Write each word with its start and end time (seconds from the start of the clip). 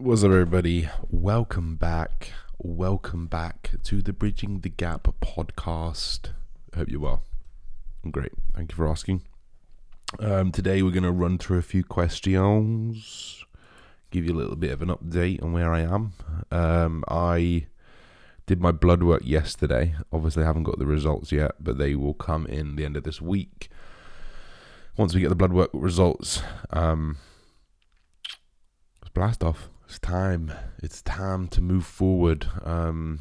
What's 0.00 0.22
up, 0.22 0.30
everybody? 0.30 0.88
Welcome 1.10 1.74
back. 1.74 2.30
Welcome 2.56 3.26
back 3.26 3.72
to 3.82 4.00
the 4.00 4.12
Bridging 4.12 4.60
the 4.60 4.68
Gap 4.68 5.08
podcast. 5.20 6.30
I 6.72 6.76
hope 6.76 6.88
you're 6.88 7.00
well. 7.00 7.24
I'm 8.04 8.12
great. 8.12 8.30
Thank 8.54 8.70
you 8.70 8.76
for 8.76 8.88
asking. 8.88 9.24
Um, 10.20 10.52
today, 10.52 10.82
we're 10.82 10.92
going 10.92 11.02
to 11.02 11.10
run 11.10 11.36
through 11.36 11.58
a 11.58 11.62
few 11.62 11.82
questions, 11.82 13.44
give 14.12 14.24
you 14.24 14.32
a 14.32 14.38
little 14.38 14.54
bit 14.54 14.70
of 14.70 14.82
an 14.82 14.88
update 14.88 15.42
on 15.42 15.52
where 15.52 15.72
I 15.72 15.80
am. 15.80 16.12
Um, 16.52 17.02
I 17.08 17.66
did 18.46 18.60
my 18.60 18.70
blood 18.70 19.02
work 19.02 19.22
yesterday. 19.24 19.96
Obviously, 20.12 20.44
I 20.44 20.46
haven't 20.46 20.62
got 20.62 20.78
the 20.78 20.86
results 20.86 21.32
yet, 21.32 21.56
but 21.58 21.76
they 21.76 21.96
will 21.96 22.14
come 22.14 22.46
in 22.46 22.76
the 22.76 22.84
end 22.84 22.96
of 22.96 23.02
this 23.02 23.20
week. 23.20 23.68
Once 24.96 25.12
we 25.12 25.20
get 25.20 25.28
the 25.28 25.34
blood 25.34 25.52
work 25.52 25.70
results, 25.72 26.40
um, 26.70 27.16
blast 29.12 29.42
off. 29.42 29.68
It's 29.88 29.98
time. 29.98 30.52
It's 30.82 31.00
time 31.00 31.48
to 31.48 31.62
move 31.62 31.86
forward. 31.86 32.46
Um, 32.62 33.20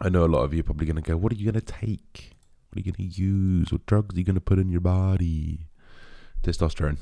I 0.00 0.08
know 0.08 0.24
a 0.24 0.26
lot 0.26 0.42
of 0.42 0.52
you 0.52 0.58
are 0.58 0.64
probably 0.64 0.84
going 0.84 0.96
to 0.96 1.02
go, 1.02 1.16
What 1.16 1.30
are 1.30 1.36
you 1.36 1.44
going 1.44 1.64
to 1.64 1.72
take? 1.72 2.32
What 2.68 2.78
are 2.78 2.80
you 2.80 2.92
going 2.92 3.08
to 3.08 3.22
use? 3.22 3.70
What 3.70 3.86
drugs 3.86 4.16
are 4.16 4.18
you 4.18 4.24
going 4.24 4.34
to 4.34 4.40
put 4.40 4.58
in 4.58 4.68
your 4.68 4.80
body? 4.80 5.68
Testosterone, 6.42 6.98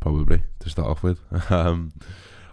probably, 0.00 0.42
to 0.58 0.68
start 0.68 0.88
off 0.88 1.04
with. 1.04 1.20
um, 1.52 1.92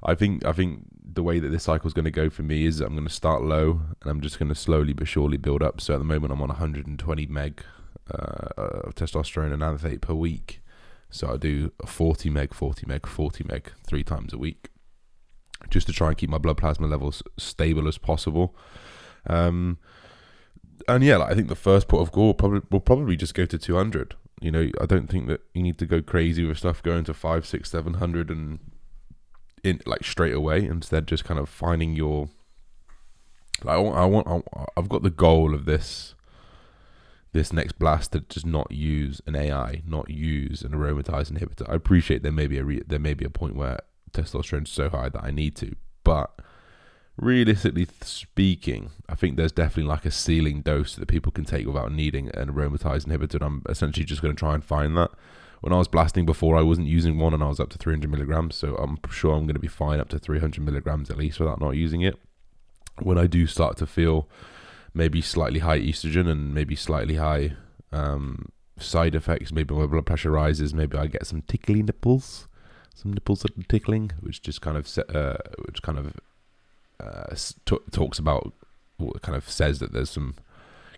I 0.04 0.14
think 0.14 0.46
I 0.46 0.52
think 0.52 0.86
the 1.04 1.24
way 1.24 1.40
that 1.40 1.50
this 1.50 1.64
cycle 1.64 1.88
is 1.88 1.94
going 1.94 2.06
to 2.06 2.12
go 2.12 2.30
for 2.30 2.44
me 2.44 2.66
is 2.68 2.80
I'm 2.80 2.94
going 2.94 3.08
to 3.08 3.14
start 3.14 3.42
low 3.42 3.82
and 4.02 4.12
I'm 4.12 4.22
just 4.22 4.38
going 4.38 4.50
to 4.50 4.56
slowly 4.56 4.94
but 4.94 5.08
surely 5.08 5.38
build 5.38 5.64
up. 5.64 5.82
So 5.82 5.96
at 5.96 5.98
the 5.98 6.06
moment 6.06 6.34
I'm 6.34 6.42
on 6.44 6.50
120 6.50 7.26
meg 7.26 7.64
uh, 8.12 8.48
of 8.58 8.94
testosterone 8.94 9.52
enanthate 9.52 10.02
per 10.02 10.14
week. 10.14 10.62
So 11.10 11.34
I 11.34 11.38
do 11.38 11.72
40 11.84 12.30
meg, 12.30 12.54
40 12.54 12.86
meg, 12.86 13.08
40 13.08 13.44
meg 13.46 13.72
three 13.88 14.04
times 14.04 14.34
a 14.34 14.38
week 14.38 14.70
just 15.70 15.88
to 15.88 15.94
try 15.94 16.10
and 16.10 16.18
keep 16.18 16.30
my 16.30 16.38
blood 16.38 16.58
plasma 16.58 16.88
levels 16.88 17.24
stable 17.38 17.88
as 17.88 17.98
possible. 17.98 18.56
Um, 19.28 19.78
and 20.88 21.04
yeah, 21.04 21.18
like, 21.18 21.32
I 21.32 21.36
think 21.36 21.48
the 21.48 21.56
first 21.56 21.88
port 21.88 22.02
of 22.02 22.12
call 22.12 22.34
probably 22.34 22.62
will 22.70 22.80
probably 22.80 23.16
just 23.16 23.34
go 23.34 23.46
to 23.46 23.58
200. 23.58 24.16
You 24.42 24.52
know, 24.52 24.70
I 24.82 24.86
don't 24.86 25.10
think 25.10 25.28
that 25.28 25.42
you 25.54 25.64
need 25.64 25.78
to 25.80 25.86
go 25.86 26.02
crazy 26.02 26.46
with 26.46 26.58
stuff 26.58 26.84
going 26.84 27.06
to 27.06 27.14
five, 27.14 27.46
six, 27.46 27.72
seven 27.72 27.96
hundred 27.96 28.30
and 28.30 28.60
in 29.64 29.80
like 29.86 30.04
straight 30.04 30.34
away. 30.34 30.66
Instead, 30.66 31.08
just 31.08 31.24
kind 31.24 31.40
of 31.40 31.48
finding 31.48 31.96
your. 31.96 32.30
Like, 33.64 33.76
I 33.76 33.80
want, 33.80 33.96
I 33.96 34.06
want, 34.06 34.48
I've 34.76 34.90
got 34.90 35.04
the 35.04 35.10
goal 35.10 35.54
of 35.54 35.66
this. 35.66 36.16
This 37.32 37.52
next 37.52 37.80
blast 37.80 38.12
to 38.12 38.20
just 38.20 38.46
not 38.46 38.72
use 38.72 39.20
an 39.26 39.36
AI, 39.36 39.82
not 39.88 40.08
use 40.08 40.62
an 40.62 40.74
aromatase 40.74 41.32
inhibitor. 41.32 41.68
I 41.68 41.74
appreciate 41.74 42.22
there 42.22 42.32
may 42.32 42.46
be 42.46 42.60
a 42.60 42.64
re- 42.64 42.84
there 42.86 43.00
may 43.00 43.16
be 43.16 43.26
a 43.26 43.30
point 43.32 43.56
where 43.56 43.80
testosterone 44.14 44.68
so 44.68 44.90
high 44.90 45.10
that 45.10 45.24
I 45.24 45.32
need 45.32 45.56
to. 45.58 45.76
But 46.04 46.40
realistically 47.18 47.88
speaking, 48.02 48.92
I 49.08 49.16
think 49.16 49.38
there's 49.38 49.52
definitely 49.52 49.90
like 49.90 50.06
a 50.06 50.12
ceiling 50.12 50.62
dose 50.62 50.96
that 50.96 51.08
people 51.08 51.32
can 51.32 51.46
take 51.46 51.68
without 51.68 51.92
needing 51.92 52.30
an 52.36 52.52
aromatase 52.52 53.06
inhibitor. 53.06 53.36
And 53.36 53.44
I'm 53.44 53.64
essentially 53.70 54.06
just 54.06 54.22
going 54.22 54.36
to 54.36 54.40
try 54.40 54.54
and 54.54 54.64
find 54.64 54.98
that. 54.98 55.12
When 55.62 55.72
I 55.72 55.78
was 55.78 55.88
blasting 55.88 56.26
before, 56.26 56.58
I 56.58 56.62
wasn't 56.62 56.88
using 56.88 57.18
one 57.18 57.34
and 57.34 57.42
I 57.42 57.48
was 57.48 57.60
up 57.60 57.70
to 57.70 57.78
300 57.78 58.12
milligrams. 58.12 58.56
So 58.56 58.76
I'm 58.76 58.98
sure 59.10 59.34
I'm 59.34 59.46
going 59.46 59.54
to 59.54 59.60
be 59.60 59.68
fine 59.68 60.00
up 60.00 60.10
to 60.10 60.20
300 60.20 60.64
milligrams 60.64 61.10
at 61.10 61.18
least 61.18 61.40
without 61.40 61.62
not 61.62 61.72
using 61.72 62.02
it. 62.02 62.20
When 63.02 63.18
I 63.18 63.28
do 63.28 63.48
start 63.48 63.78
to 63.78 63.88
feel 63.88 64.28
maybe 64.94 65.22
slightly 65.22 65.60
high 65.60 65.80
estrogen 65.80 66.30
and 66.30 66.54
maybe 66.54 66.76
slightly 66.76 67.16
high 67.16 67.54
um, 67.92 68.50
side 68.78 69.16
effects, 69.16 69.52
maybe 69.52 69.74
my 69.74 69.86
blood 69.86 70.06
pressure 70.06 70.32
rises, 70.32 70.74
maybe 70.74 70.98
I 70.98 71.08
get 71.08 71.26
some 71.26 71.42
tickly 71.44 71.82
nipples 71.82 72.48
some 72.94 73.14
nipples 73.14 73.42
that 73.42 73.58
are 73.58 73.64
tickling, 73.64 74.12
which 74.22 74.42
just 74.42 74.62
kind 74.62 74.78
of 74.78 74.88
uh, 75.14 75.38
which 75.66 75.82
kind 75.82 75.98
of 75.98 76.14
uh, 77.00 77.36
t- 77.66 77.78
talks 77.92 78.20
about 78.20 78.54
what 78.98 79.22
kind 79.22 79.36
of 79.36 79.50
says 79.50 79.80
that 79.80 79.94
there's 79.94 80.12
some 80.12 80.36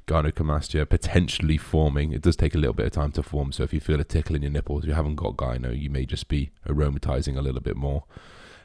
gynecomastia 0.07 0.87
potentially 0.87 1.57
forming. 1.57 2.11
It 2.11 2.21
does 2.21 2.35
take 2.35 2.53
a 2.53 2.57
little 2.57 2.73
bit 2.73 2.85
of 2.85 2.91
time 2.91 3.11
to 3.13 3.23
form, 3.23 3.51
so 3.51 3.63
if 3.63 3.73
you 3.73 3.79
feel 3.79 3.99
a 3.99 4.03
tickle 4.03 4.35
in 4.35 4.43
your 4.43 4.51
nipples, 4.51 4.85
you 4.85 4.93
haven't 4.93 5.15
got 5.15 5.37
gyno, 5.37 5.77
you 5.77 5.89
may 5.89 6.05
just 6.05 6.27
be 6.27 6.51
aromatizing 6.67 7.37
a 7.37 7.41
little 7.41 7.61
bit 7.61 7.75
more. 7.75 8.03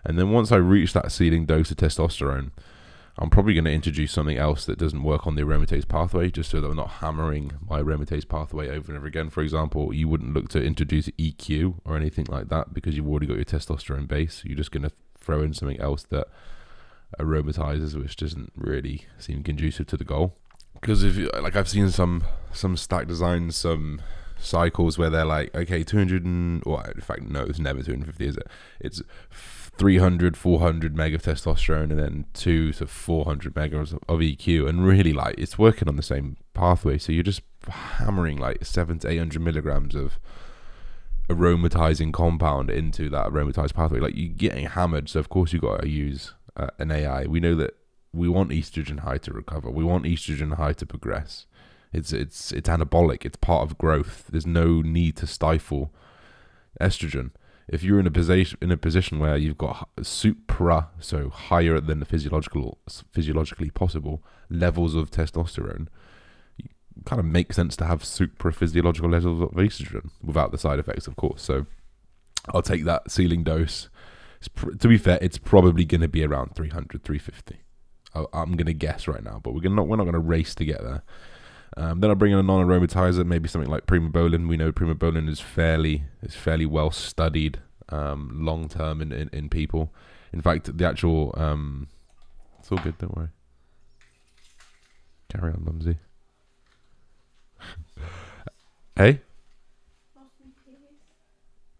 And 0.05 0.19
then 0.19 0.31
once 0.31 0.53
I 0.53 0.57
reach 0.57 0.93
that 0.93 1.13
ceiling 1.13 1.47
dose 1.47 1.71
of 1.71 1.77
testosterone, 1.77 2.51
I'm 3.19 3.31
probably 3.31 3.55
going 3.55 3.65
to 3.65 3.73
introduce 3.73 4.13
something 4.13 4.39
else 4.39 4.65
that 4.67 4.79
doesn't 4.79 5.03
work 5.03 5.27
on 5.27 5.35
the 5.35 5.43
aromatase 5.43 5.87
pathway, 5.87 6.31
just 6.31 6.51
so 6.51 6.61
that 6.61 6.69
I'm 6.69 6.77
not 6.77 6.91
hammering 6.91 7.53
my 7.69 7.81
aromatase 7.81 8.27
pathway 8.27 8.69
over 8.69 8.93
and 8.93 8.99
over 8.99 9.07
again. 9.07 9.31
For 9.31 9.43
example, 9.43 9.93
you 9.93 10.09
wouldn't 10.09 10.33
look 10.33 10.49
to 10.51 10.63
introduce 10.63 11.09
EQ 11.11 11.81
or 11.85 11.97
anything 11.97 12.27
like 12.29 12.49
that 12.49 12.73
because 12.73 12.97
you've 12.97 13.09
already 13.09 13.27
got 13.27 13.37
your 13.37 13.45
testosterone 13.45 14.09
base. 14.09 14.43
You're 14.45 14.57
just 14.57 14.71
going 14.71 14.85
to 14.85 14.93
throw 15.19 15.43
in 15.43 15.53
something 15.53 15.81
else 15.81 16.05
that 16.05 16.29
aromatizes, 17.19 17.95
which 17.95 18.17
doesn't 18.17 18.53
really 18.57 19.07
seem 19.19 19.43
conducive 19.43 19.87
to 19.89 19.97
the 19.97 20.05
goal. 20.05 20.37
Because 20.75 21.03
if 21.03 21.17
you, 21.17 21.31
like 21.41 21.57
I've 21.57 21.69
seen 21.69 21.91
some 21.91 22.25
some 22.53 22.77
stack 22.77 23.07
designs, 23.07 23.57
some 23.57 24.01
cycles 24.39 24.99
where 24.99 25.11
they're 25.11 25.25
like, 25.25 25.55
okay, 25.55 25.83
200 25.83 26.25
and, 26.25 26.63
well, 26.65 26.81
in 26.81 27.01
fact, 27.01 27.23
no, 27.23 27.43
it's 27.43 27.59
never 27.59 27.83
250, 27.83 28.27
is 28.27 28.37
it? 28.37 28.47
It's 28.81 29.03
300, 29.79 30.37
400 30.37 30.97
meg 30.97 31.15
of 31.15 31.23
testosterone 31.23 31.91
and 31.91 31.99
then 31.99 32.25
two 32.35 32.73
to 32.75 32.87
400 32.87 33.57
meg 33.57 33.75
of, 33.75 33.91
EQ. 34.09 34.69
And 34.69 34.85
really, 34.85 35.13
like, 35.13 35.37
it's 35.39 35.59
working 35.59 35.89
on 35.89 35.97
the 35.97 36.03
same 36.03 36.37
pathway. 36.55 36.99
So 36.99 37.13
you're 37.13 37.23
just 37.23 37.43
hammering 37.69 38.37
like 38.37 38.65
seven 38.65 38.99
to 39.01 39.09
800 39.09 39.41
milligrams 39.41 39.95
of 39.95 40.19
aromatizing 41.29 42.13
compound 42.13 42.71
into 42.71 43.09
that 43.11 43.29
aromatized 43.29 43.75
pathway. 43.75 44.01
Like, 44.01 44.17
you're 44.17 44.35
getting 44.35 44.67
hammered. 44.67 45.09
So, 45.09 45.21
of 45.21 45.29
course, 45.29 45.53
you've 45.53 45.63
got 45.63 45.83
to 45.83 45.89
use 45.89 46.35
uh, 46.57 46.69
an 46.79 46.91
AI. 46.91 47.25
We 47.25 47.41
know 47.41 47.55
that 47.55 47.75
we 48.13 48.29
want 48.29 48.51
estrogen 48.51 49.01
high 49.01 49.19
to 49.19 49.33
recover, 49.33 49.71
we 49.71 49.85
want 49.85 50.05
estrogen 50.05 50.57
high 50.57 50.73
to 50.75 50.87
progress. 50.87 51.47
It's 51.93 52.13
it's 52.13 52.53
it's 52.53 52.69
anabolic. 52.69 53.25
It's 53.25 53.37
part 53.37 53.69
of 53.69 53.79
growth. 53.79 54.27
There's 54.31 54.47
no 54.47 54.81
need 54.81 55.17
to 55.17 55.27
stifle 55.27 55.93
estrogen. 56.81 57.31
If 57.73 57.85
you're 57.85 58.01
in 58.01 58.07
a 58.07 58.11
position 58.11 58.59
in 58.61 58.73
a 58.73 58.77
position 58.77 59.21
where 59.21 59.37
you've 59.37 59.57
got 59.57 59.89
supra, 60.03 60.89
so 60.99 61.29
higher 61.29 61.81
than 61.81 62.01
the 62.01 62.05
physiological 62.05 62.79
physiologically 63.13 63.71
possible 63.71 64.23
levels 64.51 64.97
of 64.97 65.11
testosterone, 65.11 65.87
it 66.59 66.71
kind 67.05 67.21
of 67.21 67.27
makes 67.27 67.55
sense 67.57 67.77
to 67.77 67.85
have 67.87 68.05
supra 68.05 68.53
physiological 68.53 69.09
levels 69.09 69.41
of 69.41 69.51
estrogen 69.51 70.11
without 70.23 70.51
the 70.51 70.59
side 70.59 70.81
effects, 70.81 71.07
of 71.07 71.15
course. 71.15 71.43
So 71.43 71.67
I'll 72.53 72.63
take 72.63 72.85
that 72.85 73.11
ceiling 73.11 73.45
dose. 73.45 73.89
Pr- 74.55 74.73
to 74.73 74.89
be 74.89 74.99
fair, 74.99 75.19
it's 75.23 75.39
probably 75.39 75.85
going 75.85 76.01
to 76.01 76.09
be 76.09 76.25
around 76.25 76.57
300, 76.57 77.05
350. 77.05 77.61
I- 78.15 78.25
I'm 78.33 78.57
going 78.57 78.67
to 78.67 78.75
guess 78.75 79.07
right 79.07 79.23
now, 79.23 79.41
but 79.43 79.55
we're 79.55 79.71
not, 79.71 79.87
we're 79.87 79.97
not 79.97 80.05
going 80.05 80.15
to 80.15 80.19
race 80.19 80.55
to 80.57 80.65
get 80.65 80.83
there. 80.83 81.03
Um, 81.77 82.01
then 82.01 82.11
I'll 82.11 82.17
bring 82.17 82.33
in 82.33 82.39
a 82.39 82.43
non-aromatizer, 82.43 83.25
maybe 83.25 83.49
something 83.49 83.71
like 83.71 83.87
primobolan. 83.87 84.49
We 84.49 84.57
know 84.57 84.73
primobolan 84.73 85.29
is 85.29 85.41
fairly 85.41 86.05
is 86.23 86.35
fairly 86.35 86.67
well 86.67 86.91
studied 86.91 87.61
um, 87.91 88.45
long 88.45 88.69
term 88.69 89.01
in, 89.01 89.13
in, 89.13 89.31
in 89.33 89.49
people. 89.49 89.93
In 90.33 90.41
fact, 90.41 90.77
the 90.77 90.87
actual 90.87 91.35
um, 91.37 91.89
it's 92.59 92.71
all 92.71 92.79
good. 92.79 92.99
Don't 92.99 93.17
worry. 93.17 93.29
Carry 95.29 95.53
on, 95.53 95.65
Mumsy. 95.65 95.97
hey. 98.97 99.21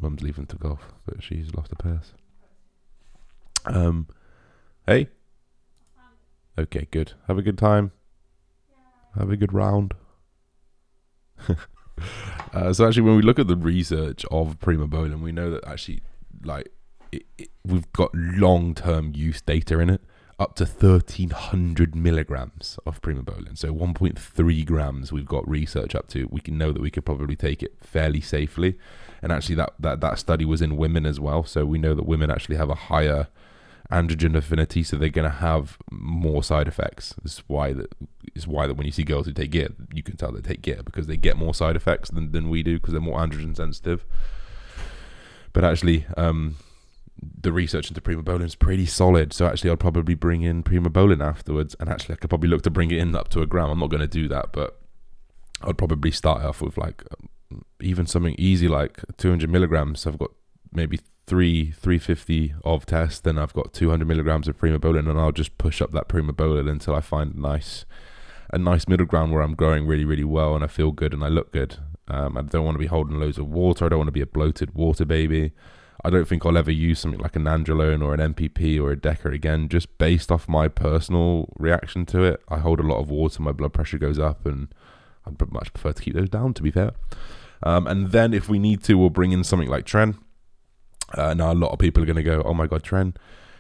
Mum's 0.01 0.23
leaving 0.23 0.47
to 0.47 0.57
golf, 0.57 0.93
but 1.05 1.23
she's 1.23 1.55
lost 1.55 1.73
a 1.73 1.77
purse. 1.77 2.13
Um, 3.67 4.07
hey. 4.87 5.09
Okay, 6.59 6.89
good. 6.91 7.13
Have 7.27 7.39
a 7.39 7.43
good 7.43 7.59
time. 7.59 7.93
Have 9.17 9.31
a 9.31 9.37
good 9.37 9.53
round. 9.53 9.95
uh, 12.53 12.73
so 12.73 12.87
actually, 12.87 13.03
when 13.03 13.17
we 13.17 13.23
look 13.23 13.39
at 13.39 13.49
the 13.49 13.57
research 13.57 14.25
of 14.31 14.59
primobolan, 14.61 15.21
we 15.21 15.33
know 15.33 15.51
that 15.51 15.67
actually, 15.67 16.03
like, 16.45 16.71
it, 17.13 17.25
it, 17.39 17.49
we've 17.65 17.91
got 17.93 18.11
long-term 18.15 19.13
use 19.15 19.41
data 19.41 19.81
in 19.81 19.91
it, 19.91 20.01
up 20.39 20.55
to 20.55 20.65
thirteen 20.65 21.31
hundred 21.31 21.95
milligrams 21.95 22.79
of 22.87 23.03
primobolan. 23.03 23.59
So 23.59 23.73
one 23.73 23.95
point 23.95 24.19
three 24.19 24.65
grams. 24.65 25.13
We've 25.13 25.27
got 25.27 25.49
research 25.49 25.95
up 25.95 26.09
to. 26.09 26.29
We 26.31 26.41
can 26.41 26.57
know 26.57 26.73
that 26.73 26.81
we 26.81 26.91
could 26.91 27.05
probably 27.05 27.37
take 27.37 27.63
it 27.63 27.75
fairly 27.83 28.21
safely, 28.21 28.79
and 29.23 29.33
actually, 29.33 29.57
that 29.57 29.75
that 29.81 30.01
that 30.01 30.19
study 30.19 30.45
was 30.45 30.63
in 30.63 30.77
women 30.77 31.05
as 31.05 31.19
well. 31.19 31.45
So 31.45 31.67
we 31.67 31.79
know 31.79 31.95
that 31.95 32.07
women 32.07 32.31
actually 32.31 32.57
have 32.57 32.71
a 32.71 32.75
higher 32.75 33.29
androgen 33.91 34.37
affinity, 34.37 34.83
so 34.83 34.97
they're 34.97 35.09
going 35.09 35.31
to 35.31 35.37
have 35.39 35.79
more 35.91 36.43
side 36.43 36.69
effects. 36.69 37.15
This 37.23 37.35
is 37.35 37.43
why 37.47 37.73
that 37.73 37.93
is 38.35 38.47
why 38.47 38.67
that 38.67 38.75
when 38.75 38.87
you 38.87 38.93
see 38.93 39.03
girls 39.03 39.27
who 39.27 39.33
take 39.33 39.51
gear, 39.51 39.69
you 39.93 40.03
can 40.03 40.17
tell 40.17 40.33
they 40.33 40.41
take 40.41 40.63
gear 40.63 40.81
because 40.85 41.07
they 41.07 41.17
get 41.17 41.37
more 41.37 41.55
side 41.55 41.77
effects 41.77 42.11
than, 42.11 42.33
than 42.33 42.49
we 42.49 42.63
do 42.63 42.79
because 42.79 42.93
they're 42.93 43.01
more 43.01 43.19
androgen 43.19 43.57
sensitive. 43.57 44.05
But 45.53 45.65
actually, 45.65 46.07
um, 46.17 46.57
the 47.21 47.53
research 47.53 47.89
into 47.89 48.01
primobolan 48.01 48.45
is 48.45 48.55
pretty 48.55 48.87
solid. 48.87 49.33
So 49.33 49.47
actually, 49.47 49.71
I'd 49.71 49.81
probably 49.81 50.15
bring 50.15 50.43
in 50.43 50.63
primobolan 50.63 51.25
afterwards, 51.25 51.75
and 51.81 51.89
actually, 51.89 52.15
I 52.15 52.19
could 52.19 52.31
probably 52.31 52.49
look 52.49 52.63
to 52.63 52.71
bring 52.71 52.91
it 52.91 52.99
in 52.99 53.15
up 53.15 53.29
to 53.31 53.43
a 53.43 53.47
gram. 53.47 53.71
I'm 53.71 53.81
not 53.81 53.91
going 53.91 54.01
to 54.01 54.07
do 54.07 54.29
that, 54.29 54.53
but 54.53 54.81
I'd 55.63 55.79
probably 55.79 56.11
start 56.11 56.43
off 56.45 56.63
with 56.63 56.79
like 56.79 57.05
even 57.81 58.07
something 58.07 58.35
easy 58.39 58.69
like 58.69 59.01
200 59.17 59.51
milligrams. 59.51 60.07
I've 60.07 60.19
got 60.19 60.31
maybe 60.73 61.01
three 61.31 61.71
350 61.71 62.55
of 62.65 62.85
test, 62.87 63.23
then 63.23 63.39
I've 63.39 63.53
got 63.53 63.73
200 63.73 64.05
milligrams 64.05 64.49
of 64.49 64.59
primobolan, 64.59 65.09
and 65.09 65.21
I'll 65.21 65.31
just 65.31 65.57
push 65.59 65.81
up 65.81 65.93
that 65.93 66.09
primobolan 66.09 66.69
until 66.69 66.97
I 66.97 67.01
find 67.01 67.37
a 67.37 67.41
nice 67.41 67.85
a 68.53 68.59
nice 68.59 68.89
middle 68.89 69.07
ground 69.07 69.31
where 69.33 69.43
I'm 69.43 69.55
growing 69.55 69.87
really 69.87 70.05
really 70.05 70.25
well 70.25 70.57
and 70.57 70.65
I 70.65 70.67
feel 70.67 70.91
good 70.91 71.15
and 71.15 71.23
I 71.23 71.29
look 71.29 71.53
good. 71.53 71.77
Um, 72.09 72.37
I 72.37 72.43
don't 72.43 72.65
want 72.65 72.75
to 72.75 72.81
be 72.81 72.87
holding 72.87 73.21
loads 73.21 73.39
of 73.39 73.47
water. 73.49 73.87
I 73.87 73.89
don't 73.91 74.01
want 74.01 74.09
to 74.09 74.13
be 74.13 74.21
a 74.21 74.27
bloated 74.27 74.75
water 74.75 75.05
baby. 75.05 75.53
I 76.03 76.11
don't 76.11 76.27
think 76.27 76.45
I'll 76.45 76.59
ever 76.59 76.73
use 76.73 76.99
something 76.99 77.21
like 77.21 77.37
a 77.37 77.39
nandrolone 77.39 78.03
or 78.03 78.13
an 78.13 78.35
NPP 78.35 78.83
or 78.83 78.91
a 78.91 78.97
Deca 78.97 79.33
again, 79.33 79.69
just 79.69 79.99
based 79.99 80.33
off 80.33 80.49
my 80.49 80.67
personal 80.67 81.53
reaction 81.59 82.07
to 82.07 82.25
it. 82.25 82.43
I 82.49 82.59
hold 82.59 82.81
a 82.81 82.83
lot 82.83 82.99
of 82.99 83.09
water, 83.09 83.41
my 83.41 83.53
blood 83.53 83.73
pressure 83.73 83.99
goes 83.99 84.19
up, 84.19 84.45
and 84.45 84.75
I'd 85.25 85.41
much 85.53 85.73
prefer 85.73 85.93
to 85.93 86.03
keep 86.03 86.15
those 86.15 86.31
down, 86.31 86.55
to 86.55 86.63
be 86.63 86.73
fair. 86.73 86.91
Um, 87.63 87.87
and 87.87 88.11
then 88.11 88.35
if 88.35 88.49
we 88.49 88.59
need 88.59 88.83
to, 88.85 88.95
we'll 88.95 89.11
bring 89.11 89.31
in 89.31 89.45
something 89.45 89.69
like 89.69 89.87
Tren. 89.87 90.17
Uh, 91.15 91.35
now, 91.35 91.53
a 91.53 91.55
lot 91.55 91.73
of 91.73 91.79
people 91.79 92.03
are 92.03 92.07
going 92.07 92.17
to 92.17 92.23
go, 92.23 92.43
oh 92.45 92.55
my 92.55 92.67
God, 92.67 92.83
Tren. 92.83 93.17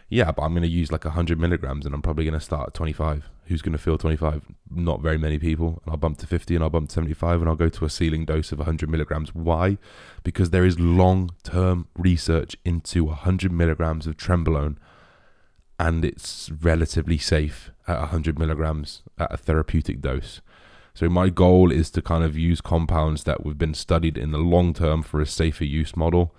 Yeah, 0.08 0.32
but 0.32 0.42
I'm 0.42 0.52
going 0.52 0.62
to 0.62 0.68
use 0.68 0.90
like 0.90 1.04
100 1.04 1.38
milligrams 1.38 1.86
and 1.86 1.94
I'm 1.94 2.02
probably 2.02 2.24
going 2.24 2.34
to 2.34 2.44
start 2.44 2.68
at 2.68 2.74
25. 2.74 3.30
Who's 3.44 3.62
going 3.62 3.72
to 3.72 3.78
feel 3.78 3.96
25? 3.96 4.44
Not 4.68 5.00
very 5.00 5.18
many 5.18 5.38
people. 5.38 5.80
And 5.84 5.92
I'll 5.92 5.96
bump 5.96 6.18
to 6.18 6.26
50 6.26 6.56
and 6.56 6.64
I'll 6.64 6.70
bump 6.70 6.88
to 6.88 6.94
75 6.94 7.40
and 7.40 7.48
I'll 7.48 7.56
go 7.56 7.68
to 7.68 7.84
a 7.84 7.90
ceiling 7.90 8.24
dose 8.24 8.50
of 8.50 8.58
100 8.58 8.90
milligrams. 8.90 9.34
Why? 9.34 9.78
Because 10.24 10.50
there 10.50 10.64
is 10.64 10.80
long 10.80 11.30
term 11.44 11.86
research 11.96 12.56
into 12.64 13.04
100 13.04 13.52
milligrams 13.52 14.08
of 14.08 14.16
Trenbolone 14.16 14.76
and 15.78 16.04
it's 16.04 16.50
relatively 16.60 17.16
safe 17.16 17.70
at 17.88 17.98
100 18.00 18.38
milligrams 18.38 19.02
at 19.16 19.32
a 19.32 19.36
therapeutic 19.36 20.00
dose. 20.00 20.40
So 20.92 21.08
my 21.08 21.30
goal 21.30 21.72
is 21.72 21.90
to 21.92 22.02
kind 22.02 22.22
of 22.22 22.36
use 22.36 22.60
compounds 22.60 23.24
that 23.24 23.44
have 23.46 23.58
been 23.58 23.74
studied 23.74 24.18
in 24.18 24.32
the 24.32 24.38
long 24.38 24.74
term 24.74 25.02
for 25.02 25.20
a 25.20 25.26
safer 25.26 25.64
use 25.64 25.96
model, 25.96 26.34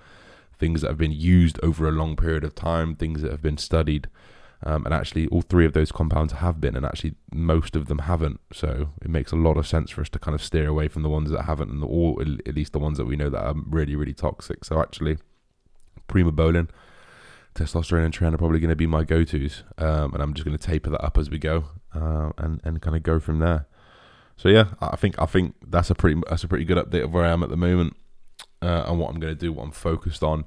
things 0.62 0.82
that 0.82 0.88
have 0.90 0.98
been 0.98 1.12
used 1.12 1.60
over 1.64 1.88
a 1.88 1.92
long 1.92 2.16
period 2.16 2.46
of 2.46 2.54
time, 2.54 2.96
things 2.96 3.22
that 3.22 3.32
have 3.32 3.42
been 3.42 3.58
studied. 3.58 4.08
Um, 4.64 4.86
and 4.86 4.94
actually, 4.94 5.26
all 5.30 5.42
three 5.42 5.66
of 5.66 5.74
those 5.74 5.92
compounds 5.92 6.34
have 6.34 6.62
been, 6.62 6.76
and 6.76 6.86
actually, 6.86 7.16
most 7.34 7.76
of 7.76 7.88
them 7.88 7.98
haven't. 7.98 8.40
So 8.54 8.90
it 9.02 9.10
makes 9.10 9.32
a 9.32 9.36
lot 9.36 9.58
of 9.58 9.66
sense 9.66 9.90
for 9.90 10.02
us 10.02 10.10
to 10.10 10.20
kind 10.20 10.36
of 10.36 10.44
steer 10.44 10.68
away 10.68 10.88
from 10.88 11.02
the 11.02 11.10
ones 11.10 11.32
that 11.32 11.46
haven't, 11.46 11.72
and 11.72 11.84
all 11.84 12.22
at 12.22 12.56
least 12.56 12.74
the 12.74 12.80
ones 12.80 13.00
that 13.00 13.06
we 13.06 13.16
know 13.16 13.32
that 13.32 13.44
are 13.44 13.56
really, 13.68 13.96
really 13.96 14.14
toxic. 14.14 14.64
So 14.64 14.80
actually, 14.80 15.18
primobolan, 16.08 16.70
testosterone, 17.56 18.06
and 18.06 18.14
tren 18.14 18.36
are 18.36 18.38
probably 18.38 18.60
going 18.60 18.70
to 18.70 18.76
be 18.76 18.86
my 18.86 19.04
go-tos, 19.04 19.64
um, 19.80 20.14
and 20.14 20.22
I'm 20.22 20.36
just 20.36 20.46
going 20.46 20.58
to 20.58 20.64
taper 20.64 20.92
that 20.92 21.04
up 21.04 21.18
as 21.18 21.32
we 21.32 21.40
go, 21.40 21.66
uh, 21.96 22.30
and 22.38 22.62
and 22.64 22.80
kind 22.84 22.96
of 22.96 23.02
go 23.02 23.20
from 23.20 23.40
there. 23.40 23.66
So 24.38 24.48
yeah, 24.48 24.76
I 24.80 24.96
think 24.96 25.16
I 25.18 25.26
think 25.26 25.56
that's 25.68 25.90
a 25.90 25.96
pretty 25.96 26.22
that's 26.30 26.44
a 26.44 26.48
pretty 26.48 26.66
good 26.66 26.78
update 26.78 27.04
of 27.04 27.12
where 27.12 27.26
I 27.26 27.32
am 27.32 27.42
at 27.42 27.50
the 27.50 27.58
moment 27.58 27.96
uh, 28.62 28.86
and 28.88 29.00
what 29.00 29.10
I'm 29.10 29.20
going 29.20 29.34
to 29.34 29.40
do, 29.40 29.54
what 29.54 29.64
I'm 29.64 29.72
focused 29.72 30.24
on. 30.24 30.46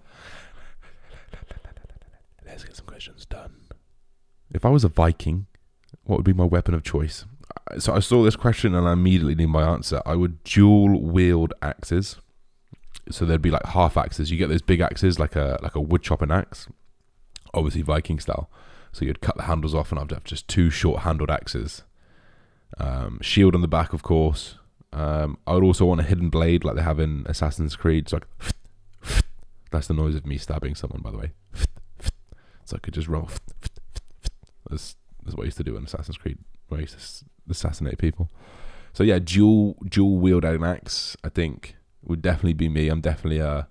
Let's 2.47 2.65
get 2.65 2.77
some 2.77 2.87
questions 2.87 3.27
done. 3.27 3.55
If 4.53 4.65
I 4.65 4.69
was 4.69 4.85
a 4.85 4.89
Viking, 4.89 5.47
what 6.05 6.17
would 6.17 6.25
be 6.25 6.33
my 6.33 6.45
weapon 6.45 6.75
of 6.75 6.83
choice? 6.83 7.25
So 7.79 7.95
I 7.95 8.01
saw 8.01 8.23
this 8.23 8.37
question 8.37 8.75
and 8.75 8.87
I 8.87 8.93
immediately 8.93 9.35
knew 9.35 9.49
my 9.49 9.63
answer. 9.63 10.03
I 10.07 10.15
would 10.15 10.43
dual 10.45 11.01
wield 11.01 11.53
axes. 11.63 12.17
So 13.11 13.25
there'd 13.25 13.43
be 13.43 13.51
like 13.51 13.67
half 13.67 13.97
axes. 13.97 14.31
You 14.31 14.39
get 14.39 14.49
those 14.49 14.63
big 14.63 14.81
axes, 14.81 15.19
like 15.19 15.37
a 15.37 15.59
like 15.63 15.75
a 15.75 15.81
wood 15.81 16.03
chopping 16.03 16.31
axe, 16.31 16.69
obviously 17.53 17.83
Viking 17.83 18.19
style. 18.19 18.49
So 18.93 19.05
you'd 19.05 19.21
cut 19.21 19.37
the 19.37 19.43
handles 19.43 19.75
off, 19.75 19.91
and 19.91 20.01
I'd 20.01 20.11
have 20.11 20.25
just 20.25 20.49
two 20.49 20.71
short 20.71 21.03
handled 21.03 21.31
axes 21.31 21.83
um, 22.79 23.19
shield 23.21 23.55
on 23.55 23.61
the 23.61 23.69
back, 23.69 23.93
of 23.93 24.03
course. 24.03 24.57
Um, 24.95 25.39
I 25.45 25.55
would 25.55 25.65
also 25.65 25.85
want 25.85 26.01
a 26.01 26.05
hidden 26.05 26.31
blade 26.31 26.65
like 26.65 26.77
they 26.77 26.83
have 26.83 27.01
in 27.01 27.25
Assassin's 27.27 27.75
Creed. 27.75 28.05
It's 28.05 28.13
like 28.13 28.27
that's 29.73 29.89
the 29.89 29.95
noise 29.95 30.15
of 30.15 30.25
me 30.25 30.39
stabbing 30.39 30.77
someone, 30.77 31.03
by 31.03 31.11
the 31.11 31.19
way. 31.19 31.33
So 32.65 32.77
I 32.77 32.79
could 32.79 32.95
just 32.95 33.09
roll. 33.09 33.29
That's, 34.71 34.97
that's 35.23 35.37
what 35.37 35.43
I 35.43 35.47
used 35.47 35.59
to 35.59 35.65
do 35.65 35.77
in 35.77 35.85
Assassin's 35.85 36.17
Creed, 36.17 36.39
where 36.69 36.79
I 36.79 36.83
used 36.83 36.99
to 36.99 37.25
assassinate 37.51 37.99
people. 37.99 38.31
So 38.93 39.03
yeah, 39.03 39.19
dual 39.19 39.77
dual 39.87 40.17
wielding 40.17 40.65
axe, 40.65 41.17
I 41.25 41.29
think 41.29 41.77
would 42.03 42.23
definitely 42.23 42.55
be 42.55 42.69
me. 42.69 42.89
I'm 42.89 43.01
definitely 43.01 43.41
a 43.41 43.69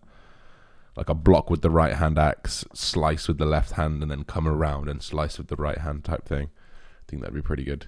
like 0.96 1.10
a 1.10 1.16
block 1.16 1.50
with 1.50 1.62
the 1.62 1.72
right 1.72 1.94
hand 1.94 2.20
axe, 2.20 2.66
slice 2.74 3.28
with 3.28 3.38
the 3.38 3.46
left 3.46 3.72
hand, 3.72 4.04
and 4.04 4.12
then 4.12 4.26
come 4.26 4.48
around 4.48 4.90
and 4.90 5.02
slice 5.02 5.38
with 5.38 5.48
the 5.48 5.56
right 5.56 5.80
hand 5.80 6.04
type 6.04 6.28
thing. 6.28 6.50
I 6.54 7.04
think 7.08 7.22
that'd 7.22 7.34
be 7.34 7.42
pretty 7.42 7.64
good. 7.64 7.88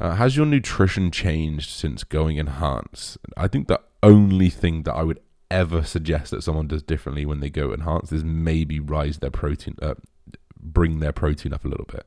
Uh, 0.00 0.14
has 0.14 0.36
your 0.36 0.46
nutrition 0.46 1.10
changed 1.10 1.70
since 1.70 2.04
going 2.04 2.38
enhance? 2.38 3.18
I 3.36 3.48
think 3.48 3.66
the 3.68 3.80
only 4.02 4.48
thing 4.48 4.84
that 4.84 4.94
I 4.94 5.02
would 5.02 5.20
ever 5.50 5.82
suggest 5.82 6.30
that 6.30 6.42
someone 6.42 6.68
does 6.68 6.82
differently 6.82 7.26
when 7.26 7.40
they 7.40 7.50
go 7.50 7.72
enhance 7.72 8.12
is 8.12 8.22
maybe 8.22 8.78
rise 8.78 9.18
their 9.18 9.30
protein, 9.30 9.76
uh, 9.82 9.94
bring 10.60 11.00
their 11.00 11.12
protein 11.12 11.52
up 11.52 11.64
a 11.64 11.68
little 11.68 11.86
bit. 11.86 12.06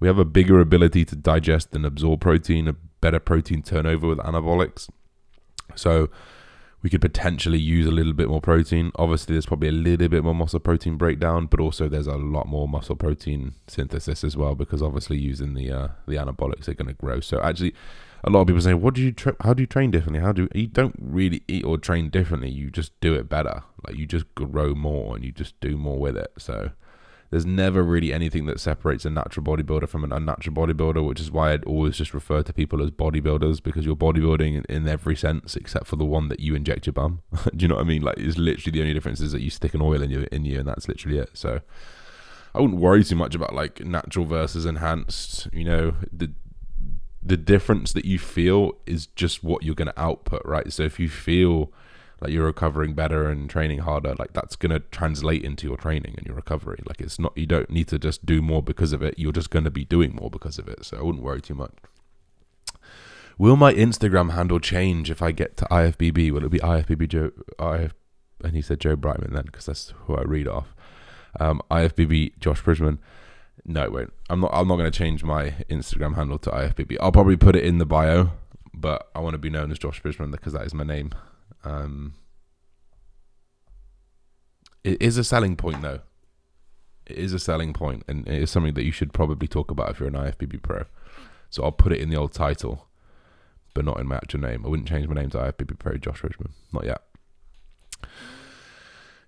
We 0.00 0.08
have 0.08 0.18
a 0.18 0.24
bigger 0.24 0.60
ability 0.60 1.04
to 1.06 1.16
digest 1.16 1.74
and 1.74 1.86
absorb 1.86 2.20
protein, 2.20 2.66
a 2.66 2.72
better 3.00 3.20
protein 3.20 3.62
turnover 3.62 4.08
with 4.08 4.18
anabolics. 4.18 4.88
So 5.76 6.10
we 6.84 6.90
could 6.90 7.00
potentially 7.00 7.58
use 7.58 7.86
a 7.86 7.90
little 7.90 8.12
bit 8.12 8.28
more 8.28 8.42
protein. 8.42 8.92
Obviously, 8.96 9.34
there's 9.34 9.46
probably 9.46 9.70
a 9.70 9.72
little 9.72 10.06
bit 10.06 10.22
more 10.22 10.34
muscle 10.34 10.60
protein 10.60 10.98
breakdown, 10.98 11.46
but 11.46 11.58
also 11.58 11.88
there's 11.88 12.06
a 12.06 12.16
lot 12.16 12.46
more 12.46 12.68
muscle 12.68 12.94
protein 12.94 13.54
synthesis 13.66 14.22
as 14.22 14.36
well 14.36 14.54
because 14.54 14.82
obviously 14.82 15.16
using 15.16 15.54
the 15.54 15.72
uh, 15.72 15.88
the 16.06 16.16
anabolics 16.16 16.68
are 16.68 16.74
going 16.74 16.88
to 16.88 16.92
grow. 16.92 17.20
So 17.20 17.40
actually, 17.40 17.74
a 18.22 18.28
lot 18.28 18.42
of 18.42 18.48
people 18.48 18.60
say, 18.60 18.74
"What 18.74 18.92
do 18.92 19.00
you? 19.00 19.12
Tra- 19.12 19.34
how 19.40 19.54
do 19.54 19.62
you 19.62 19.66
train 19.66 19.90
differently? 19.92 20.20
How 20.20 20.32
do 20.32 20.46
you 20.54 20.66
don't 20.66 20.94
really 21.00 21.42
eat 21.48 21.64
or 21.64 21.78
train 21.78 22.10
differently? 22.10 22.50
You 22.50 22.70
just 22.70 22.92
do 23.00 23.14
it 23.14 23.30
better. 23.30 23.62
Like 23.86 23.96
you 23.96 24.04
just 24.04 24.32
grow 24.34 24.74
more 24.74 25.16
and 25.16 25.24
you 25.24 25.32
just 25.32 25.58
do 25.60 25.78
more 25.78 25.98
with 25.98 26.18
it." 26.18 26.32
So 26.36 26.72
there's 27.34 27.44
never 27.44 27.82
really 27.82 28.12
anything 28.12 28.46
that 28.46 28.60
separates 28.60 29.04
a 29.04 29.10
natural 29.10 29.44
bodybuilder 29.44 29.88
from 29.88 30.04
an 30.04 30.12
unnatural 30.12 30.54
bodybuilder, 30.54 31.04
which 31.04 31.18
is 31.18 31.32
why 31.32 31.52
I'd 31.52 31.64
always 31.64 31.96
just 31.96 32.14
refer 32.14 32.44
to 32.44 32.52
people 32.52 32.80
as 32.80 32.92
bodybuilders 32.92 33.60
because 33.60 33.84
you're 33.84 33.96
bodybuilding 33.96 34.64
in, 34.66 34.86
every 34.86 35.16
sense 35.16 35.56
except 35.56 35.88
for 35.88 35.96
the 35.96 36.04
one 36.04 36.28
that 36.28 36.38
you 36.38 36.54
inject 36.54 36.86
your 36.86 36.92
bum. 36.92 37.22
Do 37.56 37.64
you 37.64 37.66
know 37.66 37.74
what 37.74 37.80
I 37.80 37.88
mean? 37.88 38.02
Like, 38.02 38.18
it's 38.18 38.38
literally 38.38 38.70
the 38.70 38.82
only 38.82 38.94
difference 38.94 39.20
is 39.20 39.32
that 39.32 39.40
you 39.40 39.50
stick 39.50 39.74
an 39.74 39.82
oil 39.82 40.00
in 40.00 40.10
you, 40.10 40.28
in 40.30 40.44
you, 40.44 40.60
and 40.60 40.68
that's 40.68 40.86
literally 40.86 41.18
it. 41.18 41.30
So, 41.32 41.60
I 42.54 42.60
wouldn't 42.60 42.78
worry 42.78 43.02
too 43.02 43.16
much 43.16 43.34
about 43.34 43.52
like 43.52 43.84
natural 43.84 44.26
versus 44.26 44.64
enhanced. 44.64 45.48
You 45.52 45.64
know, 45.64 45.94
the 46.12 46.30
the 47.20 47.36
difference 47.36 47.94
that 47.94 48.04
you 48.04 48.20
feel 48.20 48.74
is 48.86 49.08
just 49.08 49.42
what 49.42 49.64
you're 49.64 49.74
going 49.74 49.90
to 49.90 50.00
output, 50.00 50.42
right? 50.44 50.72
So 50.72 50.84
if 50.84 51.00
you 51.00 51.08
feel 51.08 51.72
like 52.20 52.32
you're 52.32 52.46
recovering 52.46 52.94
better 52.94 53.28
and 53.28 53.50
training 53.50 53.80
harder 53.80 54.14
like 54.18 54.32
that's 54.32 54.56
going 54.56 54.70
to 54.70 54.80
translate 54.80 55.44
into 55.44 55.66
your 55.66 55.76
training 55.76 56.14
and 56.16 56.26
your 56.26 56.36
recovery. 56.36 56.80
Like 56.86 57.00
it's 57.00 57.18
not 57.18 57.36
you 57.36 57.46
don't 57.46 57.70
need 57.70 57.88
to 57.88 57.98
just 57.98 58.24
do 58.24 58.40
more 58.40 58.62
because 58.62 58.92
of 58.92 59.02
it. 59.02 59.18
You're 59.18 59.32
just 59.32 59.50
going 59.50 59.64
to 59.64 59.70
be 59.70 59.84
doing 59.84 60.14
more 60.14 60.30
because 60.30 60.58
of 60.58 60.68
it. 60.68 60.84
So 60.84 60.98
i 60.98 61.02
wouldn't 61.02 61.24
worry 61.24 61.40
too 61.40 61.54
much. 61.54 61.74
Will 63.36 63.56
my 63.56 63.74
instagram 63.74 64.32
handle 64.32 64.60
change 64.60 65.10
if 65.10 65.20
i 65.20 65.32
get 65.32 65.56
to 65.56 65.64
ifbb 65.64 66.30
will 66.30 66.44
it 66.44 66.50
be 66.50 66.60
ifbb 66.60 67.08
joe 67.08 67.32
if 67.60 67.92
and 68.44 68.54
he 68.54 68.62
said 68.62 68.78
joe 68.78 68.94
brightman 68.94 69.32
then 69.32 69.44
because 69.46 69.66
that's 69.66 69.92
who 70.04 70.14
i 70.14 70.22
read 70.22 70.46
off. 70.46 70.74
Um, 71.40 71.60
ifbb 71.70 72.38
josh 72.38 72.62
bridgman? 72.62 73.00
No 73.64 73.82
it 73.82 73.92
won't. 73.92 74.12
I'm 74.30 74.40
not 74.40 74.52
i'm 74.54 74.68
not 74.68 74.76
going 74.76 74.90
to 74.90 74.96
change 74.96 75.24
my 75.24 75.50
instagram 75.68 76.14
handle 76.14 76.38
to 76.38 76.50
ifbb 76.50 76.96
i'll 77.00 77.12
probably 77.12 77.36
put 77.36 77.56
it 77.56 77.64
in 77.64 77.78
the 77.78 77.86
bio 77.86 78.30
but 78.72 79.10
i 79.16 79.20
want 79.20 79.34
to 79.34 79.38
be 79.38 79.50
known 79.50 79.72
as 79.72 79.80
josh 79.80 80.00
bridgman 80.00 80.30
because 80.30 80.52
that 80.52 80.62
is 80.62 80.72
my 80.72 80.84
name 80.84 81.10
um, 81.64 82.14
it 84.82 85.00
is 85.00 85.16
a 85.16 85.24
selling 85.24 85.56
point, 85.56 85.82
though. 85.82 86.00
It 87.06 87.18
is 87.18 87.32
a 87.32 87.38
selling 87.38 87.72
point, 87.72 88.04
and 88.08 88.26
it 88.28 88.42
is 88.42 88.50
something 88.50 88.74
that 88.74 88.84
you 88.84 88.92
should 88.92 89.12
probably 89.12 89.48
talk 89.48 89.70
about 89.70 89.90
if 89.90 90.00
you're 90.00 90.08
an 90.08 90.14
IFBB 90.14 90.62
pro. 90.62 90.84
So 91.50 91.62
I'll 91.62 91.72
put 91.72 91.92
it 91.92 92.00
in 92.00 92.10
the 92.10 92.16
old 92.16 92.32
title, 92.32 92.88
but 93.74 93.84
not 93.84 94.00
in 94.00 94.06
my 94.06 94.16
actual 94.16 94.40
name. 94.40 94.64
I 94.64 94.68
wouldn't 94.68 94.88
change 94.88 95.06
my 95.08 95.14
name 95.14 95.30
to 95.30 95.38
IFBB 95.38 95.78
pro 95.78 95.96
Josh 95.96 96.20
Bridgman. 96.20 96.52
Not 96.72 96.84
yet. 96.84 97.02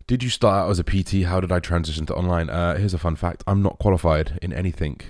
Did 0.07 0.23
you 0.23 0.31
start 0.31 0.64
out 0.64 0.71
as 0.71 0.78
a 0.78 0.85
PT? 0.85 1.25
How 1.25 1.40
did 1.40 1.50
I 1.50 1.59
transition 1.59 2.07
to 2.07 2.14
online? 2.14 2.49
Uh, 2.49 2.76
here's 2.76 2.95
a 2.95 2.99
fun 2.99 3.16
fact: 3.16 3.43
I'm 3.47 3.62
not 3.62 3.78
qualified 3.78 4.38
in 4.40 4.52
anything. 4.52 5.00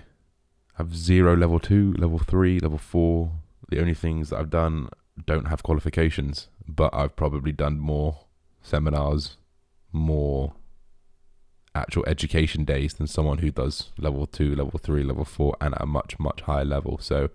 I 0.74 0.82
have 0.82 0.96
zero 0.96 1.36
level 1.36 1.58
two, 1.58 1.94
level 1.98 2.18
three, 2.18 2.60
level 2.60 2.78
four. 2.78 3.32
The 3.68 3.80
only 3.80 3.94
things 3.94 4.30
that 4.30 4.38
I've 4.38 4.50
done 4.50 4.88
don't 5.26 5.46
have 5.46 5.62
qualifications 5.62 6.48
but 6.68 6.94
I've 6.94 7.16
probably 7.16 7.52
done 7.52 7.78
more 7.78 8.20
seminars, 8.62 9.36
more 9.92 10.54
actual 11.74 12.04
education 12.06 12.64
days 12.64 12.94
than 12.94 13.06
someone 13.06 13.38
who 13.38 13.50
does 13.50 13.90
level 13.98 14.26
two, 14.26 14.56
level 14.56 14.78
three, 14.78 15.04
level 15.04 15.24
four, 15.24 15.56
and 15.60 15.74
at 15.74 15.82
a 15.82 15.86
much, 15.86 16.18
much 16.18 16.42
higher 16.42 16.64
level. 16.64 16.98
So 16.98 17.30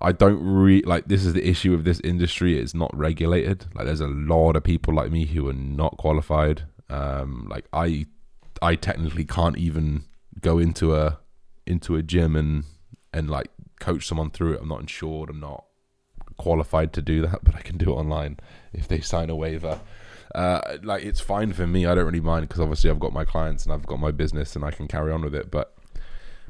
I 0.00 0.12
don't 0.12 0.42
really 0.42 0.82
like 0.82 1.06
this 1.06 1.24
is 1.24 1.34
the 1.34 1.48
issue 1.48 1.72
of 1.72 1.84
this 1.84 2.00
industry, 2.00 2.58
it's 2.58 2.74
not 2.74 2.94
regulated. 2.96 3.66
Like 3.74 3.86
there's 3.86 4.00
a 4.00 4.08
lot 4.08 4.56
of 4.56 4.64
people 4.64 4.94
like 4.94 5.10
me 5.10 5.26
who 5.26 5.48
are 5.48 5.54
not 5.54 5.96
qualified. 5.96 6.64
Um, 6.90 7.46
like 7.48 7.66
I 7.72 8.06
I 8.60 8.74
technically 8.74 9.24
can't 9.24 9.56
even 9.56 10.04
go 10.40 10.58
into 10.58 10.94
a 10.94 11.18
into 11.66 11.96
a 11.96 12.02
gym 12.02 12.36
and 12.36 12.64
and 13.12 13.30
like 13.30 13.50
coach 13.80 14.06
someone 14.06 14.30
through 14.30 14.54
it. 14.54 14.60
I'm 14.60 14.68
not 14.68 14.80
insured, 14.80 15.30
I'm 15.30 15.40
not 15.40 15.64
qualified 16.36 16.92
to 16.94 17.02
do 17.02 17.22
that, 17.22 17.40
but 17.44 17.54
I 17.54 17.60
can 17.60 17.76
do 17.76 17.90
it 17.90 17.94
online 17.94 18.38
if 18.72 18.88
they 18.88 19.00
sign 19.00 19.30
a 19.30 19.36
waiver. 19.36 19.80
Uh, 20.34 20.78
like 20.82 21.04
it's 21.04 21.20
fine 21.20 21.52
for 21.52 21.66
me. 21.66 21.86
I 21.86 21.94
don't 21.94 22.06
really 22.06 22.20
mind 22.20 22.48
because 22.48 22.60
obviously 22.60 22.90
I've 22.90 23.00
got 23.00 23.12
my 23.12 23.24
clients 23.24 23.64
and 23.64 23.72
I've 23.72 23.86
got 23.86 24.00
my 24.00 24.10
business 24.10 24.56
and 24.56 24.64
I 24.64 24.72
can 24.72 24.88
carry 24.88 25.12
on 25.12 25.22
with 25.22 25.34
it. 25.34 25.50
But 25.50 25.76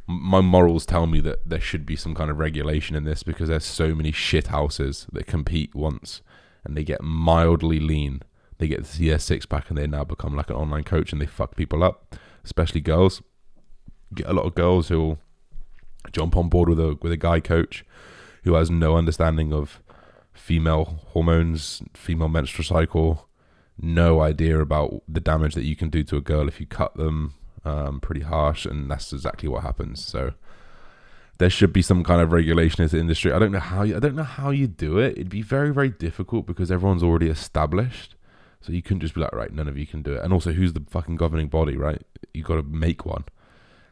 my 0.07 0.41
morals 0.41 0.87
tell 0.87 1.07
me 1.07 1.21
that 1.21 1.49
there 1.49 1.61
should 1.61 1.85
be 1.85 1.97
some 1.97 2.15
kind 2.15 2.31
of 2.31 2.39
regulation 2.39 2.97
in 2.97 3.05
this 3.05 3.23
because 3.23 3.49
there's 3.49 3.65
so 3.65 3.95
many 3.95 4.11
shit 4.11 4.49
houses 4.49 5.07
that 5.13 5.27
compete 5.27 5.75
once 5.75 6.23
and 6.65 6.77
they 6.77 6.85
get 6.85 7.03
mildly 7.03 7.79
lean. 7.79 8.23
They 8.59 8.69
get 8.69 8.85
to 8.85 8.91
see 8.91 9.09
their 9.09 9.19
six 9.19 9.45
pack 9.45 9.69
and 9.69 9.77
they 9.77 9.87
now 9.87 10.05
become 10.05 10.35
like 10.35 10.49
an 10.49 10.57
online 10.57 10.85
coach 10.85 11.13
and 11.13 11.21
they 11.21 11.27
fuck 11.27 11.55
people 11.55 11.83
up, 11.83 12.17
especially 12.43 12.81
girls. 12.81 13.23
Get 14.15 14.29
a 14.29 14.33
lot 14.33 14.47
of 14.47 14.55
girls 14.55 14.89
who'll 14.89 15.19
jump 16.13 16.37
on 16.37 16.49
board 16.49 16.69
with 16.69 16.81
a 16.81 16.97
with 17.03 17.13
a 17.13 17.17
guy 17.17 17.41
coach 17.41 17.85
who 18.45 18.55
has 18.55 18.71
no 18.71 18.97
understanding 18.97 19.53
of 19.53 19.81
female 20.33 21.01
hormones, 21.09 21.83
female 21.95 22.29
menstrual 22.29 22.65
cycle, 22.65 23.29
no 23.81 24.21
idea 24.21 24.61
about 24.61 25.03
the 25.09 25.21
damage 25.21 25.55
that 25.55 25.65
you 25.65 25.75
can 25.75 25.91
do 25.91 26.03
to 26.05 26.17
a 26.17 26.21
girl 26.21 26.47
if 26.47 26.61
you 26.61 26.67
cut 26.67 26.97
them 26.97 27.35
um, 27.65 28.01
pretty 28.01 28.21
harsh, 28.21 28.67
and 28.67 28.91
that's 28.91 29.13
exactly 29.13 29.49
what 29.49 29.63
happens. 29.63 30.05
So 30.05 30.35
there 31.39 31.51
should 31.51 31.73
be 31.73 31.83
some 31.83 32.05
kind 32.05 32.21
of 32.21 32.33
regulation 32.33 32.83
in 32.83 32.91
the 32.91 32.99
industry. 32.99 33.33
I 33.33 33.39
don't 33.39 33.53
know 33.53 33.59
how 33.59 33.83
you, 33.83 33.97
I 33.97 33.99
don't 33.99 34.15
know 34.15 34.23
how 34.23 34.51
you 34.51 34.67
do 34.67 34.99
it. 34.99 35.13
It'd 35.13 35.31
be 35.31 35.43
very 35.43 35.73
very 35.73 35.89
difficult 35.89 36.47
because 36.47 36.71
everyone's 36.71 37.03
already 37.03 37.29
established. 37.29 38.15
So 38.61 38.73
you 38.73 38.81
couldn't 38.81 39.01
just 39.01 39.15
be 39.15 39.21
like, 39.21 39.33
right, 39.35 39.53
none 39.53 39.69
of 39.69 39.77
you 39.77 39.87
can 39.87 40.01
do 40.01 40.15
it. 40.15 40.25
And 40.25 40.33
also, 40.33 40.53
who's 40.53 40.73
the 40.73 40.85
fucking 40.89 41.17
governing 41.17 41.49
body, 41.49 41.77
right? 41.77 42.03
You 42.33 42.43
got 42.43 42.57
to 42.57 42.63
make 42.63 43.05
one. 43.05 43.25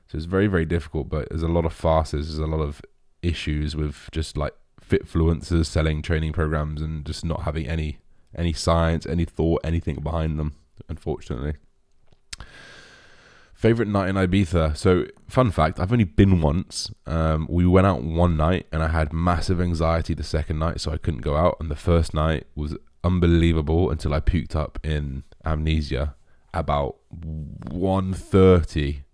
So 0.09 0.17
it's 0.17 0.27
very 0.27 0.47
very 0.47 0.65
difficult. 0.65 1.09
But 1.09 1.29
there's 1.31 1.43
a 1.43 1.49
lot 1.49 1.65
of 1.65 1.73
farces. 1.73 2.29
There's 2.29 2.39
a 2.39 2.51
lot 2.51 2.63
of 2.63 2.83
issues 3.23 3.75
with 3.77 4.09
just 4.13 4.37
like 4.37 4.55
fitfluencers 4.81 5.67
selling 5.67 6.03
training 6.03 6.33
programs 6.33 6.83
and 6.83 7.05
just 7.07 7.25
not 7.25 7.43
having 7.43 7.67
any 7.67 7.99
any 8.35 8.53
science, 8.53 9.07
any 9.07 9.25
thought, 9.25 9.61
anything 9.65 9.97
behind 9.97 10.39
them. 10.39 10.55
Unfortunately. 10.89 11.55
Favorite 13.55 13.89
night 13.89 14.09
in 14.09 14.17
Ibiza. 14.17 14.77
So, 14.77 15.07
fun 15.29 15.53
fact: 15.53 15.79
I've 15.79 15.93
only 15.93 16.05
been 16.05 16.41
once. 16.41 16.91
Um, 17.07 17.47
we 17.49 17.65
went 17.65 17.87
out 17.87 18.03
one 18.03 18.37
night, 18.37 18.67
and 18.73 18.83
I 18.83 18.89
had 18.89 19.13
massive 19.13 19.61
anxiety 19.61 20.15
the 20.15 20.25
second 20.25 20.59
night, 20.59 20.81
so 20.81 20.91
I 20.91 20.97
couldn't 20.97 21.21
go 21.21 21.37
out. 21.37 21.59
And 21.61 21.71
the 21.71 21.77
first 21.77 22.13
night 22.13 22.47
was 22.57 22.77
unbelievable 23.05 23.91
until 23.91 24.15
I 24.15 24.21
puked 24.21 24.57
up 24.57 24.79
in 24.83 25.23
amnesia 25.45 26.17
about 26.55 26.97
1.30, 27.15 29.05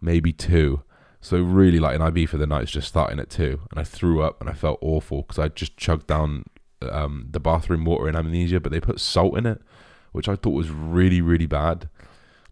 maybe 0.00 0.32
two. 0.32 0.82
So 1.24 1.40
really, 1.40 1.78
like 1.78 1.94
an 1.94 2.02
in 2.02 2.12
Ibiza, 2.12 2.38
the 2.38 2.46
night's 2.48 2.72
just 2.72 2.88
starting 2.88 3.20
at 3.20 3.30
two, 3.30 3.60
and 3.70 3.78
I 3.78 3.84
threw 3.84 4.22
up 4.22 4.40
and 4.40 4.50
I 4.50 4.54
felt 4.54 4.78
awful 4.82 5.22
because 5.22 5.38
I 5.38 5.48
just 5.48 5.76
chugged 5.76 6.08
down 6.08 6.46
um, 6.82 7.28
the 7.30 7.38
bathroom 7.38 7.84
water 7.84 8.08
in 8.08 8.16
amnesia, 8.16 8.58
but 8.58 8.72
they 8.72 8.80
put 8.80 8.98
salt 9.00 9.38
in 9.38 9.46
it, 9.46 9.62
which 10.10 10.28
I 10.28 10.34
thought 10.34 10.50
was 10.50 10.70
really 10.70 11.20
really 11.20 11.46
bad. 11.46 11.88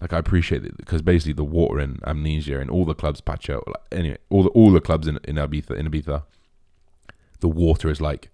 Like 0.01 0.13
I 0.13 0.19
appreciate 0.19 0.65
it 0.65 0.77
because 0.77 1.03
basically 1.03 1.35
the 1.35 1.45
water 1.45 1.81
in 1.81 1.99
Amnesia 2.07 2.59
and 2.59 2.71
all 2.71 2.87
the 2.87 2.95
clubs 2.95 3.21
patch 3.21 3.51
out. 3.51 3.67
Like, 3.67 3.83
anyway, 3.93 4.19
all 4.31 4.45
the 4.45 4.49
all 4.51 4.71
the 4.71 4.81
clubs 4.81 5.07
in 5.07 5.19
in 5.25 5.37
Ibiza 5.37 5.77
in 5.77 5.91
Ibiza, 5.91 6.23
the 7.41 7.49
water 7.49 7.91
is 7.91 8.01
like 8.01 8.31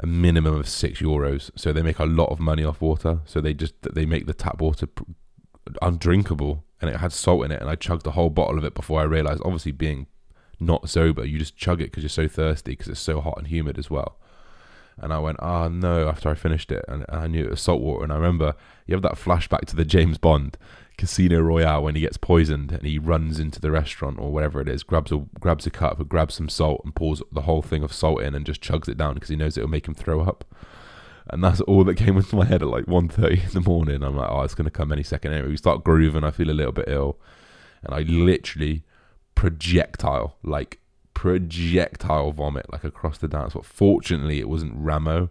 a 0.00 0.06
minimum 0.06 0.54
of 0.54 0.68
six 0.68 1.00
euros. 1.00 1.50
So 1.56 1.72
they 1.72 1.82
make 1.82 1.98
a 1.98 2.06
lot 2.06 2.30
of 2.30 2.38
money 2.40 2.64
off 2.64 2.80
water. 2.80 3.20
So 3.26 3.40
they 3.40 3.52
just 3.52 3.74
they 3.82 4.06
make 4.06 4.26
the 4.26 4.34
tap 4.34 4.60
water 4.60 4.88
undrinkable, 5.82 6.64
and 6.80 6.90
it 6.90 6.96
had 6.96 7.12
salt 7.12 7.44
in 7.44 7.50
it. 7.50 7.60
And 7.60 7.70
I 7.70 7.74
chugged 7.74 8.04
the 8.04 8.12
whole 8.12 8.30
bottle 8.30 8.58
of 8.58 8.64
it 8.64 8.74
before 8.74 9.00
I 9.00 9.04
realized. 9.04 9.42
Obviously, 9.44 9.72
being 9.72 10.06
not 10.60 10.88
sober, 10.88 11.24
you 11.24 11.38
just 11.38 11.56
chug 11.56 11.80
it 11.80 11.90
because 11.90 12.02
you're 12.02 12.08
so 12.08 12.28
thirsty 12.28 12.72
because 12.72 12.88
it's 12.88 13.00
so 13.00 13.20
hot 13.20 13.38
and 13.38 13.48
humid 13.48 13.78
as 13.78 13.90
well. 13.90 14.18
And 15.00 15.12
I 15.12 15.18
went, 15.20 15.38
oh 15.40 15.68
no, 15.68 16.08
after 16.08 16.28
I 16.28 16.34
finished 16.34 16.72
it. 16.72 16.84
And, 16.88 17.04
and 17.08 17.20
I 17.20 17.26
knew 17.26 17.44
it 17.44 17.50
was 17.50 17.60
salt 17.60 17.80
water. 17.80 18.04
And 18.04 18.12
I 18.12 18.16
remember 18.16 18.54
you 18.86 18.94
have 18.94 19.02
that 19.02 19.14
flashback 19.14 19.66
to 19.66 19.76
the 19.76 19.84
James 19.84 20.18
Bond 20.18 20.56
Casino 20.96 21.40
Royale 21.40 21.84
when 21.84 21.94
he 21.94 22.00
gets 22.00 22.16
poisoned 22.16 22.72
and 22.72 22.82
he 22.82 22.98
runs 22.98 23.38
into 23.38 23.60
the 23.60 23.70
restaurant 23.70 24.18
or 24.18 24.32
whatever 24.32 24.60
it 24.60 24.68
is, 24.68 24.82
grabs 24.82 25.12
a 25.12 25.24
grabs 25.38 25.66
a 25.66 25.70
cup, 25.70 26.06
grabs 26.08 26.34
some 26.34 26.48
salt 26.48 26.82
and 26.84 26.94
pours 26.94 27.22
the 27.32 27.42
whole 27.42 27.62
thing 27.62 27.84
of 27.84 27.92
salt 27.92 28.20
in 28.20 28.34
and 28.34 28.44
just 28.44 28.60
chugs 28.60 28.88
it 28.88 28.98
down 28.98 29.14
because 29.14 29.28
he 29.28 29.36
knows 29.36 29.56
it'll 29.56 29.70
make 29.70 29.86
him 29.86 29.94
throw 29.94 30.20
up. 30.20 30.44
And 31.30 31.44
that's 31.44 31.60
all 31.62 31.84
that 31.84 31.96
came 31.96 32.16
into 32.16 32.36
my 32.36 32.44
head 32.44 32.62
at 32.62 32.68
like 32.68 32.86
1.30 32.86 33.44
in 33.44 33.50
the 33.50 33.68
morning. 33.68 34.02
I'm 34.02 34.16
like, 34.16 34.30
oh, 34.30 34.42
it's 34.42 34.54
going 34.54 34.64
to 34.64 34.70
come 34.70 34.92
any 34.92 35.02
second 35.02 35.32
anyway. 35.32 35.50
We 35.50 35.56
start 35.56 35.84
grooving. 35.84 36.24
I 36.24 36.30
feel 36.30 36.50
a 36.50 36.52
little 36.52 36.72
bit 36.72 36.86
ill. 36.88 37.18
And 37.82 37.94
I 37.94 38.00
literally 38.00 38.82
projectile, 39.34 40.36
like 40.42 40.80
projectile 41.14 42.32
vomit 42.32 42.72
like 42.72 42.84
across 42.84 43.18
the 43.18 43.28
dance. 43.28 43.54
But 43.54 43.64
fortunately, 43.64 44.40
it 44.40 44.48
wasn't 44.48 44.72
Ramo. 44.76 45.30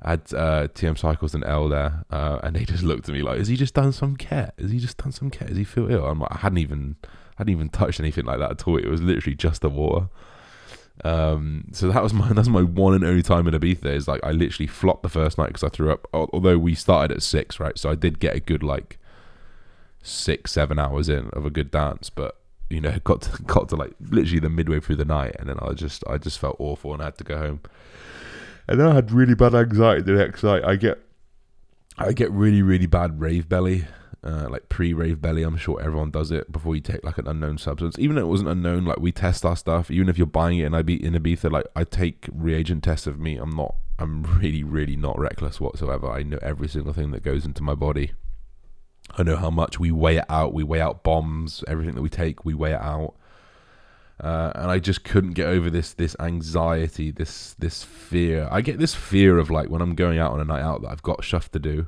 I 0.00 0.10
had 0.10 0.20
uh, 0.32 0.68
TM 0.68 0.96
Cycles 0.96 1.34
and 1.34 1.44
L 1.44 1.68
there, 1.68 2.04
uh, 2.10 2.38
and 2.42 2.54
they 2.54 2.64
just 2.64 2.84
looked 2.84 3.08
at 3.08 3.12
me 3.12 3.22
like, 3.22 3.38
"Has 3.38 3.48
he 3.48 3.56
just 3.56 3.74
done 3.74 3.92
some 3.92 4.16
cat? 4.16 4.54
Has 4.58 4.70
he 4.70 4.78
just 4.78 4.96
done 4.96 5.10
some 5.10 5.28
cat? 5.28 5.48
Does 5.48 5.56
he 5.56 5.64
feel 5.64 5.90
ill?" 5.90 6.06
I'm 6.06 6.20
like, 6.20 6.30
I 6.32 6.38
hadn't 6.38 6.58
even, 6.58 6.96
I 7.04 7.08
hadn't 7.38 7.52
even 7.52 7.68
touched 7.68 7.98
anything 7.98 8.24
like 8.24 8.38
that 8.38 8.52
at 8.52 8.68
all. 8.68 8.78
It 8.78 8.86
was 8.86 9.02
literally 9.02 9.34
just 9.34 9.60
the 9.60 9.68
water. 9.68 10.08
Um, 11.04 11.64
so 11.72 11.90
that 11.90 12.02
was 12.02 12.12
my 12.14 12.32
that's 12.32 12.48
my 12.48 12.62
one 12.62 12.94
and 12.94 13.04
only 13.04 13.22
time 13.22 13.46
in 13.46 13.54
Ibiza. 13.54 13.86
Is 13.86 14.08
like 14.08 14.22
I 14.24 14.32
literally 14.32 14.66
flopped 14.66 15.02
the 15.02 15.08
first 15.08 15.38
night 15.38 15.48
because 15.48 15.64
I 15.64 15.68
threw 15.68 15.92
up. 15.92 16.06
Although 16.12 16.58
we 16.58 16.74
started 16.74 17.16
at 17.16 17.22
six, 17.22 17.60
right? 17.60 17.78
So 17.78 17.90
I 17.90 17.94
did 17.94 18.18
get 18.18 18.34
a 18.34 18.40
good 18.40 18.62
like 18.62 18.98
six, 20.02 20.52
seven 20.52 20.78
hours 20.78 21.08
in 21.08 21.28
of 21.30 21.44
a 21.44 21.50
good 21.50 21.70
dance, 21.70 22.10
but 22.10 22.36
you 22.70 22.80
know, 22.80 22.98
got 23.04 23.22
to, 23.22 23.42
got 23.42 23.68
to 23.70 23.76
like 23.76 23.92
literally 24.00 24.40
the 24.40 24.50
midway 24.50 24.80
through 24.80 24.96
the 24.96 25.04
night, 25.04 25.36
and 25.38 25.48
then 25.48 25.58
I 25.60 25.72
just 25.72 26.04
I 26.08 26.18
just 26.18 26.38
felt 26.38 26.56
awful 26.58 26.92
and 26.92 27.02
I 27.02 27.06
had 27.06 27.18
to 27.18 27.24
go 27.24 27.38
home. 27.38 27.60
And 28.66 28.78
then 28.78 28.86
I 28.86 28.94
had 28.94 29.10
really 29.10 29.34
bad 29.34 29.54
anxiety 29.54 30.02
the 30.02 30.12
next 30.12 30.42
night. 30.42 30.64
I 30.64 30.76
get 30.76 30.98
I 31.96 32.12
get 32.12 32.30
really 32.30 32.62
really 32.62 32.86
bad 32.86 33.20
rave 33.20 33.48
belly, 33.48 33.86
uh, 34.22 34.48
like 34.50 34.68
pre 34.68 34.92
rave 34.92 35.20
belly. 35.20 35.42
I'm 35.42 35.56
sure 35.56 35.80
everyone 35.80 36.10
does 36.10 36.30
it 36.30 36.50
before 36.50 36.74
you 36.74 36.80
take 36.80 37.04
like 37.04 37.18
an 37.18 37.28
unknown 37.28 37.58
substance. 37.58 37.98
Even 37.98 38.16
though 38.16 38.22
it 38.22 38.28
wasn't 38.28 38.50
unknown, 38.50 38.84
like 38.84 38.98
we 38.98 39.12
test 39.12 39.44
our 39.44 39.56
stuff. 39.56 39.90
Even 39.90 40.08
if 40.08 40.18
you're 40.18 40.26
buying 40.26 40.58
it 40.58 40.66
in 40.66 40.72
Ibiza, 40.72 41.50
like 41.50 41.66
I 41.76 41.84
take 41.84 42.28
reagent 42.32 42.84
tests 42.84 43.06
of 43.06 43.18
me. 43.18 43.36
I'm 43.36 43.54
not. 43.54 43.74
I'm 43.98 44.22
really 44.38 44.62
really 44.62 44.96
not 44.96 45.18
reckless 45.18 45.60
whatsoever. 45.60 46.10
I 46.10 46.22
know 46.22 46.38
every 46.42 46.68
single 46.68 46.92
thing 46.92 47.10
that 47.12 47.22
goes 47.22 47.44
into 47.44 47.62
my 47.62 47.74
body. 47.74 48.12
I 49.16 49.22
know 49.22 49.36
how 49.36 49.50
much 49.50 49.80
we 49.80 49.90
weigh 49.90 50.18
it 50.18 50.26
out. 50.28 50.52
We 50.52 50.64
weigh 50.64 50.80
out 50.80 51.02
bombs. 51.02 51.64
Everything 51.66 51.94
that 51.94 52.02
we 52.02 52.10
take, 52.10 52.44
we 52.44 52.54
weigh 52.54 52.72
it 52.72 52.80
out. 52.80 53.14
Uh, 54.20 54.50
and 54.56 54.70
I 54.70 54.80
just 54.80 55.04
couldn't 55.04 55.34
get 55.34 55.46
over 55.46 55.70
this 55.70 55.94
this 55.94 56.16
anxiety, 56.18 57.12
this 57.12 57.54
this 57.58 57.84
fear. 57.84 58.48
I 58.50 58.62
get 58.62 58.78
this 58.78 58.94
fear 58.94 59.38
of 59.38 59.48
like 59.48 59.70
when 59.70 59.80
I'm 59.80 59.94
going 59.94 60.18
out 60.18 60.32
on 60.32 60.40
a 60.40 60.44
night 60.44 60.62
out 60.62 60.82
that 60.82 60.90
I've 60.90 61.04
got 61.04 61.22
stuff 61.22 61.50
to 61.52 61.60
do, 61.60 61.86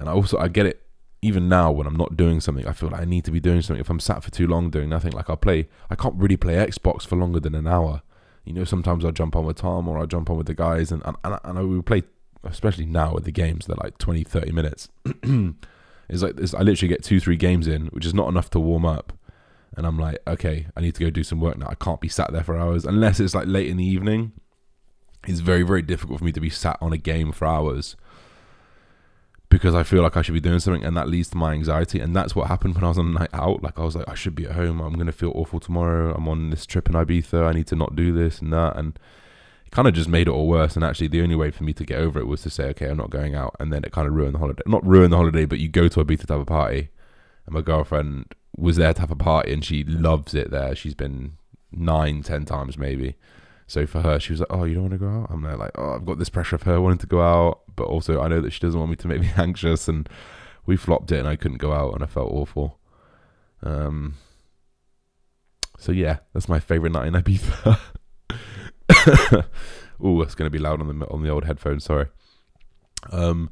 and 0.00 0.08
I 0.08 0.12
also 0.12 0.36
I 0.36 0.48
get 0.48 0.66
it 0.66 0.83
even 1.24 1.48
now 1.48 1.70
when 1.70 1.86
I'm 1.86 1.96
not 1.96 2.16
doing 2.16 2.40
something. 2.40 2.66
I 2.66 2.72
feel 2.72 2.90
like 2.90 3.00
I 3.00 3.04
need 3.04 3.24
to 3.24 3.30
be 3.30 3.40
doing 3.40 3.62
something. 3.62 3.80
If 3.80 3.90
I'm 3.90 4.00
sat 4.00 4.22
for 4.22 4.30
too 4.30 4.46
long 4.46 4.70
doing 4.70 4.88
nothing, 4.88 5.12
like 5.12 5.30
I'll 5.30 5.36
play, 5.36 5.68
I 5.90 5.94
can't 5.94 6.14
really 6.16 6.36
play 6.36 6.54
Xbox 6.54 7.06
for 7.06 7.16
longer 7.16 7.40
than 7.40 7.54
an 7.54 7.66
hour. 7.66 8.02
You 8.44 8.52
know, 8.52 8.64
sometimes 8.64 9.04
I'll 9.04 9.12
jump 9.12 9.34
on 9.34 9.46
with 9.46 9.56
Tom 9.56 9.88
or 9.88 9.98
I'll 9.98 10.06
jump 10.06 10.28
on 10.28 10.36
with 10.36 10.46
the 10.46 10.54
guys, 10.54 10.92
and 10.92 11.02
and, 11.04 11.16
and 11.24 11.58
I 11.58 11.62
will 11.62 11.82
play, 11.82 12.02
especially 12.44 12.86
now 12.86 13.14
with 13.14 13.24
the 13.24 13.32
games, 13.32 13.66
they're 13.66 13.76
like 13.82 13.98
20, 13.98 14.24
30 14.24 14.52
minutes. 14.52 14.88
It's 16.08 16.22
like 16.22 16.36
this, 16.36 16.54
I 16.54 16.60
literally 16.60 16.88
get 16.88 17.02
two, 17.02 17.20
three 17.20 17.36
games 17.36 17.66
in, 17.66 17.86
which 17.86 18.04
is 18.04 18.14
not 18.14 18.28
enough 18.28 18.50
to 18.50 18.60
warm 18.60 18.84
up. 18.84 19.12
And 19.76 19.86
I'm 19.86 19.98
like, 19.98 20.18
okay, 20.26 20.66
I 20.76 20.80
need 20.80 20.94
to 20.96 21.04
go 21.04 21.10
do 21.10 21.24
some 21.24 21.40
work 21.40 21.58
now. 21.58 21.66
I 21.68 21.74
can't 21.74 22.00
be 22.00 22.08
sat 22.08 22.32
there 22.32 22.44
for 22.44 22.56
hours 22.56 22.84
unless 22.84 23.18
it's 23.18 23.34
like 23.34 23.48
late 23.48 23.68
in 23.68 23.76
the 23.76 23.84
evening. 23.86 24.32
It's 25.26 25.40
very, 25.40 25.62
very 25.62 25.82
difficult 25.82 26.18
for 26.18 26.24
me 26.24 26.32
to 26.32 26.40
be 26.40 26.50
sat 26.50 26.78
on 26.80 26.92
a 26.92 26.98
game 26.98 27.32
for 27.32 27.46
hours 27.46 27.96
because 29.54 29.76
I 29.76 29.84
feel 29.84 30.02
like 30.02 30.16
I 30.16 30.22
should 30.22 30.34
be 30.34 30.40
doing 30.40 30.58
something, 30.58 30.82
and 30.82 30.96
that 30.96 31.08
leads 31.08 31.28
to 31.28 31.36
my 31.36 31.52
anxiety. 31.52 32.00
And 32.00 32.14
that's 32.14 32.34
what 32.34 32.48
happened 32.48 32.74
when 32.74 32.82
I 32.82 32.88
was 32.88 32.98
on 32.98 33.06
a 33.06 33.18
night 33.20 33.30
out. 33.32 33.62
Like 33.62 33.78
I 33.78 33.84
was 33.84 33.94
like, 33.94 34.08
I 34.08 34.14
should 34.14 34.34
be 34.34 34.46
at 34.46 34.56
home. 34.56 34.80
I'm 34.80 34.94
gonna 34.94 35.12
feel 35.12 35.30
awful 35.32 35.60
tomorrow. 35.60 36.12
I'm 36.12 36.26
on 36.26 36.50
this 36.50 36.66
trip 36.66 36.88
in 36.88 36.96
Ibiza. 36.96 37.46
I 37.46 37.52
need 37.52 37.68
to 37.68 37.76
not 37.76 37.94
do 37.94 38.12
this 38.12 38.40
and 38.40 38.52
that. 38.52 38.76
And 38.76 38.98
it 39.64 39.70
kind 39.70 39.86
of 39.86 39.94
just 39.94 40.08
made 40.08 40.26
it 40.26 40.32
all 40.32 40.48
worse. 40.48 40.74
And 40.74 40.84
actually, 40.84 41.06
the 41.06 41.22
only 41.22 41.36
way 41.36 41.52
for 41.52 41.62
me 41.62 41.72
to 41.72 41.84
get 41.84 42.00
over 42.00 42.18
it 42.18 42.26
was 42.26 42.42
to 42.42 42.50
say, 42.50 42.64
okay, 42.70 42.88
I'm 42.88 42.96
not 42.96 43.10
going 43.10 43.36
out. 43.36 43.54
And 43.60 43.72
then 43.72 43.84
it 43.84 43.92
kind 43.92 44.08
of 44.08 44.14
ruined 44.14 44.34
the 44.34 44.40
holiday. 44.40 44.64
Not 44.66 44.84
ruined 44.84 45.12
the 45.12 45.18
holiday, 45.18 45.44
but 45.44 45.60
you 45.60 45.68
go 45.68 45.86
to 45.86 46.04
Ibiza 46.04 46.26
to 46.26 46.32
have 46.32 46.42
a 46.42 46.44
party. 46.44 46.88
And 47.46 47.54
my 47.54 47.60
girlfriend 47.60 48.34
was 48.56 48.74
there 48.74 48.92
to 48.92 49.00
have 49.02 49.12
a 49.12 49.16
party 49.16 49.52
and 49.52 49.64
she 49.64 49.84
loves 49.84 50.34
it 50.34 50.50
there. 50.50 50.74
She's 50.74 50.94
been 50.94 51.34
nine, 51.70 52.24
ten 52.24 52.44
times 52.44 52.76
maybe. 52.76 53.14
So 53.66 53.86
for 53.86 54.02
her, 54.02 54.20
she 54.20 54.32
was 54.32 54.40
like, 54.40 54.52
"Oh, 54.52 54.64
you 54.64 54.74
don't 54.74 54.84
want 54.84 54.92
to 54.92 54.98
go 54.98 55.08
out?" 55.08 55.28
I'm 55.30 55.42
there 55.42 55.56
like, 55.56 55.72
"Oh, 55.76 55.94
I've 55.94 56.04
got 56.04 56.18
this 56.18 56.28
pressure 56.28 56.56
of 56.56 56.62
her 56.64 56.80
wanting 56.80 56.98
to 56.98 57.06
go 57.06 57.22
out, 57.22 57.62
but 57.74 57.84
also 57.84 58.20
I 58.20 58.28
know 58.28 58.40
that 58.40 58.52
she 58.52 58.60
doesn't 58.60 58.78
want 58.78 58.90
me 58.90 58.96
to 58.96 59.08
make 59.08 59.20
me 59.22 59.30
anxious." 59.36 59.88
And 59.88 60.08
we 60.66 60.76
flopped 60.76 61.12
it, 61.12 61.18
and 61.18 61.28
I 61.28 61.36
couldn't 61.36 61.58
go 61.58 61.72
out, 61.72 61.94
and 61.94 62.02
I 62.02 62.06
felt 62.06 62.30
awful. 62.32 62.78
Um. 63.62 64.14
So 65.78 65.92
yeah, 65.92 66.18
that's 66.32 66.48
my 66.48 66.60
favorite 66.60 66.92
night 66.92 67.08
in 67.08 67.14
Ibiza. 67.14 67.78
oh, 70.02 70.22
it's 70.22 70.34
going 70.34 70.46
to 70.46 70.50
be 70.50 70.58
loud 70.58 70.80
on 70.80 70.98
the 70.98 71.06
on 71.08 71.22
the 71.22 71.30
old 71.30 71.44
headphones. 71.44 71.84
Sorry. 71.84 72.06
Um, 73.10 73.50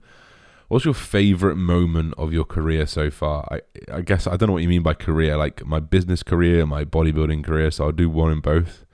what's 0.69 0.85
your 0.85 0.95
favorite 0.95 1.57
moment 1.57 2.15
of 2.17 2.33
your 2.33 2.45
career 2.45 2.87
so 2.87 3.11
far? 3.11 3.47
I 3.51 3.61
I 3.93 4.01
guess 4.03 4.27
I 4.27 4.37
don't 4.37 4.49
know 4.49 4.53
what 4.55 4.63
you 4.63 4.69
mean 4.69 4.83
by 4.83 4.95
career. 4.95 5.37
Like 5.37 5.65
my 5.67 5.81
business 5.81 6.23
career, 6.23 6.67
my 6.67 6.85
bodybuilding 6.85 7.45
career. 7.45 7.71
So 7.71 7.87
I'll 7.87 7.93
do 7.93 8.09
one 8.09 8.33
in 8.33 8.41
both. 8.41 8.85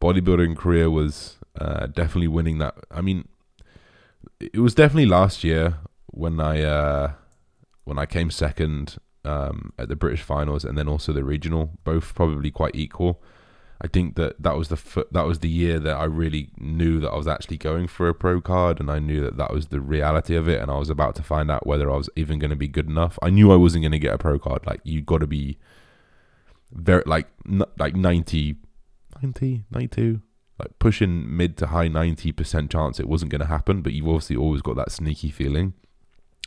Bodybuilding 0.00 0.56
career 0.56 0.90
was 0.90 1.36
uh, 1.60 1.86
definitely 1.86 2.28
winning 2.28 2.58
that. 2.58 2.74
I 2.90 3.00
mean, 3.00 3.26
it 4.40 4.58
was 4.60 4.74
definitely 4.74 5.06
last 5.06 5.44
year. 5.44 5.78
when 6.06 6.40
I 6.40 6.62
uh, 6.62 7.12
when 7.84 7.98
I 7.98 8.06
came 8.06 8.30
second 8.30 8.98
um, 9.24 9.72
at 9.78 9.88
the 9.88 9.96
British 9.96 10.22
finals 10.22 10.64
and 10.64 10.76
then 10.76 10.88
also 10.88 11.12
the 11.12 11.24
regional, 11.24 11.70
both 11.84 12.14
probably 12.14 12.50
quite 12.50 12.74
equal. 12.74 13.22
I 13.80 13.86
think 13.86 14.16
that 14.16 14.42
that 14.42 14.56
was 14.56 14.68
the 14.68 14.74
f- 14.76 15.06
that 15.12 15.22
was 15.26 15.38
the 15.38 15.48
year 15.48 15.78
that 15.78 15.96
I 15.96 16.04
really 16.04 16.50
knew 16.58 16.98
that 16.98 17.10
I 17.10 17.16
was 17.16 17.28
actually 17.28 17.58
going 17.58 17.86
for 17.86 18.08
a 18.08 18.14
pro 18.14 18.40
card, 18.40 18.80
and 18.80 18.90
I 18.90 18.98
knew 18.98 19.20
that 19.20 19.36
that 19.36 19.52
was 19.52 19.68
the 19.68 19.80
reality 19.80 20.34
of 20.34 20.48
it, 20.48 20.60
and 20.60 20.68
I 20.70 20.78
was 20.78 20.90
about 20.90 21.14
to 21.16 21.22
find 21.22 21.48
out 21.50 21.64
whether 21.66 21.88
I 21.90 21.96
was 21.96 22.10
even 22.16 22.40
going 22.40 22.50
to 22.50 22.56
be 22.56 22.66
good 22.66 22.88
enough. 22.88 23.18
I 23.22 23.30
knew 23.30 23.52
I 23.52 23.56
wasn't 23.56 23.82
going 23.82 23.92
to 23.92 23.98
get 24.00 24.14
a 24.14 24.18
pro 24.18 24.38
card. 24.38 24.66
Like 24.66 24.80
you 24.82 25.00
got 25.02 25.18
to 25.18 25.28
be 25.28 25.58
very 26.72 27.04
like 27.06 27.28
n- 27.48 27.62
like 27.78 27.94
90, 27.94 28.56
90, 29.22 29.64
92, 29.70 30.20
like 30.58 30.78
pushing 30.78 31.36
mid 31.36 31.56
to 31.58 31.68
high 31.68 31.88
ninety 31.88 32.32
percent 32.32 32.70
chance 32.70 32.98
it 32.98 33.08
wasn't 33.08 33.30
going 33.30 33.40
to 33.40 33.46
happen. 33.46 33.82
But 33.82 33.92
you've 33.92 34.08
obviously 34.08 34.36
always 34.36 34.62
got 34.62 34.76
that 34.76 34.90
sneaky 34.92 35.30
feeling, 35.30 35.74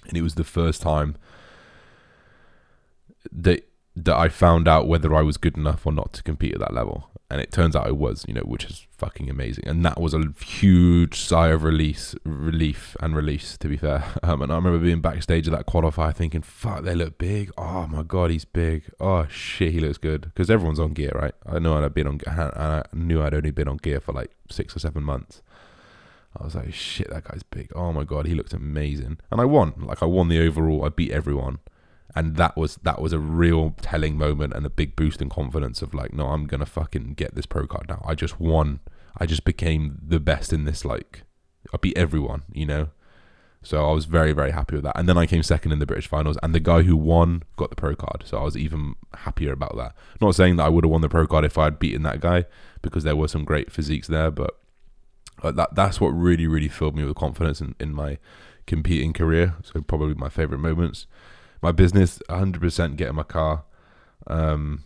and 0.08 0.18
it 0.18 0.22
was 0.22 0.36
the 0.36 0.44
first 0.44 0.82
time 0.82 1.16
that 3.32 3.71
that 3.95 4.15
I 4.15 4.29
found 4.29 4.67
out 4.67 4.88
whether 4.88 5.13
I 5.13 5.21
was 5.21 5.38
good 5.38 5.57
enough 5.57 5.86
or 5.86 5.91
not 5.91 6.13
to 6.13 6.24
compete 6.24 6.53
at 6.53 6.60
that 6.60 6.74
level 6.74 7.12
and 7.31 7.39
it 7.39 7.50
turns 7.50 7.77
out 7.77 7.88
it 7.88 7.95
was, 7.95 8.25
you 8.27 8.33
know, 8.33 8.41
which 8.41 8.65
is 8.65 8.86
fucking 8.91 9.29
amazing. 9.29 9.65
And 9.65 9.86
that 9.86 10.01
was 10.01 10.13
a 10.13 10.33
huge 10.45 11.17
sigh 11.17 11.48
of 11.48 11.63
release, 11.63 12.13
relief 12.25 12.98
and 13.00 13.15
release, 13.15 13.57
to 13.60 13.69
be 13.69 13.77
fair. 13.77 14.03
Um, 14.24 14.41
and 14.41 14.51
I 14.51 14.55
remember 14.55 14.77
being 14.77 15.01
backstage 15.01 15.48
at 15.48 15.53
that 15.53 15.65
qualifier, 15.65 16.13
thinking, 16.13 16.41
"Fuck, 16.41 16.83
they 16.83 16.93
look 16.93 17.17
big. 17.17 17.51
Oh 17.57 17.88
my 17.88 18.03
god, 18.03 18.29
he's 18.29 18.45
big. 18.45 18.83
Oh 19.00 19.25
shit, 19.27 19.71
he 19.71 19.79
looks 19.79 19.98
good." 19.98 20.21
Because 20.21 20.50
everyone's 20.50 20.79
on 20.79 20.93
gear, 20.93 21.12
right? 21.15 21.33
I 21.45 21.60
know 21.60 21.74
I'd 21.83 21.93
been 21.93 22.07
on, 22.07 22.19
I 22.27 22.83
knew 22.93 23.21
I'd 23.21 23.33
only 23.33 23.51
been 23.51 23.67
on 23.67 23.77
gear 23.77 24.00
for 24.00 24.13
like 24.13 24.31
six 24.50 24.75
or 24.75 24.79
seven 24.79 25.03
months. 25.03 25.41
I 26.38 26.43
was 26.43 26.55
like, 26.55 26.74
"Shit, 26.74 27.10
that 27.10 27.24
guy's 27.24 27.43
big. 27.43 27.71
Oh 27.75 27.91
my 27.91 28.03
god, 28.03 28.27
he 28.27 28.36
looked 28.36 28.53
amazing." 28.53 29.17
And 29.31 29.41
I 29.41 29.45
won. 29.45 29.74
Like 29.77 30.03
I 30.03 30.05
won 30.05 30.27
the 30.27 30.39
overall. 30.45 30.86
I 30.86 30.89
beat 30.89 31.12
everyone 31.12 31.60
and 32.15 32.36
that 32.36 32.58
was 32.58 32.75
that 32.84 33.01
was 33.01 33.13
a 33.13 33.20
real 33.20 33.75
telling 33.82 34.18
moment 34.18 34.53
and 34.53 34.65
a 34.65 34.70
big 34.70 34.96
boost 34.96 35.22
in 35.22 35.30
confidence 35.30 35.82
of 35.82 35.94
like 35.94 36.13
no 36.13 36.27
i'm 36.27 36.46
gonna 36.46 36.65
fucking 36.65 37.13
get 37.13 37.36
this 37.36 37.46
pro 37.46 37.68
card 37.68 37.88
now. 37.89 38.03
I 38.06 38.15
just 38.15 38.39
won. 38.39 38.80
I 39.18 39.25
just 39.25 39.44
became 39.44 40.00
the 40.01 40.20
best 40.20 40.53
in 40.53 40.65
this 40.65 40.86
like 40.86 41.24
i 41.74 41.77
beat 41.77 41.98
everyone 41.98 42.44
you 42.51 42.65
know? 42.65 42.89
So 43.63 43.88
i 43.88 43.94
was 43.94 44.06
very 44.06 44.34
very 44.34 44.51
happy 44.51 44.75
with 44.75 44.84
that. 44.84 44.98
And 44.98 45.08
then 45.08 45.18
i 45.18 45.25
came 45.25 45.44
second 45.44 45.72
in 45.72 45.80
the 45.80 45.86
british 45.86 46.08
finals 46.08 46.38
and 46.41 46.53
the 46.53 46.60
guy 46.60 46.82
who 46.84 46.98
won 46.98 47.44
got 47.58 47.70
the 47.70 47.75
pro 47.75 47.96
card. 47.96 48.24
So 48.25 48.38
i 48.38 48.44
was 48.44 48.58
even 48.58 48.96
happier 49.13 49.53
about 49.53 49.75
that. 49.77 49.96
Not 50.20 50.36
saying 50.36 50.58
that 50.58 50.65
i 50.65 50.70
would 50.70 50.84
have 50.84 50.91
won 50.91 51.01
the 51.01 51.10
pro 51.10 51.27
card 51.27 51.46
if 51.46 51.58
i 51.58 51.65
had 51.65 51.80
beaten 51.80 52.03
that 52.03 52.22
guy 52.22 52.46
because 52.82 53.03
there 53.03 53.15
were 53.15 53.27
some 53.27 53.46
great 53.46 53.72
physiques 53.72 54.08
there 54.08 54.32
but 54.32 54.58
that 55.44 55.74
that's 55.74 56.00
what 56.00 56.10
really 56.10 56.48
really 56.48 56.68
filled 56.68 56.96
me 56.96 57.03
with 57.03 57.15
confidence 57.15 57.62
in, 57.62 57.75
in 57.80 57.94
my 57.94 58.18
competing 58.68 59.12
career. 59.12 59.56
So 59.63 59.82
probably 59.82 60.13
my 60.13 60.30
favorite 60.30 60.60
moments 60.60 61.08
my 61.62 61.72
business, 61.72 62.20
100% 62.30 62.96
getting 62.96 63.15
my 63.15 63.24
car. 63.24 63.63
Um, 64.27 64.84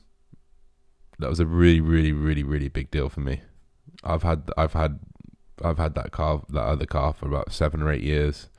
that 1.19 1.29
was 1.29 1.39
a 1.39 1.45
really, 1.45 1.81
really, 1.81 2.11
really, 2.11 2.43
really 2.43 2.67
big 2.67 2.91
deal 2.91 3.09
for 3.09 3.21
me. 3.21 3.41
I've 4.03 4.23
had, 4.23 4.51
I've 4.57 4.73
had, 4.73 4.99
I've 5.63 5.77
had 5.77 5.95
that 5.95 6.11
car, 6.11 6.43
that 6.49 6.61
other 6.61 6.85
car 6.85 7.13
for 7.13 7.27
about 7.27 7.53
seven 7.53 7.81
or 7.81 7.91
eight 7.91 8.03
years. 8.03 8.49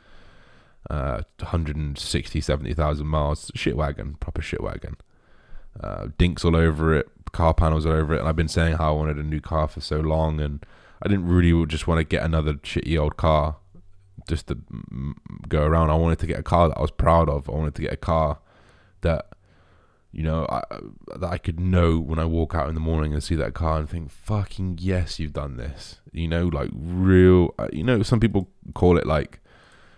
Uh, 0.88 1.22
160, 1.40 2.40
70,000 2.40 3.06
miles. 3.06 3.50
Shit 3.54 3.76
wagon, 3.76 4.14
proper 4.20 4.40
shit 4.40 4.62
wagon. 4.62 4.96
Uh, 5.78 6.08
dinks 6.16 6.44
all 6.44 6.56
over 6.56 6.94
it, 6.94 7.08
car 7.32 7.52
panels 7.52 7.84
all 7.84 7.92
over 7.92 8.14
it. 8.14 8.20
And 8.20 8.28
I've 8.28 8.36
been 8.36 8.48
saying 8.48 8.76
how 8.76 8.94
I 8.94 8.96
wanted 8.96 9.18
a 9.18 9.22
new 9.22 9.40
car 9.40 9.68
for 9.68 9.80
so 9.80 10.00
long, 10.00 10.40
and 10.40 10.64
I 11.02 11.08
didn't 11.08 11.26
really 11.26 11.66
just 11.66 11.86
want 11.86 11.98
to 11.98 12.04
get 12.04 12.22
another 12.22 12.54
shitty 12.54 12.98
old 12.98 13.16
car 13.16 13.56
just 14.26 14.48
to 14.48 14.58
go 15.48 15.62
around. 15.62 15.90
I 15.90 15.94
wanted 15.94 16.18
to 16.20 16.26
get 16.26 16.38
a 16.38 16.42
car 16.42 16.68
that 16.68 16.78
I 16.78 16.82
was 16.82 16.90
proud 16.90 17.28
of. 17.28 17.48
I 17.48 17.52
wanted 17.52 17.74
to 17.76 17.82
get 17.82 17.92
a 17.92 17.96
car 17.96 18.38
that 19.02 19.26
you 20.12 20.22
know 20.22 20.46
I, 20.48 20.62
that 21.18 21.30
I 21.30 21.38
could 21.38 21.60
know 21.60 21.98
when 21.98 22.18
I 22.18 22.24
walk 22.24 22.54
out 22.54 22.68
in 22.68 22.74
the 22.74 22.80
morning 22.80 23.12
and 23.12 23.22
see 23.22 23.36
that 23.36 23.54
car 23.54 23.78
and 23.78 23.88
think, 23.88 24.10
"Fucking 24.10 24.78
yes, 24.80 25.18
you've 25.18 25.32
done 25.32 25.56
this." 25.56 26.00
You 26.12 26.28
know, 26.28 26.46
like 26.46 26.70
real. 26.74 27.54
Uh, 27.58 27.68
you 27.72 27.84
know, 27.84 28.02
some 28.02 28.20
people 28.20 28.48
call 28.74 28.98
it 28.98 29.06
like. 29.06 29.40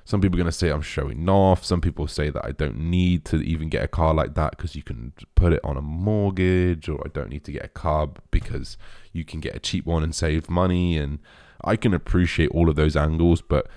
Some 0.05 0.23
people 0.23 0.37
are 0.39 0.43
going 0.43 0.51
to 0.51 0.57
say 0.57 0.71
I'm 0.71 0.81
showing 0.81 1.29
off. 1.29 1.63
Some 1.63 1.83
people 1.83 2.07
say 2.07 2.31
that 2.31 2.43
I 2.43 2.53
don't 2.53 2.79
need 2.79 3.27
to 3.27 3.43
even 3.43 3.69
get 3.69 3.85
a 3.85 3.89
car 3.89 4.15
like 4.15 4.33
that 4.37 4.53
because 4.53 4.75
you 4.75 4.83
can 4.83 5.13
put 5.35 5.53
it 5.53 5.61
on 5.63 5.77
a 5.77 5.83
mortgage, 5.83 6.89
or 6.89 6.99
I 7.05 7.11
don't 7.13 7.29
need 7.29 7.45
to 7.45 7.53
get 7.53 7.67
a 7.67 7.69
car 7.69 8.09
because 8.31 8.79
you 9.13 9.23
can 9.27 9.41
get 9.41 9.55
a 9.55 9.59
cheap 9.59 9.85
one 9.85 10.03
and 10.03 10.15
save 10.15 10.49
money. 10.49 10.97
And 10.97 11.19
I 11.63 11.77
can 11.77 11.93
appreciate 11.93 12.51
all 12.53 12.71
of 12.71 12.77
those 12.77 12.97
angles, 12.97 13.43
but 13.43 13.69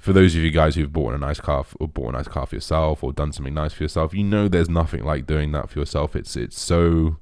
for 0.00 0.14
those 0.14 0.34
of 0.34 0.40
you 0.40 0.50
guys 0.50 0.76
who've 0.76 0.90
bought 0.90 1.12
a 1.12 1.18
nice 1.18 1.40
car 1.40 1.66
or 1.78 1.86
bought 1.86 2.08
a 2.08 2.12
nice 2.12 2.26
car 2.26 2.46
for 2.46 2.54
yourself 2.54 3.04
or 3.04 3.12
done 3.12 3.32
something 3.32 3.52
nice 3.52 3.74
for 3.74 3.84
yourself, 3.84 4.14
you 4.14 4.24
know 4.24 4.48
there's 4.48 4.70
nothing 4.70 5.04
like 5.04 5.26
doing 5.26 5.52
that 5.52 5.68
for 5.68 5.78
yourself. 5.78 6.16
It's 6.16 6.36
it's 6.36 6.58
so 6.58 7.18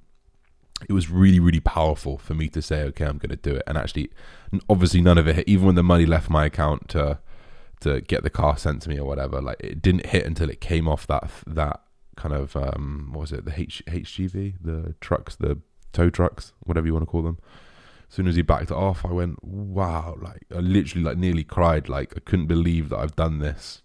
it 0.88 0.92
was 0.92 1.10
really 1.10 1.40
really 1.40 1.58
powerful 1.58 2.18
for 2.18 2.34
me 2.34 2.48
to 2.48 2.62
say 2.62 2.82
okay 2.82 3.04
I'm 3.04 3.18
going 3.18 3.30
to 3.30 3.36
do 3.36 3.56
it. 3.56 3.64
And 3.66 3.76
actually 3.76 4.10
obviously 4.70 5.00
none 5.00 5.18
of 5.18 5.26
it 5.26 5.34
hit 5.34 5.48
even 5.48 5.66
when 5.66 5.74
the 5.74 5.82
money 5.82 6.06
left 6.06 6.30
my 6.30 6.46
account 6.46 6.88
to 6.90 7.18
to 7.80 8.00
get 8.00 8.22
the 8.22 8.30
car 8.30 8.56
sent 8.56 8.82
to 8.82 8.88
me 8.88 8.98
or 8.98 9.04
whatever 9.04 9.42
like 9.42 9.56
it 9.58 9.82
didn't 9.82 10.06
hit 10.06 10.24
until 10.24 10.48
it 10.48 10.60
came 10.60 10.86
off 10.86 11.04
that 11.08 11.28
that 11.48 11.80
kind 12.16 12.34
of 12.34 12.56
um 12.56 13.08
what 13.12 13.22
was 13.22 13.32
it 13.32 13.44
the 13.44 13.60
H, 13.60 13.82
HGV 13.88 14.54
the 14.60 14.94
trucks 15.00 15.34
the 15.34 15.58
tow 15.92 16.10
trucks 16.10 16.52
whatever 16.60 16.86
you 16.86 16.92
want 16.92 17.02
to 17.02 17.10
call 17.10 17.22
them 17.22 17.38
as 18.08 18.14
soon 18.14 18.26
as 18.26 18.36
he 18.36 18.42
backed 18.42 18.70
off, 18.70 19.04
I 19.04 19.12
went, 19.12 19.42
wow, 19.44 20.16
like 20.20 20.42
I 20.54 20.60
literally 20.60 21.04
like 21.04 21.18
nearly 21.18 21.44
cried. 21.44 21.88
Like 21.88 22.14
I 22.16 22.20
couldn't 22.20 22.46
believe 22.46 22.88
that 22.88 22.98
I've 22.98 23.16
done 23.16 23.38
this. 23.38 23.82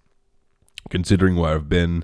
Considering 0.89 1.35
where 1.35 1.55
I've 1.55 1.69
been, 1.69 2.03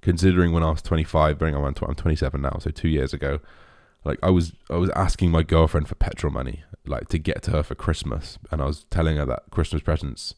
considering 0.00 0.52
when 0.52 0.62
I 0.62 0.70
was 0.70 0.82
25, 0.82 1.38
bearing 1.38 1.54
I'm 1.54 1.74
27 1.74 2.40
now, 2.40 2.58
so 2.60 2.70
two 2.70 2.88
years 2.88 3.12
ago, 3.12 3.40
like 4.04 4.18
I 4.22 4.30
was 4.30 4.52
I 4.68 4.76
was 4.76 4.90
asking 4.90 5.30
my 5.30 5.42
girlfriend 5.42 5.88
for 5.88 5.94
petrol 5.94 6.32
money, 6.32 6.64
like 6.86 7.08
to 7.08 7.18
get 7.18 7.42
to 7.44 7.52
her 7.52 7.62
for 7.62 7.74
Christmas, 7.74 8.38
and 8.50 8.60
I 8.60 8.66
was 8.66 8.84
telling 8.84 9.16
her 9.16 9.26
that 9.26 9.44
Christmas 9.50 9.82
presents, 9.82 10.34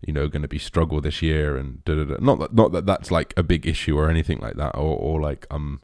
you 0.00 0.12
know, 0.12 0.28
going 0.28 0.42
to 0.42 0.48
be 0.48 0.58
struggle 0.58 1.00
this 1.00 1.20
year, 1.20 1.56
and 1.56 1.84
da, 1.84 1.96
da, 1.96 2.04
da. 2.04 2.16
not 2.20 2.38
that 2.38 2.54
not 2.54 2.72
that 2.72 2.86
that's 2.86 3.10
like 3.10 3.34
a 3.36 3.42
big 3.42 3.66
issue 3.66 3.98
or 3.98 4.08
anything 4.08 4.38
like 4.38 4.56
that, 4.56 4.74
or 4.76 4.96
or 4.96 5.20
like 5.20 5.46
I'm 5.50 5.80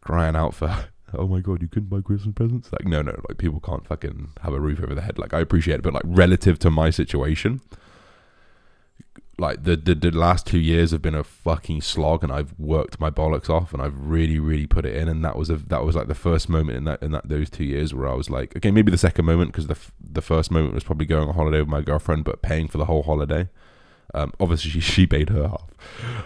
crying 0.00 0.36
out 0.36 0.54
for 0.54 0.86
oh 1.14 1.26
my 1.26 1.40
god, 1.40 1.62
you 1.62 1.68
couldn't 1.68 1.88
buy 1.88 2.00
Christmas 2.00 2.34
presents? 2.34 2.72
Like, 2.72 2.84
no, 2.84 3.02
no, 3.02 3.20
like 3.28 3.38
people 3.38 3.60
can't 3.60 3.86
fucking 3.86 4.30
have 4.42 4.52
a 4.52 4.60
roof 4.60 4.80
over 4.82 4.94
their 4.94 5.04
head. 5.04 5.18
Like, 5.18 5.34
I 5.34 5.40
appreciate 5.40 5.76
it, 5.76 5.82
but 5.82 5.94
like 5.94 6.02
relative 6.04 6.58
to 6.60 6.70
my 6.70 6.90
situation, 6.90 7.60
like 9.38 9.64
the, 9.64 9.76
the 9.76 9.94
the 9.94 10.10
last 10.10 10.46
two 10.46 10.58
years 10.58 10.90
have 10.90 11.02
been 11.02 11.14
a 11.14 11.24
fucking 11.24 11.80
slog, 11.80 12.22
and 12.22 12.32
I've 12.32 12.58
worked 12.58 13.00
my 13.00 13.10
bollocks 13.10 13.50
off, 13.50 13.72
and 13.72 13.82
I've 13.82 13.98
really 13.98 14.38
really 14.38 14.66
put 14.66 14.84
it 14.84 14.94
in, 14.94 15.08
and 15.08 15.24
that 15.24 15.36
was 15.36 15.50
a 15.50 15.56
that 15.56 15.84
was 15.84 15.96
like 15.96 16.08
the 16.08 16.14
first 16.14 16.48
moment 16.48 16.76
in 16.76 16.84
that 16.84 17.02
in 17.02 17.12
that 17.12 17.28
those 17.28 17.50
two 17.50 17.64
years 17.64 17.94
where 17.94 18.08
I 18.08 18.14
was 18.14 18.30
like, 18.30 18.56
okay, 18.56 18.70
maybe 18.70 18.90
the 18.90 18.98
second 18.98 19.24
moment 19.24 19.52
because 19.52 19.66
the 19.66 19.78
the 20.00 20.22
first 20.22 20.50
moment 20.50 20.74
was 20.74 20.84
probably 20.84 21.06
going 21.06 21.28
on 21.28 21.34
holiday 21.34 21.60
with 21.60 21.68
my 21.68 21.80
girlfriend, 21.80 22.24
but 22.24 22.42
paying 22.42 22.68
for 22.68 22.78
the 22.78 22.86
whole 22.86 23.02
holiday. 23.02 23.48
Um, 24.14 24.32
obviously, 24.38 24.70
she, 24.70 24.80
she 24.80 25.06
paid 25.06 25.30
her 25.30 25.48
half. 25.48 25.70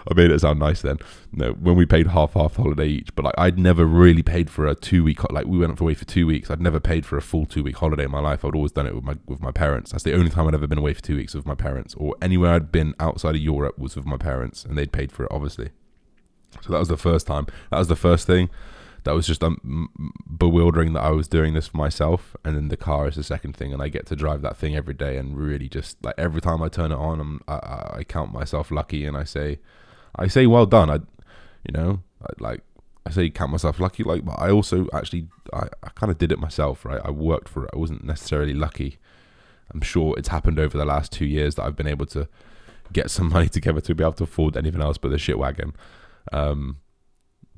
I 0.09 0.13
made 0.13 0.29
it 0.29 0.39
sound 0.39 0.59
nice 0.59 0.81
then. 0.81 0.97
No, 1.31 1.53
when 1.53 1.75
we 1.75 1.85
paid 1.85 2.07
half 2.07 2.33
half 2.33 2.55
holiday 2.55 2.87
each, 2.87 3.15
but 3.15 3.25
like 3.25 3.35
I'd 3.37 3.57
never 3.57 3.85
really 3.85 4.23
paid 4.23 4.49
for 4.49 4.67
a 4.67 4.75
two 4.75 5.03
week. 5.03 5.23
Like 5.31 5.45
we 5.45 5.57
went 5.57 5.79
away 5.79 5.93
for 5.93 6.05
two 6.05 6.27
weeks. 6.27 6.51
I'd 6.51 6.61
never 6.61 6.79
paid 6.79 7.05
for 7.05 7.17
a 7.17 7.21
full 7.21 7.45
two 7.45 7.63
week 7.63 7.77
holiday 7.77 8.03
in 8.03 8.11
my 8.11 8.19
life. 8.19 8.43
I'd 8.43 8.55
always 8.55 8.71
done 8.71 8.87
it 8.87 8.95
with 8.95 9.03
my 9.03 9.15
with 9.25 9.41
my 9.41 9.51
parents. 9.51 9.91
That's 9.91 10.03
the 10.03 10.13
only 10.13 10.29
time 10.29 10.47
I'd 10.47 10.53
ever 10.53 10.67
been 10.67 10.77
away 10.77 10.93
for 10.93 11.01
two 11.01 11.15
weeks 11.15 11.33
with 11.33 11.45
my 11.45 11.55
parents, 11.55 11.95
or 11.95 12.15
anywhere 12.21 12.53
I'd 12.53 12.71
been 12.71 12.93
outside 12.99 13.35
of 13.35 13.41
Europe 13.41 13.79
was 13.79 13.95
with 13.95 14.05
my 14.05 14.17
parents, 14.17 14.65
and 14.65 14.77
they'd 14.77 14.91
paid 14.91 15.11
for 15.11 15.23
it, 15.23 15.31
obviously. 15.31 15.69
So 16.61 16.73
that 16.73 16.79
was 16.79 16.87
the 16.89 16.97
first 16.97 17.27
time. 17.27 17.47
That 17.71 17.79
was 17.79 17.87
the 17.87 17.95
first 17.95 18.27
thing 18.27 18.49
that 19.07 19.15
was 19.15 19.25
just 19.25 19.41
um, 19.41 19.89
bewildering 20.37 20.91
that 20.93 21.01
I 21.01 21.11
was 21.11 21.29
doing 21.29 21.53
this 21.53 21.67
for 21.67 21.77
myself, 21.77 22.35
and 22.43 22.57
then 22.57 22.67
the 22.67 22.75
car 22.75 23.07
is 23.07 23.15
the 23.15 23.23
second 23.23 23.55
thing, 23.55 23.71
and 23.71 23.81
I 23.81 23.87
get 23.87 24.05
to 24.07 24.17
drive 24.17 24.41
that 24.41 24.57
thing 24.57 24.75
every 24.75 24.93
day, 24.93 25.17
and 25.17 25.37
really 25.37 25.69
just 25.69 26.03
like 26.03 26.15
every 26.17 26.41
time 26.41 26.61
I 26.61 26.67
turn 26.67 26.91
it 26.91 26.97
on, 26.97 27.21
I'm, 27.21 27.41
I, 27.47 27.99
I 27.99 28.03
count 28.05 28.33
myself 28.33 28.69
lucky, 28.69 29.05
and 29.05 29.15
I 29.15 29.23
say, 29.23 29.59
I 30.15 30.27
say 30.27 30.45
well 30.45 30.65
done. 30.65 30.89
I, 30.89 30.95
you 31.63 31.71
know, 31.71 32.01
I, 32.21 32.27
like 32.39 32.61
I 33.05 33.11
say 33.11 33.29
count 33.29 33.51
myself 33.51 33.79
lucky, 33.79 34.03
like, 34.03 34.25
but 34.25 34.37
I 34.37 34.51
also 34.51 34.89
actually 34.91 35.29
I, 35.53 35.67
I 35.81 35.89
kind 35.95 36.11
of 36.11 36.17
did 36.17 36.33
it 36.33 36.39
myself, 36.39 36.83
right? 36.83 36.99
I 37.03 37.11
worked 37.11 37.47
for 37.47 37.63
it. 37.63 37.69
I 37.73 37.77
wasn't 37.77 38.03
necessarily 38.03 38.53
lucky. 38.53 38.99
I'm 39.73 39.81
sure 39.81 40.15
it's 40.17 40.27
happened 40.27 40.59
over 40.59 40.77
the 40.77 40.85
last 40.85 41.13
two 41.13 41.25
years 41.25 41.55
that 41.55 41.63
I've 41.63 41.77
been 41.77 41.87
able 41.87 42.07
to 42.07 42.27
get 42.91 43.09
some 43.09 43.29
money 43.33 43.47
together 43.47 43.79
to 43.79 43.95
be 43.95 44.03
able 44.03 44.13
to 44.13 44.25
afford 44.25 44.57
anything 44.57 44.81
else 44.81 44.97
but 44.97 45.11
the 45.11 45.17
shit 45.17 45.39
wagon. 45.39 45.73
Um, 46.33 46.77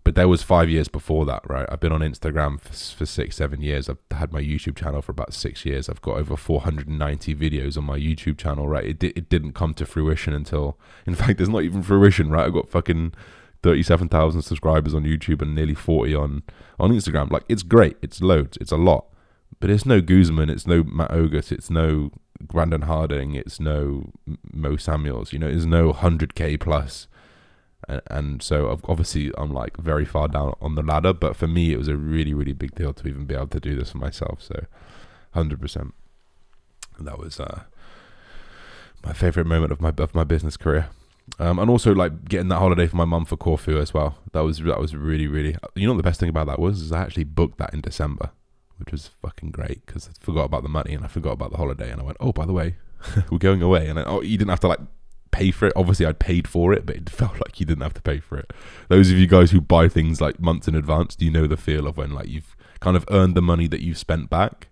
but 0.09 0.15
there 0.15 0.27
was 0.27 0.41
five 0.41 0.71
years 0.71 0.87
before 0.87 1.23
that, 1.27 1.47
right? 1.47 1.67
I've 1.71 1.79
been 1.79 1.91
on 1.91 2.01
Instagram 2.01 2.59
for, 2.59 2.73
for 2.73 3.05
six, 3.05 3.35
seven 3.35 3.61
years. 3.61 3.87
I've 3.87 3.99
had 4.09 4.33
my 4.33 4.41
YouTube 4.41 4.75
channel 4.75 5.03
for 5.03 5.11
about 5.11 5.35
six 5.35 5.67
years. 5.67 5.87
I've 5.87 6.01
got 6.01 6.17
over 6.17 6.35
490 6.35 7.35
videos 7.35 7.77
on 7.77 7.83
my 7.83 7.99
YouTube 7.99 8.39
channel, 8.39 8.67
right? 8.67 8.85
It, 8.85 8.97
di- 8.97 9.13
it 9.15 9.29
didn't 9.29 9.51
come 9.51 9.75
to 9.75 9.85
fruition 9.85 10.33
until, 10.33 10.79
in 11.05 11.13
fact, 11.19 11.37
there's 11.37 11.47
not 11.47 11.61
even 11.61 11.83
fruition, 11.83 12.31
right? 12.31 12.47
I've 12.47 12.53
got 12.53 12.67
fucking 12.67 13.13
37,000 13.61 14.41
subscribers 14.41 14.95
on 14.95 15.03
YouTube 15.03 15.43
and 15.43 15.53
nearly 15.53 15.75
40 15.75 16.15
on, 16.15 16.41
on 16.79 16.89
Instagram. 16.89 17.29
Like, 17.29 17.43
it's 17.47 17.61
great. 17.61 17.95
It's 18.01 18.19
loads. 18.19 18.57
It's 18.59 18.71
a 18.71 18.77
lot. 18.77 19.05
but 19.59 19.69
it's 19.69 19.85
no 19.85 20.01
Guzman, 20.01 20.49
it's 20.49 20.65
no 20.65 20.83
Matt 20.85 21.11
Ogus, 21.11 21.51
it's 21.51 21.69
no 21.69 22.09
Brandon 22.41 22.81
Harding, 22.81 23.35
it's 23.35 23.59
no 23.59 24.11
Mo 24.51 24.75
Samuels. 24.75 25.33
You 25.33 25.37
know, 25.37 25.47
it's 25.49 25.65
no 25.65 25.93
hundred 25.93 26.33
k 26.33 26.57
plus. 26.57 27.07
And, 27.89 28.01
and 28.07 28.43
so 28.43 28.79
obviously 28.87 29.31
I'm 29.37 29.51
like 29.51 29.75
very 29.77 30.05
far 30.05 30.27
down 30.27 30.53
on 30.61 30.75
the 30.75 30.83
ladder, 30.83 31.11
but 31.11 31.35
for 31.35 31.47
me 31.47 31.73
it 31.73 31.77
was 31.77 31.87
a 31.87 31.97
really 31.97 32.33
really 32.33 32.53
big 32.53 32.75
deal 32.75 32.93
to 32.93 33.07
even 33.07 33.25
be 33.25 33.35
able 33.35 33.47
to 33.47 33.59
do 33.59 33.75
this 33.75 33.91
for 33.91 33.97
myself. 33.97 34.41
So, 34.43 34.65
hundred 35.33 35.59
percent. 35.59 35.93
That 36.99 37.17
was 37.17 37.39
uh, 37.39 37.61
my 39.03 39.13
favorite 39.13 39.47
moment 39.47 39.71
of 39.71 39.81
my 39.81 39.91
of 39.97 40.13
my 40.13 40.23
business 40.23 40.55
career. 40.55 40.89
Um, 41.37 41.59
and 41.59 41.69
also 41.69 41.93
like 41.93 42.25
getting 42.25 42.47
that 42.49 42.57
holiday 42.57 42.87
for 42.87 42.95
my 42.95 43.05
mum 43.05 43.25
for 43.25 43.37
Corfu 43.37 43.79
as 43.79 43.93
well. 43.93 44.17
That 44.33 44.41
was 44.41 44.59
that 44.59 44.79
was 44.79 44.95
really 44.95 45.27
really. 45.27 45.55
You 45.75 45.87
know 45.87 45.97
the 45.97 46.03
best 46.03 46.19
thing 46.19 46.29
about 46.29 46.47
that 46.47 46.59
was 46.59 46.81
is 46.81 46.91
I 46.91 47.01
actually 47.01 47.23
booked 47.23 47.57
that 47.57 47.73
in 47.73 47.81
December, 47.81 48.31
which 48.77 48.91
was 48.91 49.07
fucking 49.21 49.51
great 49.51 49.85
because 49.85 50.09
I 50.09 50.11
forgot 50.19 50.45
about 50.45 50.63
the 50.63 50.69
money 50.69 50.93
and 50.93 51.03
I 51.03 51.07
forgot 51.07 51.33
about 51.33 51.51
the 51.51 51.57
holiday 51.57 51.91
and 51.91 52.01
I 52.01 52.03
went 52.03 52.17
oh 52.19 52.31
by 52.31 52.45
the 52.45 52.53
way 52.53 52.75
we're 53.31 53.37
going 53.37 53.61
away 53.61 53.87
and 53.87 53.99
I, 53.99 54.03
oh 54.03 54.21
you 54.21 54.37
didn't 54.37 54.49
have 54.49 54.59
to 54.61 54.67
like 54.67 54.79
pay 55.31 55.51
for 55.51 55.67
it. 55.67 55.73
Obviously 55.75 56.05
I'd 56.05 56.19
paid 56.19 56.47
for 56.47 56.73
it, 56.73 56.85
but 56.85 56.95
it 56.95 57.09
felt 57.09 57.33
like 57.33 57.59
you 57.59 57.65
didn't 57.65 57.83
have 57.83 57.93
to 57.95 58.01
pay 58.01 58.19
for 58.19 58.37
it. 58.37 58.51
Those 58.87 59.11
of 59.11 59.17
you 59.17 59.27
guys 59.27 59.51
who 59.51 59.61
buy 59.61 59.87
things 59.87 60.21
like 60.21 60.39
months 60.39 60.67
in 60.67 60.75
advance, 60.75 61.15
do 61.15 61.25
you 61.25 61.31
know 61.31 61.47
the 61.47 61.57
feel 61.57 61.87
of 61.87 61.97
when 61.97 62.11
like 62.11 62.27
you've 62.27 62.55
kind 62.79 62.95
of 62.95 63.05
earned 63.11 63.35
the 63.35 63.41
money 63.41 63.67
that 63.67 63.81
you've 63.81 63.97
spent 63.97 64.29
back, 64.29 64.69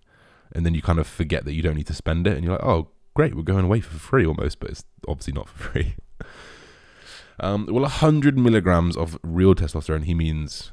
and 0.54 0.66
then 0.66 0.74
you 0.74 0.82
kind 0.82 1.00
of 1.00 1.08
forget 1.08 1.46
that 1.46 1.54
you 1.54 1.62
don't 1.62 1.76
need 1.76 1.88
to 1.88 1.94
spend 1.94 2.28
it, 2.28 2.36
and 2.36 2.44
you're 2.44 2.54
like 2.54 2.64
oh 2.64 2.90
great 3.14 3.36
we're 3.36 3.44
going 3.44 3.66
away 3.66 3.82
for 3.82 3.98
free 3.98 4.26
almost, 4.26 4.60
but 4.60 4.70
it's 4.70 4.86
obviously 5.08 5.34
not 5.34 5.50
for 5.50 5.70
free. 5.70 5.96
Um, 7.40 7.68
well, 7.70 7.84
100 7.84 8.38
milligrams 8.38 8.98
of 8.98 9.20
real 9.22 9.54
testosterone, 9.54 10.06
he 10.06 10.14
means. 10.14 10.72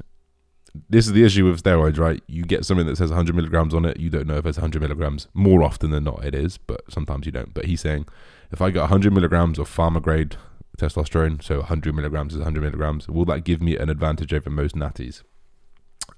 This 0.89 1.07
is 1.07 1.13
the 1.13 1.25
issue 1.25 1.45
with 1.45 1.63
steroids, 1.63 1.99
right? 1.99 2.23
You 2.27 2.45
get 2.45 2.65
something 2.65 2.87
that 2.87 2.97
says 2.97 3.11
100 3.11 3.35
milligrams 3.37 3.75
on 3.75 3.85
it, 3.85 3.99
you 3.99 4.11
don't 4.11 4.27
know 4.27 4.37
if 4.37 4.47
it's 4.47 4.59
100 4.59 4.83
milligrams. 4.83 5.29
More 5.33 5.63
often 5.63 5.91
than 5.91 6.05
not, 6.05 6.25
it 6.25 6.35
is, 6.35 6.59
but 6.59 6.81
sometimes 6.93 7.27
you 7.27 7.33
don't. 7.33 7.55
But 7.55 7.67
he's 7.67 7.81
saying 7.81 8.07
if 8.51 8.61
I 8.61 8.71
get 8.71 8.81
100 8.81 9.13
milligrams 9.13 9.59
of 9.59 9.69
pharma 9.69 10.03
grade 10.03 10.37
testosterone, 10.77 11.43
so 11.43 11.59
100 11.59 11.95
milligrams 11.95 12.33
is 12.33 12.41
100 12.41 12.63
milligrams, 12.63 13.09
will 13.09 13.25
that 13.27 13.45
give 13.45 13.63
me 13.63 13.77
an 13.77 13.89
advantage 13.89 14.35
over 14.35 14.51
most 14.51 14.75
natties? 14.75 15.23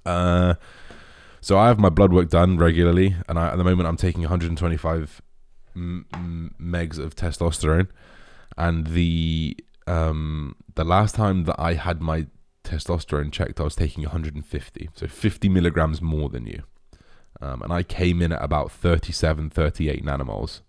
Uh, 0.05 0.55
so 1.41 1.57
I 1.57 1.67
have 1.67 1.79
my 1.79 1.89
blood 1.89 2.11
work 2.11 2.29
done 2.29 2.57
regularly, 2.57 3.15
and 3.29 3.37
I, 3.37 3.49
at 3.49 3.57
the 3.57 3.63
moment 3.63 3.87
I'm 3.87 3.97
taking 3.97 4.21
125 4.21 5.21
m- 5.75 6.05
m- 6.13 6.55
megs 6.59 6.97
of 6.97 7.15
testosterone, 7.15 7.89
and 8.57 8.87
the 8.87 9.55
um, 9.85 10.55
the 10.75 10.83
last 10.83 11.15
time 11.15 11.45
that 11.45 11.55
I 11.59 11.75
had 11.75 12.01
my 12.01 12.27
testosterone 12.67 13.31
checked, 13.31 13.59
I 13.59 13.63
was 13.63 13.75
taking 13.75 14.03
150, 14.03 14.89
so 14.93 15.07
50 15.07 15.49
milligrams 15.49 16.01
more 16.01 16.29
than 16.29 16.45
you. 16.45 16.63
Um, 17.41 17.61
and 17.61 17.71
I 17.71 17.83
came 17.83 18.21
in 18.21 18.31
at 18.31 18.43
about 18.43 18.71
37, 18.71 19.49
38 19.49 20.03
nanomoles. 20.03 20.61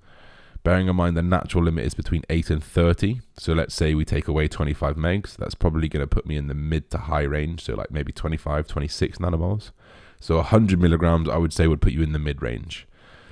Bearing 0.65 0.89
in 0.89 0.97
mind 0.97 1.17
the 1.17 1.23
natural 1.23 1.65
limit 1.65 1.87
is 1.87 1.95
between 1.95 2.25
8 2.29 2.51
and 2.51 2.63
30. 2.63 3.21
So 3.39 3.53
let's 3.53 3.75
say 3.75 3.95
we 3.95 4.05
take 4.05 4.29
away 4.29 4.49
25 4.49 4.97
megs, 4.97 5.37
that's 5.37 5.55
probably 5.55 5.89
going 5.89 6.03
to 6.03 6.07
put 6.07 6.27
me 6.27 6.37
in 6.37 6.49
the 6.49 6.55
mid 6.55 6.91
to 6.91 6.99
high 6.99 7.23
range. 7.23 7.65
So 7.65 7.75
like 7.75 7.91
maybe 7.91 8.13
25, 8.13 8.67
26 8.67 9.19
nanomoles. 9.19 9.71
So 10.21 10.37
100 10.37 10.81
milligrams, 10.81 11.29
I 11.29 11.37
would 11.37 11.53
say, 11.53 11.69
would 11.69 11.81
put 11.81 11.93
you 11.93 12.03
in 12.03 12.13
the 12.13 12.19
mid 12.19 12.43
range. 12.43 12.87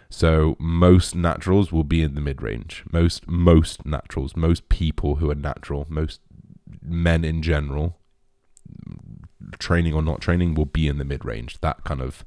So 0.09 0.57
most 0.59 1.15
naturals 1.15 1.73
will 1.73 1.85
be 1.85 2.01
in 2.01 2.15
the 2.15 2.21
mid 2.21 2.41
range. 2.41 2.85
Most 2.93 3.29
most 3.29 3.85
naturals, 3.85 4.37
most 4.37 4.69
people 4.69 5.17
who 5.17 5.31
are 5.31 5.35
natural, 5.35 5.85
most 5.89 6.21
men 6.81 7.25
in 7.25 7.43
general, 7.43 7.99
training 9.59 9.95
or 9.95 10.03
not 10.03 10.21
training, 10.21 10.55
will 10.55 10.67
be 10.67 10.89
in 10.89 10.99
the 10.99 11.05
mid 11.05 11.25
range. 11.25 11.61
That 11.61 11.85
kind 11.85 12.01
of 12.01 12.25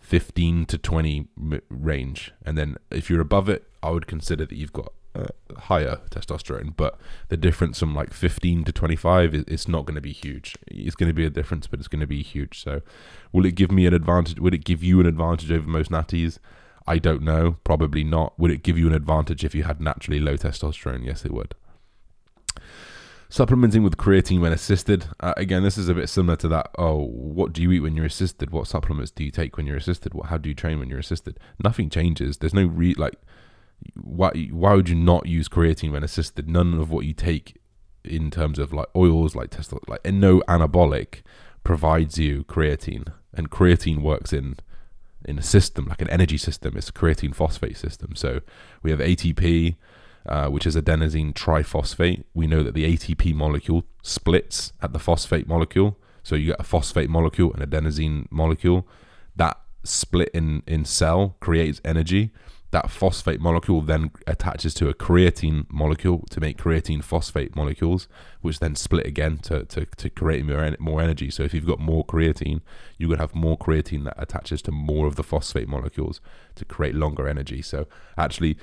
15 0.00 0.66
to 0.66 0.78
20 0.78 1.28
range. 1.70 2.32
And 2.44 2.58
then 2.58 2.76
if 2.90 3.08
you're 3.08 3.20
above 3.20 3.48
it, 3.48 3.66
I 3.82 3.90
would 3.90 4.06
consider 4.06 4.44
that 4.44 4.56
you've 4.56 4.72
got 4.72 4.92
uh, 5.14 5.28
higher 5.56 6.00
testosterone. 6.10 6.74
But 6.76 6.98
the 7.28 7.36
difference 7.36 7.78
from 7.78 7.94
like 7.94 8.12
15 8.12 8.64
to 8.64 8.72
25 8.72 9.34
is 9.34 9.44
it's 9.46 9.68
not 9.68 9.86
going 9.86 9.94
to 9.94 10.00
be 10.00 10.12
huge. 10.12 10.56
It's 10.66 10.96
going 10.96 11.08
to 11.08 11.14
be 11.14 11.24
a 11.24 11.30
difference, 11.30 11.66
but 11.66 11.78
it's 11.78 11.88
going 11.88 12.00
to 12.00 12.06
be 12.06 12.22
huge. 12.22 12.62
So 12.62 12.82
will 13.32 13.46
it 13.46 13.54
give 13.54 13.70
me 13.70 13.86
an 13.86 13.94
advantage? 13.94 14.38
Would 14.40 14.54
it 14.54 14.64
give 14.64 14.82
you 14.82 15.00
an 15.00 15.06
advantage 15.06 15.50
over 15.50 15.66
most 15.66 15.90
natties? 15.90 16.38
I 16.86 16.98
don't 16.98 17.22
know. 17.22 17.56
Probably 17.64 18.04
not. 18.04 18.38
Would 18.38 18.50
it 18.50 18.62
give 18.62 18.78
you 18.78 18.86
an 18.86 18.94
advantage 18.94 19.42
if 19.42 19.54
you 19.54 19.62
had 19.62 19.80
naturally 19.80 20.20
low 20.20 20.36
testosterone? 20.36 21.06
Yes, 21.06 21.24
it 21.24 21.32
would. 21.32 21.54
Supplementing 23.34 23.82
with 23.82 23.96
creatine 23.96 24.40
when 24.40 24.52
assisted. 24.52 25.06
Uh, 25.18 25.34
again, 25.36 25.64
this 25.64 25.76
is 25.76 25.88
a 25.88 25.94
bit 25.94 26.08
similar 26.08 26.36
to 26.36 26.46
that. 26.46 26.70
Oh, 26.78 27.06
what 27.06 27.52
do 27.52 27.62
you 27.62 27.72
eat 27.72 27.80
when 27.80 27.96
you're 27.96 28.06
assisted? 28.06 28.50
What 28.50 28.68
supplements 28.68 29.10
do 29.10 29.24
you 29.24 29.32
take 29.32 29.56
when 29.56 29.66
you're 29.66 29.76
assisted? 29.76 30.14
What, 30.14 30.26
how 30.26 30.38
do 30.38 30.48
you 30.48 30.54
train 30.54 30.78
when 30.78 30.88
you're 30.88 31.00
assisted? 31.00 31.40
Nothing 31.58 31.90
changes. 31.90 32.36
There's 32.36 32.54
no 32.54 32.64
re 32.64 32.94
like. 32.94 33.16
Why 33.94 34.30
why 34.52 34.74
would 34.74 34.88
you 34.88 34.94
not 34.94 35.26
use 35.26 35.48
creatine 35.48 35.90
when 35.90 36.04
assisted? 36.04 36.48
None 36.48 36.74
of 36.74 36.92
what 36.92 37.06
you 37.06 37.12
take 37.12 37.60
in 38.04 38.30
terms 38.30 38.60
of 38.60 38.72
like 38.72 38.86
oils, 38.94 39.34
like 39.34 39.50
testosterone, 39.50 39.88
like 39.88 40.02
and 40.04 40.20
no 40.20 40.38
anabolic 40.42 41.22
provides 41.64 42.16
you 42.18 42.44
creatine, 42.44 43.12
and 43.32 43.50
creatine 43.50 44.00
works 44.00 44.32
in 44.32 44.58
in 45.24 45.40
a 45.40 45.42
system, 45.42 45.86
like 45.86 46.00
an 46.00 46.10
energy 46.10 46.38
system. 46.38 46.76
It's 46.76 46.90
a 46.90 46.92
creatine 46.92 47.34
phosphate 47.34 47.78
system. 47.78 48.14
So 48.14 48.42
we 48.84 48.92
have 48.92 49.00
ATP, 49.00 49.74
uh, 50.26 50.48
which 50.48 50.66
is 50.66 50.76
adenosine 50.76 51.32
triphosphate. 51.32 52.24
We 52.34 52.46
know 52.46 52.62
that 52.62 52.74
the 52.74 52.96
ATP 52.96 53.34
molecule 53.34 53.84
splits 54.02 54.72
at 54.80 54.92
the 54.92 54.98
phosphate 54.98 55.46
molecule. 55.46 55.98
So 56.22 56.34
you 56.34 56.46
get 56.46 56.60
a 56.60 56.64
phosphate 56.64 57.10
molecule 57.10 57.52
and 57.52 57.62
adenosine 57.62 58.26
molecule. 58.30 58.86
That 59.36 59.58
split 59.82 60.30
in, 60.32 60.62
in 60.66 60.84
cell 60.84 61.36
creates 61.40 61.80
energy 61.84 62.32
that 62.74 62.90
phosphate 62.90 63.40
molecule 63.40 63.82
then 63.82 64.10
attaches 64.26 64.74
to 64.74 64.88
a 64.88 64.94
creatine 64.94 65.64
molecule 65.70 66.24
to 66.28 66.40
make 66.40 66.58
creatine 66.58 67.04
phosphate 67.04 67.54
molecules, 67.54 68.08
which 68.40 68.58
then 68.58 68.74
split 68.74 69.06
again 69.06 69.38
to, 69.38 69.64
to, 69.66 69.86
to 69.96 70.10
create 70.10 70.44
more, 70.44 70.74
more 70.80 71.00
energy. 71.00 71.30
So 71.30 71.44
if 71.44 71.54
you've 71.54 71.68
got 71.68 71.78
more 71.78 72.04
creatine, 72.04 72.62
going 72.98 73.18
to 73.18 73.18
have 73.18 73.32
more 73.32 73.56
creatine 73.56 74.02
that 74.06 74.20
attaches 74.20 74.60
to 74.62 74.72
more 74.72 75.06
of 75.06 75.14
the 75.14 75.22
phosphate 75.22 75.68
molecules 75.68 76.20
to 76.56 76.64
create 76.64 76.96
longer 76.96 77.28
energy. 77.28 77.62
So 77.62 77.86
actually, 78.18 78.58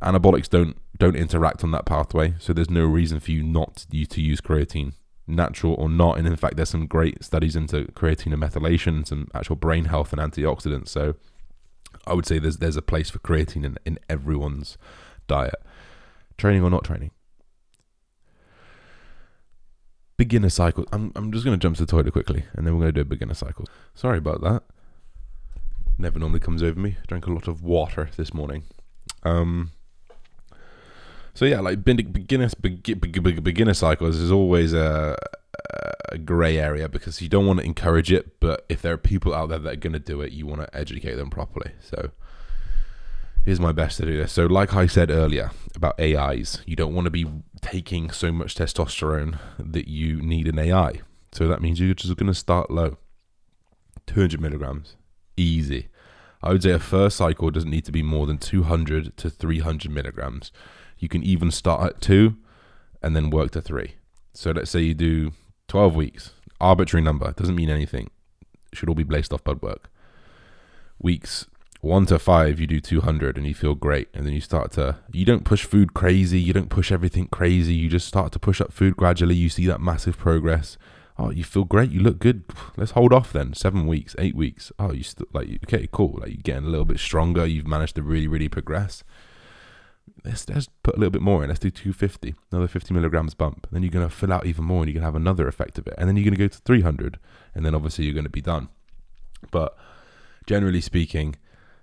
anabolics 0.00 0.48
don't 0.48 0.76
don't 0.98 1.16
interact 1.16 1.64
on 1.64 1.70
that 1.72 1.86
pathway. 1.86 2.34
So 2.38 2.52
there's 2.52 2.70
no 2.70 2.84
reason 2.84 3.20
for 3.20 3.30
you 3.30 3.42
not 3.42 3.86
you 3.90 4.06
to 4.06 4.20
use 4.20 4.40
creatine, 4.40 4.92
natural 5.26 5.74
or 5.74 5.88
not. 5.88 6.18
And 6.18 6.26
in 6.26 6.36
fact, 6.36 6.56
there's 6.56 6.70
some 6.70 6.86
great 6.86 7.24
studies 7.24 7.56
into 7.56 7.86
creatine 7.92 8.32
and 8.32 8.42
methylation, 8.42 9.06
some 9.06 9.28
actual 9.34 9.56
brain 9.56 9.86
health 9.86 10.12
and 10.12 10.20
antioxidants. 10.20 10.88
So 10.88 11.14
I 12.06 12.14
would 12.14 12.26
say 12.26 12.38
there's 12.38 12.58
there's 12.58 12.76
a 12.76 12.82
place 12.82 13.10
for 13.10 13.18
creatine 13.18 13.64
in, 13.64 13.78
in 13.84 13.98
everyone's 14.08 14.78
diet, 15.26 15.62
training 16.38 16.62
or 16.62 16.70
not 16.70 16.84
training. 16.84 17.10
Beginner 20.16 20.50
cycle. 20.50 20.86
I'm 20.92 21.12
I'm 21.16 21.32
just 21.32 21.44
gonna 21.44 21.56
jump 21.56 21.76
to 21.76 21.84
the 21.84 21.90
toilet 21.90 22.12
quickly, 22.12 22.44
and 22.54 22.66
then 22.66 22.74
we're 22.74 22.80
gonna 22.80 22.92
do 22.92 23.00
a 23.00 23.04
beginner 23.04 23.34
cycle. 23.34 23.66
Sorry 23.94 24.18
about 24.18 24.40
that. 24.42 24.62
Never 25.98 26.18
normally 26.18 26.40
comes 26.40 26.62
over 26.62 26.78
me. 26.78 26.96
Drank 27.06 27.26
a 27.26 27.32
lot 27.32 27.48
of 27.48 27.62
water 27.62 28.10
this 28.16 28.32
morning. 28.32 28.64
Um. 29.24 29.72
So 31.42 31.46
yeah, 31.46 31.58
like 31.58 31.82
beginner 31.82 32.48
beginner 32.60 33.74
cycles 33.74 34.16
is 34.16 34.30
always 34.30 34.72
a 34.72 35.16
a 36.10 36.16
grey 36.16 36.56
area 36.56 36.88
because 36.88 37.20
you 37.20 37.28
don't 37.28 37.48
want 37.48 37.58
to 37.58 37.64
encourage 37.64 38.12
it, 38.12 38.38
but 38.38 38.64
if 38.68 38.80
there 38.80 38.92
are 38.92 38.96
people 38.96 39.34
out 39.34 39.48
there 39.48 39.58
that 39.58 39.72
are 39.72 39.74
going 39.74 39.92
to 39.92 39.98
do 39.98 40.20
it, 40.20 40.30
you 40.30 40.46
want 40.46 40.60
to 40.60 40.72
educate 40.72 41.16
them 41.16 41.30
properly. 41.30 41.72
So 41.80 42.12
here's 43.44 43.58
my 43.58 43.72
best 43.72 43.96
to 43.96 44.06
do 44.06 44.18
this. 44.18 44.30
So, 44.30 44.46
like 44.46 44.72
I 44.72 44.86
said 44.86 45.10
earlier 45.10 45.50
about 45.74 45.98
AIs, 45.98 46.62
you 46.64 46.76
don't 46.76 46.94
want 46.94 47.06
to 47.06 47.10
be 47.10 47.26
taking 47.60 48.12
so 48.12 48.30
much 48.30 48.54
testosterone 48.54 49.36
that 49.58 49.88
you 49.88 50.22
need 50.22 50.46
an 50.46 50.60
AI. 50.60 51.00
So 51.32 51.48
that 51.48 51.60
means 51.60 51.80
you're 51.80 51.92
just 51.92 52.16
going 52.16 52.32
to 52.32 52.38
start 52.38 52.70
low 52.70 52.98
200 54.06 54.40
milligrams, 54.40 54.94
easy. 55.36 55.88
I 56.40 56.52
would 56.52 56.62
say 56.62 56.70
a 56.70 56.78
first 56.78 57.16
cycle 57.16 57.50
doesn't 57.50 57.68
need 57.68 57.84
to 57.86 57.92
be 57.92 58.04
more 58.04 58.28
than 58.28 58.38
200 58.38 59.16
to 59.16 59.28
300 59.28 59.90
milligrams. 59.90 60.52
You 61.02 61.08
can 61.08 61.24
even 61.24 61.50
start 61.50 61.84
at 61.84 62.00
two 62.00 62.36
and 63.02 63.16
then 63.16 63.28
work 63.28 63.50
to 63.50 63.60
three. 63.60 63.96
So 64.34 64.52
let's 64.52 64.70
say 64.70 64.82
you 64.82 64.94
do 64.94 65.32
12 65.66 65.96
weeks, 65.96 66.30
arbitrary 66.60 67.02
number, 67.02 67.32
doesn't 67.32 67.56
mean 67.56 67.70
anything. 67.70 68.08
Should 68.72 68.88
all 68.88 68.94
be 68.94 69.02
based 69.02 69.32
off 69.32 69.42
blood 69.42 69.60
work. 69.62 69.90
Weeks 71.00 71.46
one 71.80 72.06
to 72.06 72.20
five, 72.20 72.60
you 72.60 72.68
do 72.68 72.78
200 72.78 73.36
and 73.36 73.44
you 73.48 73.52
feel 73.52 73.74
great. 73.74 74.10
And 74.14 74.24
then 74.24 74.32
you 74.32 74.40
start 74.40 74.70
to, 74.72 74.98
you 75.12 75.24
don't 75.24 75.44
push 75.44 75.64
food 75.64 75.92
crazy, 75.92 76.38
you 76.38 76.52
don't 76.52 76.70
push 76.70 76.92
everything 76.92 77.26
crazy, 77.32 77.74
you 77.74 77.88
just 77.88 78.06
start 78.06 78.30
to 78.32 78.38
push 78.38 78.60
up 78.60 78.72
food 78.72 78.96
gradually. 78.96 79.34
You 79.34 79.48
see 79.48 79.66
that 79.66 79.80
massive 79.80 80.16
progress. 80.16 80.78
Oh, 81.18 81.30
you 81.30 81.42
feel 81.42 81.64
great, 81.64 81.90
you 81.90 81.98
look 81.98 82.20
good. 82.20 82.44
Let's 82.76 82.92
hold 82.92 83.12
off 83.12 83.32
then. 83.32 83.54
Seven 83.54 83.88
weeks, 83.88 84.14
eight 84.20 84.36
weeks. 84.36 84.70
Oh, 84.78 84.92
you 84.92 85.02
still 85.02 85.26
like, 85.32 85.48
okay, 85.64 85.88
cool. 85.90 86.20
Like 86.20 86.28
you're 86.28 86.42
getting 86.44 86.66
a 86.66 86.70
little 86.70 86.84
bit 86.84 87.00
stronger. 87.00 87.44
You've 87.44 87.66
managed 87.66 87.96
to 87.96 88.04
really, 88.04 88.28
really 88.28 88.48
progress 88.48 89.02
let's, 90.24 90.48
let's 90.48 90.68
put 90.82 90.96
a 90.96 90.98
little 90.98 91.10
bit 91.10 91.22
more 91.22 91.42
in. 91.42 91.48
Let's 91.48 91.60
do 91.60 91.70
250, 91.70 92.34
another 92.50 92.68
50 92.68 92.94
milligrams 92.94 93.34
bump. 93.34 93.66
Then 93.70 93.82
you're 93.82 93.90
going 93.90 94.08
to 94.08 94.14
fill 94.14 94.32
out 94.32 94.46
even 94.46 94.64
more 94.64 94.82
and 94.82 94.88
you're 94.88 95.00
going 95.00 95.02
to 95.02 95.06
have 95.06 95.16
another 95.16 95.48
effect 95.48 95.78
of 95.78 95.86
it. 95.86 95.94
And 95.98 96.08
then 96.08 96.16
you're 96.16 96.24
going 96.24 96.34
to 96.34 96.38
go 96.38 96.48
to 96.48 96.58
300. 96.58 97.18
And 97.54 97.64
then 97.64 97.74
obviously 97.74 98.04
you're 98.04 98.14
going 98.14 98.24
to 98.24 98.30
be 98.30 98.40
done. 98.40 98.68
But 99.50 99.76
generally 100.46 100.80
speaking, 100.80 101.36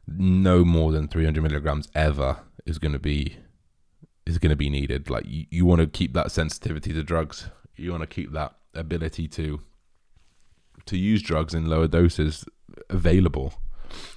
no 0.07 0.63
more 0.63 0.91
than 0.91 1.07
300 1.07 1.41
milligrams 1.41 1.87
ever 1.93 2.37
is 2.65 2.79
going 2.79 2.93
to 2.93 2.99
be 2.99 3.37
is 4.25 4.37
going 4.37 4.51
to 4.51 4.55
be 4.55 4.69
needed. 4.69 5.09
Like 5.09 5.25
you, 5.27 5.45
you 5.49 5.65
want 5.65 5.81
to 5.81 5.87
keep 5.87 6.13
that 6.13 6.31
sensitivity 6.31 6.93
to 6.93 7.03
drugs. 7.03 7.49
You 7.75 7.91
want 7.91 8.01
to 8.01 8.07
keep 8.07 8.31
that 8.33 8.55
ability 8.73 9.27
to 9.29 9.61
to 10.85 10.97
use 10.97 11.21
drugs 11.21 11.53
in 11.53 11.67
lower 11.67 11.87
doses 11.87 12.45
available. 12.89 13.53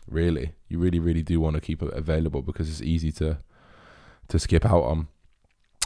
Really, 0.07 0.53
you 0.69 0.79
really, 0.79 0.99
really 0.99 1.23
do 1.23 1.41
want 1.41 1.55
to 1.55 1.61
keep 1.61 1.83
it 1.83 1.93
available 1.95 2.43
because 2.43 2.69
it's 2.69 2.83
easy 2.83 3.11
to 3.13 3.39
to 4.29 4.39
skip 4.39 4.65
out 4.65 4.83
on. 4.83 5.09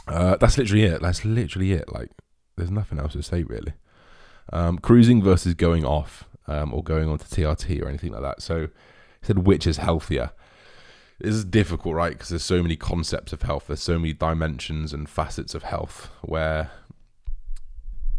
Uh, 0.07 0.37
that's 0.37 0.57
literally 0.57 0.83
it. 0.83 1.01
That's 1.01 1.25
literally 1.25 1.73
it. 1.73 1.91
Like, 1.91 2.09
there's 2.55 2.71
nothing 2.71 2.99
else 2.99 3.13
to 3.13 3.23
say 3.23 3.43
really. 3.43 3.73
Um, 4.53 4.79
cruising 4.79 5.21
versus 5.21 5.53
going 5.53 5.85
off 5.85 6.23
um, 6.47 6.73
or 6.73 6.83
going 6.83 7.09
on 7.09 7.17
to 7.17 7.25
TRT 7.25 7.81
or 7.81 7.89
anything 7.89 8.13
like 8.13 8.21
that. 8.21 8.41
So, 8.41 8.67
he 9.21 9.27
said 9.27 9.39
which 9.39 9.67
is 9.67 9.77
healthier. 9.77 10.31
This 11.19 11.33
is 11.33 11.45
difficult, 11.45 11.95
right? 11.95 12.11
Because 12.11 12.29
there's 12.29 12.43
so 12.43 12.61
many 12.61 12.75
concepts 12.75 13.33
of 13.33 13.41
health. 13.41 13.67
There's 13.67 13.81
so 13.81 13.97
many 13.97 14.13
dimensions 14.13 14.93
and 14.93 15.09
facets 15.09 15.55
of 15.55 15.63
health. 15.63 16.09
Where 16.21 16.71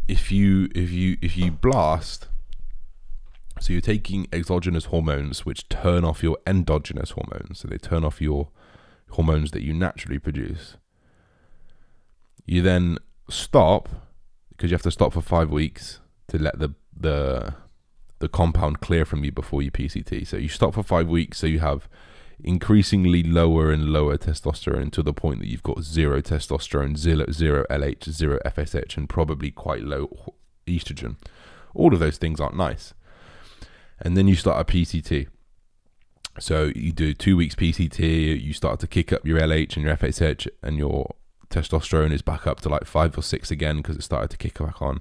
if 0.08 0.32
you 0.32 0.68
if 0.74 0.90
you 0.90 1.16
if 1.22 1.36
you 1.36 1.52
blast, 1.52 2.26
so 3.60 3.72
you're 3.72 3.82
taking 3.82 4.26
exogenous 4.32 4.86
hormones 4.86 5.46
which 5.46 5.68
turn 5.68 6.04
off 6.04 6.22
your 6.22 6.38
endogenous 6.46 7.10
hormones. 7.10 7.60
So 7.60 7.68
they 7.68 7.78
turn 7.78 8.04
off 8.04 8.20
your 8.20 8.48
hormones 9.10 9.50
that 9.52 9.62
you 9.62 9.72
naturally 9.72 10.18
produce. 10.18 10.76
You 12.46 12.62
then 12.62 12.98
stop 13.28 13.88
because 14.50 14.70
you 14.70 14.74
have 14.74 14.82
to 14.82 14.90
stop 14.90 15.12
for 15.12 15.20
five 15.20 15.50
weeks 15.50 16.00
to 16.28 16.38
let 16.38 16.58
the 16.58 16.74
the 16.94 17.54
the 18.18 18.28
compound 18.28 18.80
clear 18.80 19.04
from 19.04 19.24
you 19.24 19.30
before 19.30 19.62
you 19.62 19.70
PCT. 19.70 20.26
So 20.26 20.36
you 20.36 20.48
stop 20.48 20.74
for 20.74 20.82
five 20.82 21.08
weeks, 21.08 21.38
so 21.38 21.46
you 21.46 21.60
have 21.60 21.88
increasingly 22.42 23.22
lower 23.22 23.70
and 23.70 23.86
lower 23.92 24.16
testosterone 24.16 24.92
to 24.92 25.02
the 25.02 25.12
point 25.12 25.40
that 25.40 25.48
you've 25.48 25.62
got 25.62 25.82
zero 25.82 26.20
testosterone, 26.20 26.96
zero, 26.96 27.26
zero 27.30 27.64
LH, 27.70 28.10
zero 28.10 28.38
FSH, 28.44 28.96
and 28.96 29.08
probably 29.08 29.50
quite 29.50 29.82
low 29.82 30.34
estrogen. 30.66 31.16
All 31.74 31.92
of 31.92 32.00
those 32.00 32.18
things 32.18 32.40
aren't 32.40 32.56
nice. 32.56 32.94
And 34.00 34.16
then 34.16 34.28
you 34.28 34.36
start 34.36 34.60
a 34.60 34.72
PCT. 34.72 35.28
So 36.40 36.70
you 36.74 36.92
do 36.92 37.14
two 37.14 37.36
weeks 37.36 37.54
PCT, 37.54 38.40
you 38.40 38.52
start 38.52 38.80
to 38.80 38.86
kick 38.86 39.12
up 39.12 39.26
your 39.26 39.40
LH 39.40 39.76
and 39.76 39.84
your 39.84 39.96
FSH, 39.96 40.48
and 40.62 40.78
your 40.78 41.14
testosterone 41.50 42.12
is 42.12 42.22
back 42.22 42.46
up 42.46 42.60
to 42.60 42.68
like 42.68 42.84
five 42.84 43.16
or 43.16 43.22
six 43.22 43.50
again 43.50 43.78
because 43.78 43.96
it 43.96 44.02
started 44.02 44.30
to 44.30 44.36
kick 44.36 44.58
back 44.58 44.80
on. 44.82 45.00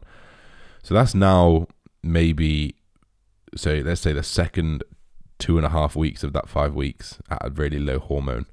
So 0.83 0.93
that's 0.93 1.13
now 1.13 1.67
maybe, 2.01 2.75
so 3.55 3.81
let's 3.85 4.01
say 4.01 4.13
the 4.13 4.23
second 4.23 4.83
two 5.39 5.57
and 5.57 5.65
a 5.65 5.69
half 5.69 5.95
weeks 5.95 6.23
of 6.23 6.33
that 6.33 6.49
five 6.49 6.73
weeks 6.73 7.19
at 7.29 7.45
a 7.45 7.49
really 7.49 7.79
low 7.79 7.99
hormone. 7.99 8.45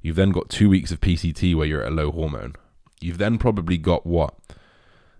You've 0.00 0.16
then 0.16 0.30
got 0.30 0.48
two 0.48 0.68
weeks 0.68 0.90
of 0.90 1.00
PCT 1.00 1.54
where 1.54 1.66
you're 1.66 1.82
at 1.82 1.92
a 1.92 1.94
low 1.94 2.10
hormone. 2.10 2.54
You've 3.00 3.18
then 3.18 3.38
probably 3.38 3.78
got 3.78 4.06
what? 4.06 4.34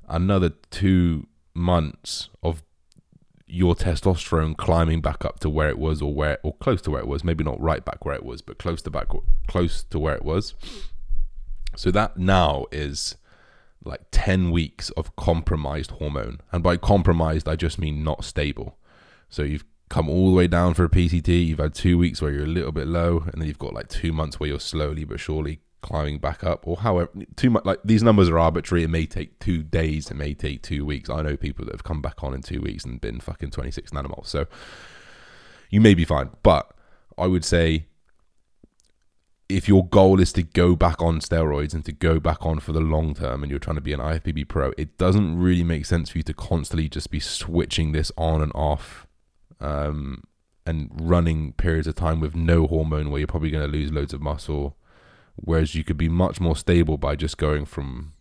Another 0.09 0.51
two 0.71 1.27
months 1.55 2.29
of 2.43 2.63
your 3.53 3.75
testosterone 3.75 4.57
climbing 4.57 5.03
back 5.03 5.27
up 5.27 5.39
to 5.39 5.51
where 5.51 5.69
it 5.69 5.79
was 5.79 6.01
or 6.01 6.15
where 6.15 6.39
or 6.43 6.55
close 6.55 6.81
to 6.81 6.91
where 6.91 7.01
it 7.01 7.07
was 7.07 7.23
maybe 7.23 7.45
not 7.45 7.61
right 7.61 7.85
back 7.85 8.03
where 8.05 8.15
it 8.15 8.25
was 8.25 8.41
but 8.41 8.59
close 8.59 8.81
to 8.81 8.91
back 8.91 9.09
close 9.47 9.83
to 9.83 9.99
where 9.99 10.15
it 10.15 10.25
was 10.25 10.55
so 11.77 11.91
that 11.91 12.17
now 12.17 12.65
is 12.73 13.17
like 13.85 14.01
10 14.11 14.51
weeks 14.51 14.89
of 14.91 15.15
compromised 15.17 15.91
hormone 15.93 16.41
and 16.51 16.63
by 16.63 16.79
compromised 16.79 17.47
i 17.47 17.55
just 17.55 17.79
mean 17.79 18.03
not 18.03 18.25
stable 18.25 18.79
so 19.29 19.43
you've 19.43 19.65
come 19.93 20.09
all 20.09 20.31
the 20.31 20.35
way 20.35 20.47
down 20.47 20.73
for 20.73 20.85
a 20.85 20.89
PCT. 20.89 21.47
You've 21.47 21.59
had 21.59 21.75
two 21.75 21.99
weeks 21.99 22.23
where 22.23 22.33
you're 22.33 22.45
a 22.45 22.47
little 22.47 22.73
bit 22.73 22.87
low, 22.87 23.25
and 23.31 23.41
then 23.41 23.47
you've 23.47 23.59
got 23.59 23.75
like 23.75 23.89
two 23.89 24.11
months 24.11 24.41
where 24.41 24.49
you're 24.49 24.59
slowly 24.59 25.05
but 25.05 25.21
surely 25.21 25.61
climbing 25.83 26.19
back 26.19 26.43
up. 26.43 26.67
Or 26.67 26.79
however, 26.79 27.11
too 27.37 27.51
much 27.51 27.65
like 27.65 27.81
these 27.85 28.03
numbers 28.03 28.29
are 28.29 28.39
arbitrary. 28.39 28.85
It 28.85 28.89
may 28.89 29.07
take 29.07 29.39
two 29.39 29.63
days. 29.63 30.11
It 30.11 30.15
may 30.15 30.35
take 30.35 30.63
two 30.63 30.87
weeks. 30.87 31.11
I 31.11 31.23
know 31.23 31.37
people 31.37 31.65
that 31.67 31.75
have 31.75 31.85
come 31.85 32.01
back 32.01 32.23
on 32.23 32.33
in 32.35 32.43
two 32.43 32.61
weeks 32.61 32.85
and 32.85 33.01
been 33.01 33.21
fucking 33.21 33.51
26 33.51 33.91
nanomoles. 33.91 34.27
So 34.27 34.47
you 35.71 35.81
may 35.81 35.95
be 35.95 36.05
fine, 36.05 36.31
but 36.43 36.73
I 37.19 37.27
would 37.27 37.45
say 37.45 37.87
if 39.49 39.69
your 39.69 39.87
goal 39.87 40.21
is 40.21 40.33
to 40.33 40.43
go 40.43 40.75
back 40.75 41.03
on 41.03 41.21
steroids 41.21 41.75
and 41.75 41.85
to 41.85 41.93
go 41.93 42.19
back 42.19 42.47
on 42.47 42.59
for 42.59 42.73
the 42.73 42.81
long 42.81 43.15
term 43.15 43.43
and 43.43 43.51
you're 43.51 43.59
trying 43.59 43.77
to 43.77 43.83
be 43.83 43.93
an 43.93 44.01
IFBB 44.01 44.49
pro, 44.49 44.73
it 44.79 44.97
doesn't 44.97 45.39
really 45.39 45.65
make 45.65 45.85
sense 45.85 46.11
for 46.11 46.19
you 46.19 46.25
to 46.25 46.35
constantly 46.35 46.89
just 46.89 47.11
be 47.11 47.21
switching 47.21 47.93
this 47.93 48.11
on 48.17 48.41
and 48.41 48.53
off 48.55 49.07
um, 49.61 50.25
and 50.65 50.91
running 50.95 51.53
periods 51.53 51.87
of 51.87 51.95
time 51.95 52.21
with 52.21 52.35
no 52.35 52.67
hormone 52.67 53.11
where 53.11 53.19
you're 53.19 53.27
probably 53.27 53.51
going 53.51 53.65
to 53.65 53.77
lose 53.77 53.93
loads 53.93 54.15
of 54.15 54.23
muscle. 54.23 54.77
Whereas 55.37 55.75
you 55.75 55.85
could 55.85 55.97
be 55.97 56.09
much 56.09 56.41
more 56.41 56.57
stable 56.57 56.99
by 56.99 57.17
just 57.17 57.39
going 57.39 57.65
from 57.65 58.13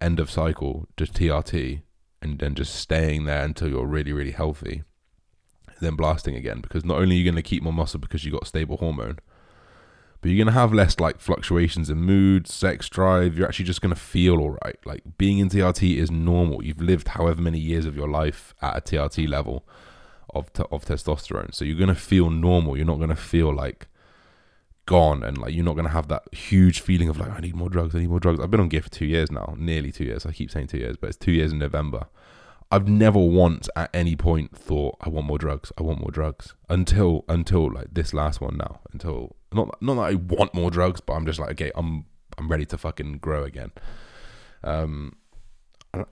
end 0.00 0.20
of 0.20 0.30
cycle 0.30 0.86
to 0.96 1.04
TRT 1.04 1.82
and 2.22 2.38
then 2.38 2.54
just 2.54 2.74
staying 2.74 3.24
there 3.24 3.42
until 3.42 3.68
you're 3.68 3.86
really, 3.86 4.12
really 4.12 4.32
healthy. 4.32 4.82
Then 5.80 5.96
blasting 5.96 6.34
again 6.34 6.60
because 6.60 6.84
not 6.84 6.98
only 6.98 7.16
are 7.16 7.18
you 7.18 7.24
going 7.24 7.36
to 7.36 7.42
keep 7.42 7.62
more 7.62 7.72
muscle 7.72 8.00
because 8.00 8.24
you 8.24 8.32
got 8.32 8.46
stable 8.46 8.78
hormone, 8.78 9.18
but 10.20 10.30
you're 10.30 10.42
going 10.42 10.52
to 10.52 10.58
have 10.58 10.72
less 10.72 10.98
like 10.98 11.20
fluctuations 11.20 11.90
in 11.90 11.98
mood, 11.98 12.48
sex 12.48 12.88
drive. 12.88 13.36
You're 13.36 13.46
actually 13.46 13.66
just 13.66 13.82
going 13.82 13.94
to 13.94 14.00
feel 14.00 14.40
all 14.40 14.58
right. 14.64 14.78
Like 14.86 15.02
being 15.18 15.38
in 15.38 15.50
TRT 15.50 15.96
is 15.96 16.10
normal. 16.10 16.64
You've 16.64 16.80
lived 16.80 17.08
however 17.08 17.42
many 17.42 17.58
years 17.58 17.84
of 17.84 17.94
your 17.94 18.08
life 18.08 18.54
at 18.62 18.78
a 18.78 18.80
TRT 18.80 19.28
level 19.28 19.66
of 20.36 20.52
t- 20.52 20.64
of 20.70 20.84
testosterone. 20.84 21.54
So 21.54 21.64
you're 21.64 21.78
gonna 21.78 21.94
feel 21.94 22.30
normal. 22.30 22.76
You're 22.76 22.86
not 22.86 23.00
gonna 23.00 23.16
feel 23.16 23.54
like 23.54 23.88
gone, 24.86 25.22
and 25.22 25.38
like 25.38 25.54
you're 25.54 25.64
not 25.64 25.76
gonna 25.76 25.90
have 25.90 26.08
that 26.08 26.22
huge 26.32 26.80
feeling 26.80 27.08
of 27.08 27.18
like 27.18 27.30
I 27.30 27.40
need 27.40 27.54
more 27.54 27.68
drugs. 27.68 27.94
I 27.94 27.98
need 28.00 28.10
more 28.10 28.20
drugs. 28.20 28.40
I've 28.40 28.50
been 28.50 28.60
on 28.60 28.68
gear 28.68 28.82
for 28.82 28.90
two 28.90 29.06
years 29.06 29.30
now, 29.30 29.54
nearly 29.58 29.92
two 29.92 30.04
years. 30.04 30.24
I 30.24 30.32
keep 30.32 30.50
saying 30.50 30.68
two 30.68 30.78
years, 30.78 30.96
but 30.96 31.08
it's 31.08 31.16
two 31.16 31.32
years 31.32 31.52
in 31.52 31.58
November. 31.58 32.06
I've 32.70 32.88
never 32.88 33.20
once 33.20 33.68
at 33.76 33.90
any 33.94 34.16
point 34.16 34.56
thought 34.56 34.96
I 35.00 35.08
want 35.08 35.26
more 35.26 35.38
drugs. 35.38 35.70
I 35.78 35.82
want 35.82 36.00
more 36.00 36.10
drugs 36.10 36.54
until 36.68 37.24
until 37.28 37.72
like 37.72 37.92
this 37.92 38.12
last 38.12 38.40
one 38.40 38.56
now. 38.56 38.80
Until 38.92 39.36
not 39.52 39.80
not 39.82 39.94
that 39.94 40.00
I 40.00 40.14
want 40.14 40.54
more 40.54 40.70
drugs, 40.70 41.00
but 41.00 41.14
I'm 41.14 41.26
just 41.26 41.38
like 41.38 41.50
okay, 41.50 41.70
I'm 41.74 42.06
I'm 42.38 42.48
ready 42.48 42.66
to 42.66 42.78
fucking 42.78 43.18
grow 43.18 43.44
again. 43.44 43.72
Um, 44.64 45.16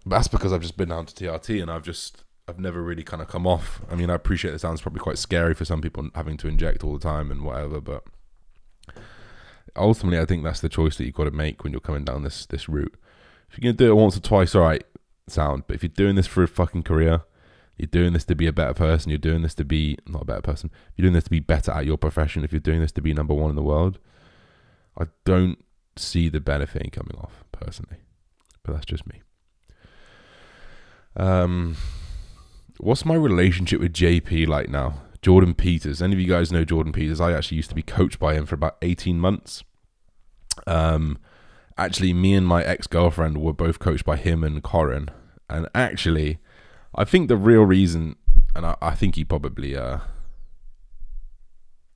that's 0.06 0.28
because 0.28 0.52
I've 0.52 0.62
just 0.62 0.76
been 0.76 0.90
down 0.90 1.06
to 1.06 1.14
TRT 1.14 1.60
and 1.60 1.70
I've 1.70 1.82
just 1.82 2.22
I've 2.46 2.58
never 2.58 2.82
really 2.82 3.02
kind 3.02 3.22
of 3.22 3.28
come 3.28 3.46
off. 3.46 3.80
I 3.90 3.94
mean, 3.94 4.10
I 4.10 4.14
appreciate 4.14 4.54
it 4.54 4.60
sounds 4.60 4.80
probably 4.80 5.00
quite 5.00 5.18
scary 5.18 5.54
for 5.54 5.64
some 5.64 5.80
people 5.80 6.08
having 6.14 6.36
to 6.38 6.48
inject 6.48 6.84
all 6.84 6.92
the 6.92 7.02
time 7.02 7.30
and 7.30 7.42
whatever, 7.42 7.80
but 7.80 8.04
ultimately, 9.76 10.18
I 10.18 10.24
think 10.24 10.44
that's 10.44 10.60
the 10.60 10.68
choice 10.68 10.96
that 10.96 11.04
you've 11.04 11.14
got 11.14 11.24
to 11.24 11.30
make 11.30 11.64
when 11.64 11.72
you're 11.72 11.80
coming 11.80 12.04
down 12.04 12.22
this 12.22 12.46
this 12.46 12.68
route. 12.68 12.94
If 13.50 13.58
you're 13.58 13.72
gonna 13.72 13.78
do 13.78 13.90
it 13.90 14.00
once 14.00 14.16
or 14.16 14.20
twice, 14.20 14.54
all 14.54 14.62
right, 14.62 14.84
sound. 15.28 15.64
But 15.66 15.76
if 15.76 15.82
you're 15.82 15.88
doing 15.88 16.16
this 16.16 16.26
for 16.26 16.42
a 16.42 16.48
fucking 16.48 16.82
career, 16.82 17.22
you're 17.76 17.86
doing 17.86 18.12
this 18.12 18.24
to 18.24 18.34
be 18.34 18.46
a 18.46 18.52
better 18.52 18.74
person. 18.74 19.10
You're 19.10 19.18
doing 19.18 19.42
this 19.42 19.54
to 19.54 19.64
be 19.64 19.98
not 20.06 20.22
a 20.22 20.26
better 20.26 20.42
person. 20.42 20.70
You're 20.96 21.04
doing 21.04 21.14
this 21.14 21.24
to 21.24 21.30
be 21.30 21.40
better 21.40 21.72
at 21.72 21.86
your 21.86 21.96
profession. 21.96 22.44
If 22.44 22.52
you're 22.52 22.60
doing 22.60 22.80
this 22.80 22.92
to 22.92 23.02
be 23.02 23.12
number 23.12 23.34
one 23.34 23.50
in 23.50 23.56
the 23.56 23.62
world, 23.62 23.98
I 24.98 25.06
don't 25.24 25.64
see 25.96 26.28
the 26.28 26.40
benefit 26.40 26.82
in 26.82 26.90
coming 26.90 27.16
off 27.16 27.44
personally. 27.52 27.98
But 28.62 28.74
that's 28.74 28.86
just 28.86 29.06
me. 29.06 29.22
Um 31.16 31.76
What's 32.78 33.04
my 33.04 33.14
relationship 33.14 33.80
with 33.80 33.92
JP 33.92 34.48
like 34.48 34.68
now? 34.68 34.94
Jordan 35.24 35.54
Peters. 35.54 36.02
Any 36.02 36.12
of 36.12 36.20
you 36.20 36.28
guys 36.28 36.52
know 36.52 36.66
Jordan 36.66 36.92
Peters? 36.92 37.18
I 37.18 37.32
actually 37.32 37.56
used 37.56 37.70
to 37.70 37.74
be 37.74 37.82
coached 37.82 38.18
by 38.18 38.34
him 38.34 38.44
for 38.44 38.56
about 38.56 38.76
18 38.82 39.18
months. 39.18 39.64
Um, 40.66 41.16
actually, 41.78 42.12
me 42.12 42.34
and 42.34 42.46
my 42.46 42.62
ex 42.62 42.86
girlfriend 42.86 43.38
were 43.38 43.54
both 43.54 43.78
coached 43.78 44.04
by 44.04 44.16
him 44.16 44.44
and 44.44 44.62
Corin. 44.62 45.08
And 45.48 45.66
actually, 45.74 46.40
I 46.94 47.04
think 47.04 47.28
the 47.28 47.38
real 47.38 47.62
reason, 47.62 48.16
and 48.54 48.66
I, 48.66 48.76
I 48.82 48.94
think 48.94 49.14
he 49.14 49.24
probably, 49.24 49.74
uh, 49.74 50.00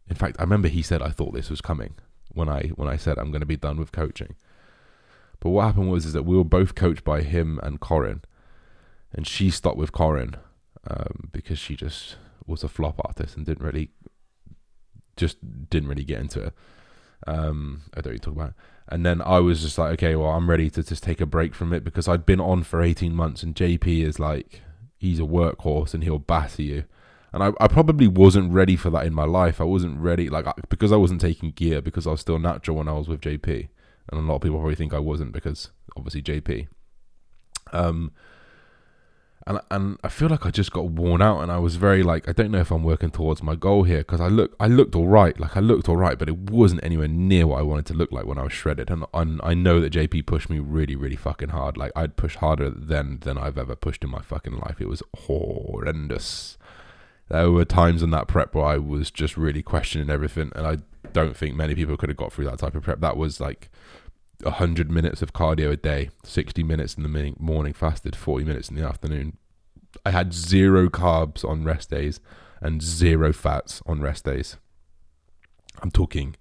in 0.08 0.16
fact, 0.16 0.36
I 0.38 0.42
remember 0.42 0.68
he 0.68 0.80
said 0.80 1.02
I 1.02 1.10
thought 1.10 1.34
this 1.34 1.50
was 1.50 1.60
coming 1.60 1.96
when 2.32 2.48
I 2.48 2.68
when 2.76 2.88
I 2.88 2.96
said 2.96 3.18
I'm 3.18 3.30
going 3.30 3.40
to 3.40 3.46
be 3.46 3.58
done 3.58 3.76
with 3.76 3.92
coaching. 3.92 4.36
But 5.38 5.50
what 5.50 5.66
happened 5.66 5.90
was 5.90 6.06
is 6.06 6.14
that 6.14 6.24
we 6.24 6.34
were 6.34 6.44
both 6.44 6.74
coached 6.74 7.04
by 7.04 7.20
him 7.20 7.60
and 7.62 7.78
Corin, 7.78 8.22
and 9.12 9.26
she 9.26 9.50
stopped 9.50 9.76
with 9.76 9.92
Corin 9.92 10.36
um, 10.86 11.28
because 11.30 11.58
she 11.58 11.76
just 11.76 12.16
was 12.48 12.64
a 12.64 12.68
flop 12.68 13.00
artist 13.04 13.36
and 13.36 13.46
didn't 13.46 13.64
really 13.64 13.90
just 15.16 15.38
didn't 15.70 15.88
really 15.88 16.04
get 16.04 16.20
into 16.20 16.40
it. 16.40 16.54
Um, 17.26 17.82
I 17.94 18.00
don't 18.00 18.12
really 18.12 18.18
talk 18.18 18.34
about. 18.34 18.50
It. 18.50 18.54
And 18.90 19.04
then 19.04 19.20
I 19.20 19.38
was 19.40 19.60
just 19.60 19.76
like, 19.76 19.92
okay, 19.94 20.16
well, 20.16 20.30
I'm 20.30 20.48
ready 20.48 20.70
to 20.70 20.82
just 20.82 21.02
take 21.02 21.20
a 21.20 21.26
break 21.26 21.54
from 21.54 21.72
it 21.72 21.84
because 21.84 22.08
I'd 22.08 22.24
been 22.24 22.40
on 22.40 22.62
for 22.62 22.80
18 22.80 23.14
months, 23.14 23.42
and 23.42 23.54
JP 23.54 24.04
is 24.04 24.18
like, 24.18 24.62
he's 24.96 25.20
a 25.20 25.24
workhorse 25.24 25.94
and 25.94 26.02
he'll 26.02 26.18
batter 26.18 26.62
you. 26.62 26.84
And 27.32 27.42
I, 27.42 27.52
I 27.60 27.68
probably 27.68 28.08
wasn't 28.08 28.52
ready 28.52 28.76
for 28.76 28.88
that 28.90 29.04
in 29.04 29.12
my 29.12 29.24
life. 29.24 29.60
I 29.60 29.64
wasn't 29.64 29.98
ready, 29.98 30.30
like, 30.30 30.46
because 30.70 30.92
I 30.92 30.96
wasn't 30.96 31.20
taking 31.20 31.50
gear, 31.50 31.82
because 31.82 32.06
I 32.06 32.12
was 32.12 32.20
still 32.20 32.38
natural 32.38 32.78
when 32.78 32.88
I 32.88 32.92
was 32.92 33.08
with 33.08 33.20
JP. 33.20 33.68
And 34.10 34.20
a 34.20 34.22
lot 34.22 34.36
of 34.36 34.42
people 34.42 34.58
probably 34.58 34.74
think 34.74 34.94
I 34.94 34.98
wasn't 34.98 35.32
because 35.32 35.70
obviously 35.94 36.22
JP. 36.22 36.68
Um, 37.72 38.12
and 39.48 39.60
and 39.70 39.98
I 40.04 40.08
feel 40.08 40.28
like 40.28 40.44
I 40.44 40.50
just 40.50 40.72
got 40.72 40.84
worn 40.90 41.22
out, 41.22 41.40
and 41.40 41.50
I 41.50 41.58
was 41.58 41.76
very 41.76 42.02
like, 42.02 42.28
I 42.28 42.32
don't 42.32 42.50
know 42.50 42.60
if 42.60 42.70
I'm 42.70 42.84
working 42.84 43.10
towards 43.10 43.42
my 43.42 43.56
goal 43.56 43.84
here 43.84 43.98
because 43.98 44.20
I 44.20 44.28
look, 44.28 44.54
I 44.60 44.66
looked 44.66 44.94
all 44.94 45.08
right, 45.08 45.38
like 45.40 45.56
I 45.56 45.60
looked 45.60 45.88
all 45.88 45.96
right, 45.96 46.18
but 46.18 46.28
it 46.28 46.36
wasn't 46.36 46.84
anywhere 46.84 47.08
near 47.08 47.46
what 47.46 47.58
I 47.58 47.62
wanted 47.62 47.86
to 47.86 47.94
look 47.94 48.12
like 48.12 48.26
when 48.26 48.38
I 48.38 48.42
was 48.42 48.52
shredded, 48.52 48.90
and, 48.90 49.06
and 49.14 49.40
I 49.42 49.54
know 49.54 49.80
that 49.80 49.94
JP 49.94 50.26
pushed 50.26 50.50
me 50.50 50.58
really, 50.58 50.94
really 50.94 51.16
fucking 51.16 51.48
hard. 51.48 51.78
Like 51.78 51.92
I'd 51.96 52.16
push 52.16 52.36
harder 52.36 52.68
than 52.68 53.20
than 53.20 53.38
I've 53.38 53.56
ever 53.56 53.74
pushed 53.74 54.04
in 54.04 54.10
my 54.10 54.20
fucking 54.20 54.58
life. 54.58 54.80
It 54.80 54.88
was 54.88 55.02
horrendous. 55.16 56.58
There 57.30 57.50
were 57.50 57.64
times 57.64 58.02
in 58.02 58.10
that 58.10 58.28
prep 58.28 58.54
where 58.54 58.66
I 58.66 58.76
was 58.76 59.10
just 59.10 59.38
really 59.38 59.62
questioning 59.62 60.10
everything, 60.10 60.52
and 60.54 60.66
I 60.66 60.76
don't 61.14 61.36
think 61.36 61.56
many 61.56 61.74
people 61.74 61.96
could 61.96 62.10
have 62.10 62.18
got 62.18 62.34
through 62.34 62.44
that 62.46 62.58
type 62.58 62.74
of 62.74 62.82
prep. 62.82 63.00
That 63.00 63.16
was 63.16 63.40
like 63.40 63.70
100 64.42 64.90
minutes 64.90 65.22
of 65.22 65.32
cardio 65.32 65.72
a 65.72 65.76
day, 65.76 66.10
60 66.22 66.62
minutes 66.62 66.94
in 66.94 67.02
the 67.02 67.34
morning 67.38 67.72
fasted, 67.72 68.14
40 68.14 68.44
minutes 68.44 68.68
in 68.68 68.76
the 68.76 68.86
afternoon. 68.86 69.36
I 70.04 70.10
had 70.10 70.32
zero 70.32 70.88
carbs 70.88 71.44
on 71.44 71.64
rest 71.64 71.90
days 71.90 72.20
and 72.60 72.82
zero 72.82 73.32
fats 73.32 73.82
on 73.86 74.00
rest 74.00 74.24
days. 74.24 74.56
I'm 75.82 75.90
talking 75.90 76.36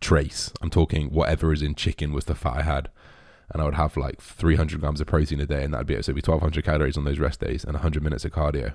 trace. 0.00 0.52
I'm 0.60 0.70
talking 0.70 1.10
whatever 1.10 1.52
is 1.52 1.62
in 1.62 1.74
chicken 1.74 2.12
was 2.12 2.24
the 2.24 2.34
fat 2.34 2.56
I 2.58 2.62
had. 2.62 2.90
And 3.52 3.60
I 3.60 3.64
would 3.64 3.74
have 3.74 3.96
like 3.96 4.20
300 4.20 4.80
grams 4.80 5.00
of 5.00 5.08
protein 5.08 5.40
a 5.40 5.46
day, 5.46 5.64
and 5.64 5.74
that'd 5.74 5.86
be 5.86 5.94
it. 5.94 6.04
So 6.04 6.10
it'd 6.10 6.24
be 6.24 6.30
1200 6.30 6.64
calories 6.64 6.96
on 6.96 7.04
those 7.04 7.18
rest 7.18 7.40
days 7.40 7.64
and 7.64 7.74
100 7.74 8.02
minutes 8.02 8.24
of 8.24 8.32
cardio. 8.32 8.74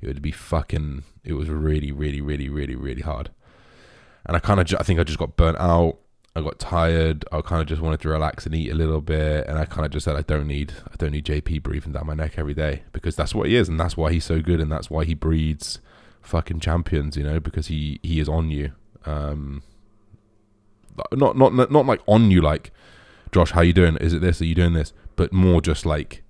It 0.00 0.06
would 0.06 0.22
be 0.22 0.30
fucking, 0.30 1.02
it 1.24 1.32
was 1.32 1.48
really, 1.48 1.90
really, 1.90 2.20
really, 2.20 2.48
really, 2.48 2.76
really 2.76 3.02
hard. 3.02 3.30
And 4.24 4.36
I 4.36 4.40
kind 4.40 4.60
of, 4.60 4.72
I 4.78 4.82
think 4.84 5.00
I 5.00 5.04
just 5.04 5.18
got 5.18 5.36
burnt 5.36 5.58
out. 5.58 5.98
I 6.36 6.42
got 6.42 6.58
tired. 6.58 7.24
I 7.32 7.40
kind 7.40 7.62
of 7.62 7.66
just 7.66 7.80
wanted 7.80 8.00
to 8.00 8.10
relax 8.10 8.44
and 8.44 8.54
eat 8.54 8.70
a 8.70 8.74
little 8.74 9.00
bit, 9.00 9.46
and 9.46 9.58
I 9.58 9.64
kind 9.64 9.86
of 9.86 9.90
just 9.90 10.04
said, 10.04 10.16
I 10.16 10.20
don't 10.20 10.46
need, 10.46 10.74
I 10.86 10.94
don't 10.96 11.12
need 11.12 11.24
JP 11.24 11.62
breathing 11.62 11.92
down 11.92 12.06
my 12.06 12.12
neck 12.12 12.34
every 12.36 12.52
day 12.52 12.82
because 12.92 13.16
that's 13.16 13.34
what 13.34 13.48
he 13.48 13.56
is, 13.56 13.70
and 13.70 13.80
that's 13.80 13.96
why 13.96 14.12
he's 14.12 14.26
so 14.26 14.42
good, 14.42 14.60
and 14.60 14.70
that's 14.70 14.90
why 14.90 15.06
he 15.06 15.14
breeds 15.14 15.80
fucking 16.20 16.60
champions, 16.60 17.16
you 17.16 17.24
know, 17.24 17.40
because 17.40 17.68
he 17.68 18.00
he 18.02 18.20
is 18.20 18.28
on 18.28 18.50
you. 18.50 18.72
Um, 19.06 19.62
not 21.10 21.38
not 21.38 21.54
not 21.54 21.86
like 21.86 22.02
on 22.06 22.30
you, 22.30 22.42
like 22.42 22.70
Josh, 23.32 23.52
how 23.52 23.62
you 23.62 23.72
doing? 23.72 23.96
Is 23.96 24.12
it 24.12 24.20
this? 24.20 24.42
Are 24.42 24.46
you 24.46 24.54
doing 24.54 24.74
this? 24.74 24.92
But 25.16 25.32
more 25.32 25.62
just 25.62 25.86
like 25.86 26.22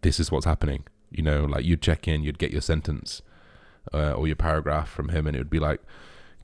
this 0.00 0.18
is 0.18 0.32
what's 0.32 0.46
happening. 0.46 0.84
You 1.10 1.22
know, 1.22 1.44
like 1.44 1.66
you'd 1.66 1.82
check 1.82 2.08
in, 2.08 2.22
you'd 2.22 2.38
get 2.38 2.50
your 2.50 2.62
sentence 2.62 3.20
uh, 3.92 4.12
or 4.12 4.26
your 4.26 4.36
paragraph 4.36 4.88
from 4.88 5.10
him, 5.10 5.26
and 5.26 5.36
it 5.36 5.40
would 5.40 5.50
be 5.50 5.60
like, 5.60 5.82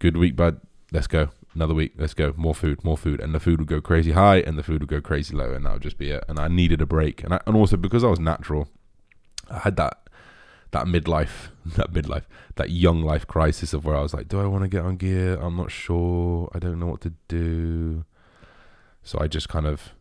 "Good 0.00 0.18
week, 0.18 0.36
bud. 0.36 0.60
Let's 0.92 1.06
go." 1.06 1.30
Another 1.56 1.74
week, 1.74 1.94
let's 1.98 2.14
go, 2.14 2.32
more 2.36 2.54
food, 2.54 2.84
more 2.84 2.96
food, 2.96 3.18
and 3.20 3.34
the 3.34 3.40
food 3.40 3.58
would 3.58 3.68
go 3.68 3.80
crazy 3.80 4.12
high, 4.12 4.36
and 4.36 4.56
the 4.56 4.62
food 4.62 4.82
would 4.82 4.90
go 4.90 5.00
crazy 5.00 5.34
low, 5.34 5.52
and 5.52 5.64
that 5.66 5.72
would 5.72 5.82
just 5.82 5.98
be 5.98 6.10
it. 6.10 6.22
And 6.28 6.38
I 6.38 6.48
needed 6.48 6.80
a 6.80 6.86
break, 6.86 7.24
and 7.24 7.34
I, 7.34 7.40
and 7.46 7.56
also 7.56 7.76
because 7.76 8.04
I 8.04 8.08
was 8.08 8.20
natural, 8.20 8.68
I 9.50 9.60
had 9.60 9.76
that 9.76 9.98
that 10.72 10.86
midlife, 10.86 11.48
that 11.76 11.92
midlife, 11.92 12.24
that 12.56 12.70
young 12.70 13.02
life 13.02 13.26
crisis 13.26 13.72
of 13.72 13.84
where 13.84 13.96
I 13.96 14.02
was 14.02 14.12
like, 14.12 14.28
do 14.28 14.40
I 14.40 14.46
want 14.46 14.62
to 14.64 14.68
get 14.68 14.82
on 14.82 14.96
gear? 14.96 15.34
I'm 15.40 15.56
not 15.56 15.70
sure. 15.70 16.50
I 16.54 16.58
don't 16.58 16.78
know 16.78 16.86
what 16.86 17.00
to 17.02 17.14
do. 17.28 18.04
So 19.02 19.18
I 19.20 19.26
just 19.26 19.48
kind 19.48 19.66
of 19.66 19.92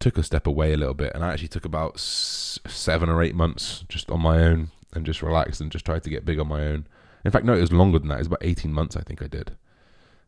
took 0.00 0.18
a 0.18 0.22
step 0.22 0.46
away 0.46 0.72
a 0.72 0.76
little 0.76 0.94
bit, 0.94 1.12
and 1.14 1.24
I 1.24 1.32
actually 1.32 1.48
took 1.48 1.64
about 1.64 1.94
s- 1.94 2.58
seven 2.66 3.08
or 3.08 3.22
eight 3.22 3.34
months 3.34 3.84
just 3.88 4.10
on 4.10 4.20
my 4.20 4.38
own 4.38 4.70
and 4.92 5.06
just 5.06 5.22
relaxed 5.22 5.60
and 5.60 5.70
just 5.70 5.84
tried 5.84 6.02
to 6.02 6.10
get 6.10 6.24
big 6.24 6.40
on 6.40 6.48
my 6.48 6.64
own. 6.66 6.86
In 7.24 7.30
fact, 7.30 7.44
no, 7.44 7.54
it 7.54 7.60
was 7.60 7.72
longer 7.72 7.98
than 8.00 8.08
that. 8.08 8.16
It 8.16 8.18
was 8.18 8.26
about 8.26 8.42
18 8.42 8.72
months, 8.72 8.96
I 8.96 9.02
think 9.02 9.22
I 9.22 9.28
did 9.28 9.52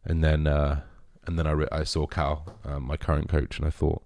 and 0.04 0.22
then 0.22 0.46
uh, 0.46 0.80
and 1.26 1.38
then 1.38 1.46
I 1.46 1.52
re- 1.52 1.68
I 1.72 1.84
saw 1.84 2.06
Cal, 2.06 2.58
um, 2.64 2.84
my 2.84 2.96
current 2.96 3.28
coach, 3.28 3.58
and 3.58 3.66
I 3.66 3.70
thought 3.70 4.02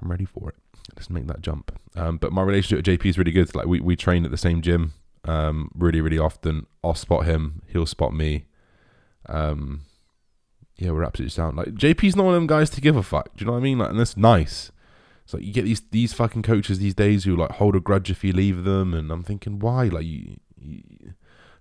I'm 0.00 0.10
ready 0.10 0.24
for 0.24 0.50
it. 0.50 0.56
Let's 0.96 1.10
make 1.10 1.26
that 1.28 1.40
jump. 1.40 1.78
Um, 1.96 2.16
but 2.16 2.32
my 2.32 2.42
relationship 2.42 2.84
with 2.84 3.00
JP 3.00 3.06
is 3.10 3.18
really 3.18 3.32
good. 3.32 3.54
Like 3.54 3.66
we 3.66 3.80
we 3.80 3.96
train 3.96 4.24
at 4.24 4.30
the 4.30 4.36
same 4.36 4.62
gym, 4.62 4.94
um, 5.24 5.70
really 5.74 6.00
really 6.00 6.18
often. 6.18 6.66
I'll 6.82 6.94
spot 6.94 7.26
him, 7.26 7.62
he'll 7.68 7.86
spot 7.86 8.12
me. 8.12 8.46
Um, 9.26 9.82
yeah, 10.76 10.90
we're 10.92 11.04
absolutely 11.04 11.30
sound. 11.30 11.56
Like 11.56 11.68
JP's 11.74 12.16
not 12.16 12.24
one 12.24 12.34
of 12.34 12.40
them 12.40 12.46
guys 12.46 12.70
to 12.70 12.80
give 12.80 12.96
a 12.96 13.02
fuck. 13.02 13.36
Do 13.36 13.42
you 13.42 13.46
know 13.46 13.52
what 13.52 13.58
I 13.58 13.62
mean? 13.62 13.78
Like, 13.78 13.90
and 13.90 14.00
that's 14.00 14.16
nice. 14.16 14.72
It's 15.24 15.34
like 15.34 15.44
you 15.44 15.52
get 15.52 15.64
these 15.64 15.82
these 15.90 16.12
fucking 16.12 16.42
coaches 16.42 16.78
these 16.78 16.94
days 16.94 17.24
who 17.24 17.36
like 17.36 17.52
hold 17.52 17.76
a 17.76 17.80
grudge 17.80 18.10
if 18.10 18.24
you 18.24 18.32
leave 18.32 18.64
them, 18.64 18.94
and 18.94 19.12
I'm 19.12 19.22
thinking, 19.22 19.58
why? 19.60 19.84
Like 19.84 20.04
you, 20.04 20.38
you 20.58 20.82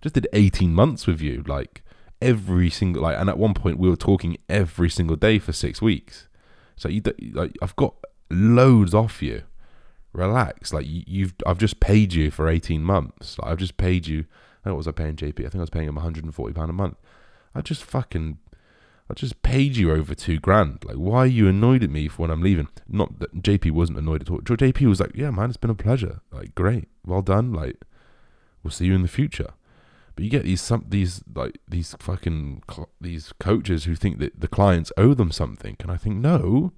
just 0.02 0.16
did 0.16 0.28
18 0.34 0.74
months 0.74 1.06
with 1.06 1.22
you, 1.22 1.44
like 1.46 1.84
every 2.22 2.70
single 2.70 3.04
like, 3.04 3.18
and 3.18 3.30
at 3.30 3.38
one 3.38 3.54
point 3.54 3.80
we 3.80 3.90
were 3.90 3.96
talking 3.96 4.38
every 4.50 4.90
single 4.90 5.16
day 5.16 5.40
for 5.40 5.54
six 5.54 5.82
weeks. 5.82 6.28
So 6.76 6.90
you 6.90 7.02
like, 7.34 7.58
I've 7.62 7.76
got 7.76 7.96
loads 8.30 8.94
off 8.94 9.22
you. 9.22 9.44
Relax, 10.12 10.74
like 10.74 10.86
you, 10.88 11.26
have 11.26 11.36
I've 11.46 11.58
just 11.60 11.80
paid 11.80 12.14
you 12.14 12.32
for 12.32 12.50
eighteen 12.50 12.84
months. 12.84 13.38
Like, 13.38 13.52
I've 13.52 13.58
just 13.58 13.78
paid 13.78 14.08
you. 14.08 14.26
what 14.64 14.76
was 14.76 14.88
I 14.88 14.92
paying 14.92 15.16
JP? 15.16 15.40
I 15.40 15.50
think 15.50 15.56
I 15.56 15.60
was 15.60 15.70
paying 15.70 15.88
him 15.88 15.96
140 15.96 16.54
pound 16.54 16.70
a 16.70 16.74
month. 16.74 16.98
I 17.54 17.62
just 17.62 17.84
fucking, 17.84 18.40
I 19.10 19.14
just 19.14 19.42
paid 19.42 19.76
you 19.76 19.92
over 19.92 20.16
two 20.16 20.40
grand. 20.40 20.84
Like, 20.86 20.96
why 20.96 21.20
are 21.20 21.28
you 21.28 21.48
annoyed 21.48 21.84
at 21.84 21.90
me 21.90 22.08
for 22.08 22.24
when 22.24 22.32
I'm 22.32 22.42
leaving? 22.42 22.70
Not 22.88 23.20
that 23.20 23.42
JP 23.42 23.72
wasn't 23.72 24.00
annoyed 24.00 24.22
at 24.22 24.30
all. 24.30 24.40
JP 24.40 24.88
was 24.88 25.00
like, 25.00 25.12
yeah, 25.16 25.32
man, 25.32 25.50
it's 25.50 25.58
been 25.58 25.70
a 25.70 25.76
pleasure. 25.76 26.22
Like, 26.32 26.56
great, 26.56 26.88
well 27.06 27.22
done. 27.22 27.54
Like, 27.54 27.84
we'll 28.64 28.72
see 28.72 28.86
you 28.86 28.96
in 28.96 29.02
the 29.04 29.08
future. 29.08 29.54
But 30.20 30.26
you 30.26 30.32
get 30.32 30.44
these 30.44 30.60
some 30.60 30.84
these 30.86 31.24
like 31.34 31.60
these 31.66 31.96
fucking 31.98 32.64
these 33.00 33.32
coaches 33.40 33.86
who 33.86 33.96
think 33.96 34.20
that 34.20 34.38
the 34.38 34.50
clients 34.50 34.92
owe 34.98 35.14
them 35.14 35.32
something, 35.32 35.78
and 35.80 35.90
I 35.90 35.96
think 35.96 36.18
no, 36.18 36.74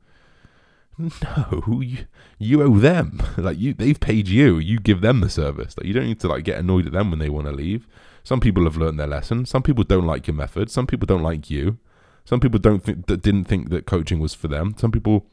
no, 0.99 1.82
you, 1.82 2.06
you 2.38 2.62
owe 2.62 2.77
them. 2.77 3.19
like 3.38 3.58
you, 3.58 3.73
they've 3.73 3.99
paid 3.99 4.27
you. 4.27 4.60
You 4.60 4.77
give 4.77 5.01
them 5.01 5.21
the 5.21 5.30
service. 5.32 5.75
Like 5.75 5.88
you 5.88 5.93
don't 5.93 6.06
need 6.06 6.19
to 6.19 6.27
like 6.27 6.43
get 6.43 6.60
annoyed 6.60 6.86
at 6.86 6.91
them 6.91 7.10
when 7.10 7.17
they 7.17 7.30
want 7.32 7.47
to 7.47 7.51
leave. 7.51 7.88
Some 8.23 8.41
people 8.41 8.65
have 8.65 8.77
learned 8.77 8.99
their 8.99 9.08
lesson. 9.08 9.47
Some 9.47 9.63
people 9.63 9.86
don't 9.86 10.06
like 10.06 10.27
your 10.27 10.36
method. 10.36 10.69
Some 10.69 10.86
people 10.86 11.08
don't 11.08 11.23
like 11.23 11.49
you. 11.49 11.80
Some 12.25 12.41
people 12.41 12.60
don't 12.60 12.84
think 12.84 13.08
that 13.08 13.23
didn't 13.23 13.45
think 13.45 13.71
that 13.71 13.88
coaching 13.88 14.19
was 14.19 14.36
for 14.36 14.49
them. 14.49 14.75
Some 14.77 14.91
people 14.91 15.25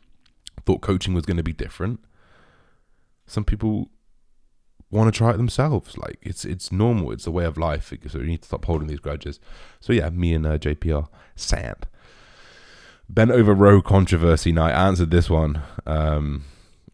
thought 0.65 0.81
coaching 0.81 1.13
was 1.13 1.27
going 1.27 1.37
to 1.37 1.43
be 1.43 1.53
different. 1.53 2.01
Some 3.27 3.45
people 3.45 3.91
want 4.91 5.13
to 5.13 5.17
try 5.17 5.31
it 5.31 5.37
themselves. 5.37 5.97
Like 5.97 6.19
it's 6.23 6.45
it's 6.45 6.73
normal. 6.73 7.13
It's 7.13 7.27
a 7.27 7.31
way 7.31 7.45
of 7.45 7.59
life. 7.59 7.93
So 8.09 8.19
you 8.19 8.27
need 8.27 8.43
to 8.43 8.49
stop 8.49 8.65
holding 8.65 8.89
these 8.89 9.01
grudges. 9.01 9.41
So 9.81 9.93
yeah, 9.93 10.11
me 10.11 10.35
and 10.35 10.47
uh, 10.47 10.59
JPR 10.59 11.09
sand. 11.37 11.87
Bent 13.09 13.31
over 13.31 13.55
row 13.55 13.81
controversy. 13.81 14.53
Now 14.53 14.67
I 14.67 14.87
answered 14.87 15.11
this 15.11 15.31
one, 15.31 15.63
um, 15.87 16.45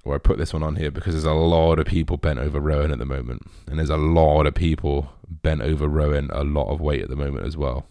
or 0.04 0.14
I 0.14 0.18
put 0.18 0.38
this 0.38 0.52
one 0.52 0.62
on 0.62 0.76
here 0.76 0.90
because 0.90 1.14
there's 1.14 1.24
a 1.24 1.32
lot 1.32 1.78
of 1.78 1.86
people 1.86 2.16
bent 2.16 2.38
over 2.38 2.60
rowing 2.60 2.92
at 2.92 2.98
the 2.98 3.04
moment, 3.04 3.42
and 3.66 3.78
there's 3.78 3.90
a 3.90 3.96
lot 3.96 4.46
of 4.46 4.54
people 4.54 5.12
bent 5.28 5.62
over 5.62 5.88
rowing 5.88 6.30
a 6.32 6.44
lot 6.44 6.72
of 6.72 6.80
weight 6.80 7.02
at 7.02 7.08
the 7.08 7.16
moment 7.16 7.46
as 7.46 7.56
well. 7.56 7.86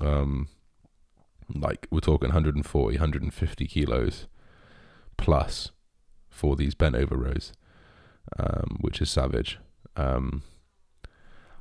Um, 0.00 0.48
like 1.54 1.86
we're 1.90 2.00
talking 2.00 2.28
140, 2.28 2.96
150 2.96 3.66
kilos 3.66 4.26
plus 5.16 5.72
for 6.30 6.56
these 6.56 6.74
bent 6.74 6.94
over 6.94 7.16
rows 7.16 7.52
um, 8.38 8.78
which 8.80 9.00
is 9.00 9.10
savage. 9.10 9.58
Um, 9.96 10.42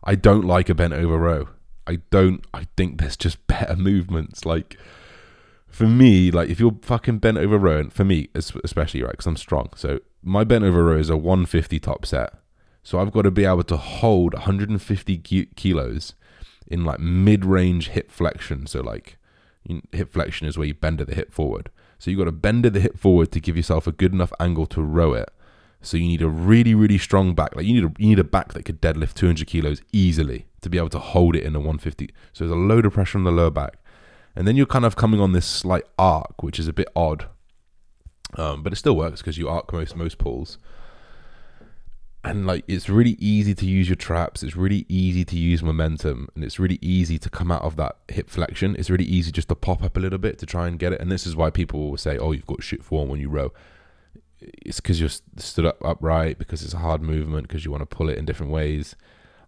I 0.03 0.15
don't 0.15 0.45
like 0.45 0.69
a 0.69 0.75
bent 0.75 0.93
over 0.93 1.17
row. 1.17 1.49
I 1.87 1.99
don't. 2.09 2.45
I 2.53 2.67
think 2.77 2.99
there's 2.99 3.17
just 3.17 3.45
better 3.47 3.75
movements. 3.75 4.45
Like 4.45 4.77
for 5.67 5.87
me, 5.87 6.31
like 6.31 6.49
if 6.49 6.59
you're 6.59 6.77
fucking 6.81 7.19
bent 7.19 7.37
over 7.37 7.57
row, 7.57 7.79
and 7.79 7.93
for 7.93 8.05
me 8.05 8.29
especially, 8.35 9.03
right, 9.03 9.11
because 9.11 9.27
I'm 9.27 9.37
strong. 9.37 9.69
So 9.75 9.99
my 10.21 10.43
bent 10.43 10.63
over 10.63 10.83
row 10.83 10.97
is 10.97 11.09
a 11.09 11.17
150 11.17 11.79
top 11.79 12.05
set. 12.05 12.33
So 12.83 12.99
I've 12.99 13.11
got 13.11 13.23
to 13.23 13.31
be 13.31 13.45
able 13.45 13.63
to 13.63 13.77
hold 13.77 14.33
150 14.33 15.17
kilos 15.55 16.15
in 16.67 16.85
like 16.85 16.99
mid-range 16.99 17.89
hip 17.89 18.09
flexion. 18.09 18.67
So 18.67 18.81
like 18.81 19.17
hip 19.91 20.11
flexion 20.11 20.47
is 20.47 20.57
where 20.57 20.67
you 20.67 20.73
bend 20.73 21.01
at 21.01 21.07
the 21.07 21.15
hip 21.15 21.31
forward. 21.31 21.69
So 21.97 22.09
you've 22.09 22.19
got 22.19 22.25
to 22.25 22.31
bend 22.31 22.65
at 22.65 22.73
the 22.73 22.79
hip 22.79 22.97
forward 22.97 23.31
to 23.33 23.39
give 23.39 23.57
yourself 23.57 23.85
a 23.85 23.91
good 23.91 24.13
enough 24.13 24.31
angle 24.39 24.65
to 24.67 24.81
row 24.81 25.13
it. 25.13 25.29
So 25.81 25.97
you 25.97 26.07
need 26.07 26.21
a 26.21 26.27
really, 26.27 26.75
really 26.75 26.97
strong 26.97 27.33
back. 27.33 27.55
Like 27.55 27.65
you 27.65 27.73
need 27.73 27.83
a 27.85 27.93
you 27.97 28.09
need 28.09 28.19
a 28.19 28.23
back 28.23 28.53
that 28.53 28.63
could 28.65 28.81
deadlift 28.81 29.13
200 29.13 29.47
kilos 29.47 29.81
easily 29.91 30.45
to 30.61 30.69
be 30.69 30.77
able 30.77 30.89
to 30.89 30.99
hold 30.99 31.35
it 31.35 31.43
in 31.43 31.55
a 31.55 31.59
150. 31.59 32.09
So 32.33 32.43
there's 32.43 32.51
a 32.51 32.59
load 32.59 32.85
of 32.85 32.93
pressure 32.93 33.17
on 33.17 33.23
the 33.23 33.31
lower 33.31 33.49
back, 33.49 33.77
and 34.35 34.47
then 34.47 34.57
you're 34.57 34.65
kind 34.65 34.85
of 34.85 34.95
coming 34.95 35.21
on 35.21 35.31
this 35.31 35.45
slight 35.45 35.85
arc, 35.97 36.43
which 36.43 36.59
is 36.59 36.67
a 36.67 36.73
bit 36.73 36.89
odd, 36.95 37.27
um, 38.35 38.61
but 38.61 38.73
it 38.73 38.75
still 38.75 38.95
works 38.95 39.21
because 39.21 39.37
you 39.37 39.47
arc 39.47 39.71
most 39.71 39.95
most 39.95 40.17
pulls. 40.17 40.57
And 42.21 42.45
like 42.45 42.65
it's 42.67 42.89
really 42.89 43.15
easy 43.17 43.55
to 43.55 43.65
use 43.65 43.87
your 43.87 43.95
traps. 43.95 44.43
It's 44.43 44.57
really 44.57 44.85
easy 44.89 45.23
to 45.23 45.37
use 45.37 45.63
momentum, 45.63 46.27
and 46.35 46.43
it's 46.43 46.59
really 46.59 46.79
easy 46.81 47.17
to 47.17 47.29
come 47.29 47.53
out 47.53 47.61
of 47.61 47.77
that 47.77 47.95
hip 48.09 48.29
flexion. 48.29 48.75
It's 48.77 48.89
really 48.89 49.05
easy 49.05 49.31
just 49.31 49.47
to 49.47 49.55
pop 49.55 49.81
up 49.81 49.95
a 49.95 50.01
little 50.01 50.19
bit 50.19 50.37
to 50.39 50.45
try 50.45 50.67
and 50.67 50.77
get 50.77 50.91
it. 50.91 50.99
And 50.99 51.09
this 51.09 51.25
is 51.25 51.37
why 51.37 51.49
people 51.49 51.89
will 51.89 51.97
say, 51.97 52.17
"Oh, 52.17 52.33
you've 52.33 52.45
got 52.45 52.61
shit 52.61 52.83
form 52.83 53.07
when 53.07 53.21
you 53.21 53.29
row." 53.29 53.53
It's 54.41 54.79
because 54.79 54.99
you're 54.99 55.09
stood 55.37 55.65
up 55.65 55.83
upright 55.83 56.37
because 56.37 56.63
it's 56.63 56.73
a 56.73 56.77
hard 56.77 57.01
movement 57.01 57.47
because 57.47 57.65
you 57.65 57.71
want 57.71 57.81
to 57.81 57.95
pull 57.95 58.09
it 58.09 58.17
in 58.17 58.25
different 58.25 58.51
ways. 58.51 58.95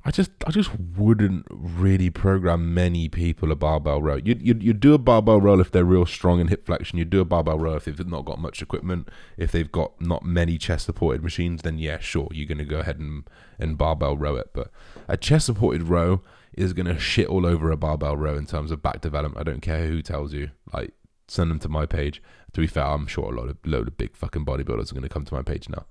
I 0.04 0.10
just 0.10 0.32
I 0.48 0.52
just 0.52 0.72
wouldn't 0.98 1.46
really 1.52 2.10
program 2.10 2.74
many 2.74 3.08
people 3.08 3.52
a 3.52 3.56
barbell 3.56 4.02
row. 4.02 4.16
You'd, 4.16 4.42
you'd, 4.42 4.64
you'd 4.64 4.80
do 4.80 4.96
a 4.96 4.98
barbell 4.98 5.40
row 5.40 5.60
if 5.60 5.72
they're 5.72 5.86
real 5.86 6.08
strong 6.08 6.40
in 6.40 6.48
hip 6.48 6.66
flexion. 6.66 6.98
You'd 6.98 7.12
do 7.12 7.20
a 7.20 7.26
barbell 7.26 7.60
row 7.60 7.76
if 7.76 7.86
they've 7.86 8.08
not 8.08 8.26
got 8.26 8.40
much 8.40 8.64
equipment. 8.64 9.10
If 9.38 9.52
they've 9.52 9.72
got 9.72 10.02
not 10.02 10.26
many 10.26 10.58
chest 10.58 10.88
supported 10.88 11.24
machines, 11.24 11.62
then 11.62 11.78
yeah, 11.78 12.00
sure, 12.00 12.30
you're 12.32 12.48
to 12.58 12.66
go 12.66 12.80
ahead 12.80 12.98
and, 12.98 13.30
and 13.60 13.78
barbell 13.78 14.18
row 14.18 14.36
it. 14.38 14.50
But 14.54 14.72
a 15.08 15.18
chest 15.18 15.46
supported 15.46 15.84
row 15.84 16.24
is 16.54 16.74
to 16.88 16.98
shit 16.98 17.28
all 17.28 17.46
over 17.46 17.70
a 17.70 17.78
barbell 17.78 18.18
row 18.18 18.36
in 18.36 18.48
terms 18.48 18.72
of 18.72 18.82
back 18.82 19.02
development. 19.02 19.40
I 19.40 19.50
don't 19.50 19.62
care 19.62 19.86
who 19.86 20.02
tells 20.02 20.34
you. 20.34 20.50
Like, 20.74 20.94
send 21.32 21.50
them 21.50 21.60
to 21.60 21.70
my 21.70 21.86
page. 21.86 22.22
To 22.54 22.62
be 22.62 22.68
fair, 22.68 22.86
I'm 22.86 23.08
sure 23.08 23.32
a 23.32 23.36
lot 23.36 23.50
of 23.50 23.58
load 23.66 23.88
of 23.88 23.98
big 23.98 24.16
fucking 24.16 24.46
bodybuilders 24.46 24.92
are 24.92 24.96
going 24.96 25.04
to 25.04 25.10
come 25.10 25.26
to 25.26 25.34
my 25.34 25.42
page 25.42 25.70
now 25.70 25.86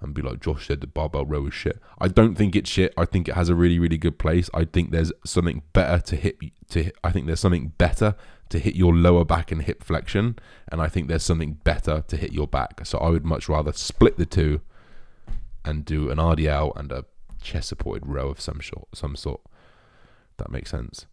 and 0.00 0.14
be 0.14 0.22
like, 0.22 0.40
Josh 0.40 0.66
said 0.66 0.80
the 0.80 0.86
barbell 0.86 1.24
row 1.24 1.46
is 1.46 1.54
shit. 1.54 1.80
I 1.98 2.08
don't 2.08 2.36
think 2.36 2.54
it's 2.54 2.70
shit. 2.70 2.92
I 2.96 3.04
think 3.04 3.28
it 3.28 3.34
has 3.34 3.48
a 3.48 3.54
really, 3.54 3.78
really 3.78 3.98
good 3.98 4.18
place. 4.18 4.48
I 4.54 4.64
think 4.64 4.90
there's 4.90 5.12
something 5.24 5.62
better 5.72 6.00
to 6.02 6.16
hit 6.16 6.38
to. 6.70 6.92
I 7.02 7.10
think 7.10 7.26
there's 7.26 7.40
something 7.40 7.72
better 7.78 8.14
to 8.50 8.58
hit 8.58 8.76
your 8.76 8.94
lower 8.94 9.24
back 9.24 9.50
and 9.50 9.62
hip 9.62 9.82
flexion, 9.82 10.38
and 10.70 10.80
I 10.80 10.88
think 10.88 11.08
there's 11.08 11.24
something 11.24 11.54
better 11.64 12.04
to 12.06 12.16
hit 12.16 12.32
your 12.32 12.46
back. 12.46 12.86
So 12.86 12.98
I 12.98 13.08
would 13.08 13.24
much 13.24 13.48
rather 13.48 13.72
split 13.72 14.16
the 14.16 14.26
two 14.26 14.60
and 15.64 15.84
do 15.84 16.10
an 16.10 16.18
RDL 16.18 16.76
and 16.76 16.92
a 16.92 17.04
chest 17.40 17.68
supported 17.68 18.06
row 18.06 18.28
of 18.28 18.40
some 18.40 18.60
sort. 18.60 18.88
Some 18.94 19.16
sort. 19.16 19.40
That 20.36 20.50
makes 20.50 20.70
sense. 20.70 21.06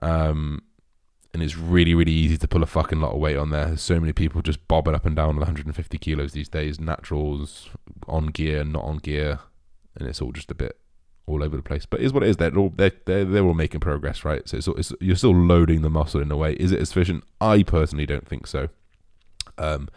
Um, 0.00 0.62
and 1.32 1.42
it's 1.42 1.56
really 1.56 1.94
really 1.94 2.12
easy 2.12 2.36
to 2.36 2.48
pull 2.48 2.62
a 2.62 2.66
fucking 2.66 3.00
lot 3.00 3.12
of 3.12 3.18
weight 3.18 3.36
on 3.36 3.50
there. 3.50 3.66
There's 3.66 3.82
so 3.82 4.00
many 4.00 4.12
people 4.12 4.42
just 4.42 4.66
bobbing 4.68 4.94
up 4.94 5.06
and 5.06 5.16
down 5.16 5.36
150 5.36 5.98
kilos 5.98 6.32
these 6.32 6.48
days, 6.48 6.80
naturals 6.80 7.70
on 8.08 8.26
gear, 8.26 8.64
not 8.64 8.84
on 8.84 8.98
gear, 8.98 9.40
and 9.96 10.08
it's 10.08 10.20
all 10.20 10.32
just 10.32 10.50
a 10.50 10.54
bit 10.54 10.78
all 11.26 11.42
over 11.42 11.56
the 11.56 11.62
place. 11.62 11.86
But 11.86 12.00
is 12.00 12.12
what 12.12 12.22
it 12.22 12.28
is. 12.28 12.36
They're 12.36 12.56
all 12.56 12.72
they're, 12.74 12.92
they're 13.06 13.24
they're 13.24 13.44
all 13.44 13.54
making 13.54 13.80
progress, 13.80 14.24
right? 14.24 14.48
So 14.48 14.58
it's, 14.58 14.68
it's 14.68 14.92
you're 15.00 15.16
still 15.16 15.34
loading 15.34 15.82
the 15.82 15.90
muscle 15.90 16.20
in 16.20 16.30
a 16.30 16.36
way. 16.36 16.54
Is 16.54 16.72
it 16.72 16.80
efficient? 16.80 17.24
I 17.40 17.62
personally 17.62 18.06
don't 18.06 18.26
think 18.26 18.46
so. 18.46 18.68
Um, 19.56 19.88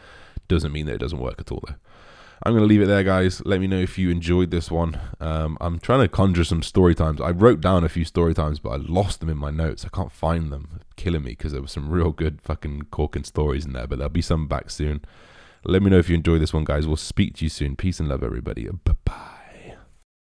doesn't 0.48 0.72
mean 0.72 0.86
that 0.88 0.96
it 0.96 1.00
doesn't 1.00 1.20
work 1.20 1.36
at 1.40 1.52
all 1.52 1.64
though. 1.68 1.76
I'm 2.46 2.52
going 2.52 2.64
to 2.64 2.68
leave 2.68 2.82
it 2.82 2.88
there, 2.88 3.04
guys. 3.04 3.42
Let 3.46 3.62
me 3.62 3.68
know 3.68 3.80
if 3.80 3.98
you 3.98 4.10
enjoyed 4.10 4.52
this 4.52 4.70
one. 4.70 5.00
Um, 5.22 5.58
I'm 5.62 5.80
trying 5.80 6.02
to 6.02 6.10
conjure 6.10 6.44
some 6.44 6.62
story 6.62 6.94
times. 6.94 7.22
I 7.22 7.32
wrote 7.32 7.62
down 7.62 7.86
a 7.86 7.90
few 7.90 8.04
story 8.04 8.34
times, 8.34 8.60
but 8.60 8.72
I 8.72 8.76
lost 8.76 9.22
them 9.22 9.30
in 9.30 9.38
my 9.38 9.50
notes. 9.50 9.86
I 9.86 9.90
can't 9.96 10.12
find 10.12 10.52
them. 10.52 10.82
killing 10.98 11.24
me 11.24 11.32
because 11.32 11.54
there 11.54 11.62
were 11.62 11.68
some 11.68 11.90
real 11.90 12.12
good 12.12 12.42
fucking 12.42 12.84
corking 12.92 13.24
stories 13.24 13.66
in 13.66 13.72
there, 13.72 13.88
but 13.88 13.98
there'll 13.98 14.10
be 14.10 14.22
some 14.22 14.48
back 14.48 14.70
soon. 14.70 15.06
Let 15.64 15.82
me 15.82 15.90
know 15.90 16.00
if 16.00 16.10
you 16.10 16.16
enjoyed 16.16 16.42
this 16.42 16.54
one, 16.54 16.66
guys. 16.66 16.86
We'll 16.86 16.98
speak 16.98 17.36
to 17.38 17.46
you 17.46 17.50
soon. 17.50 17.78
Peace 17.78 18.02
and 18.02 18.10
love, 18.10 18.24
everybody. 18.24 18.68
Bye 18.68 18.96
bye. 19.06 19.33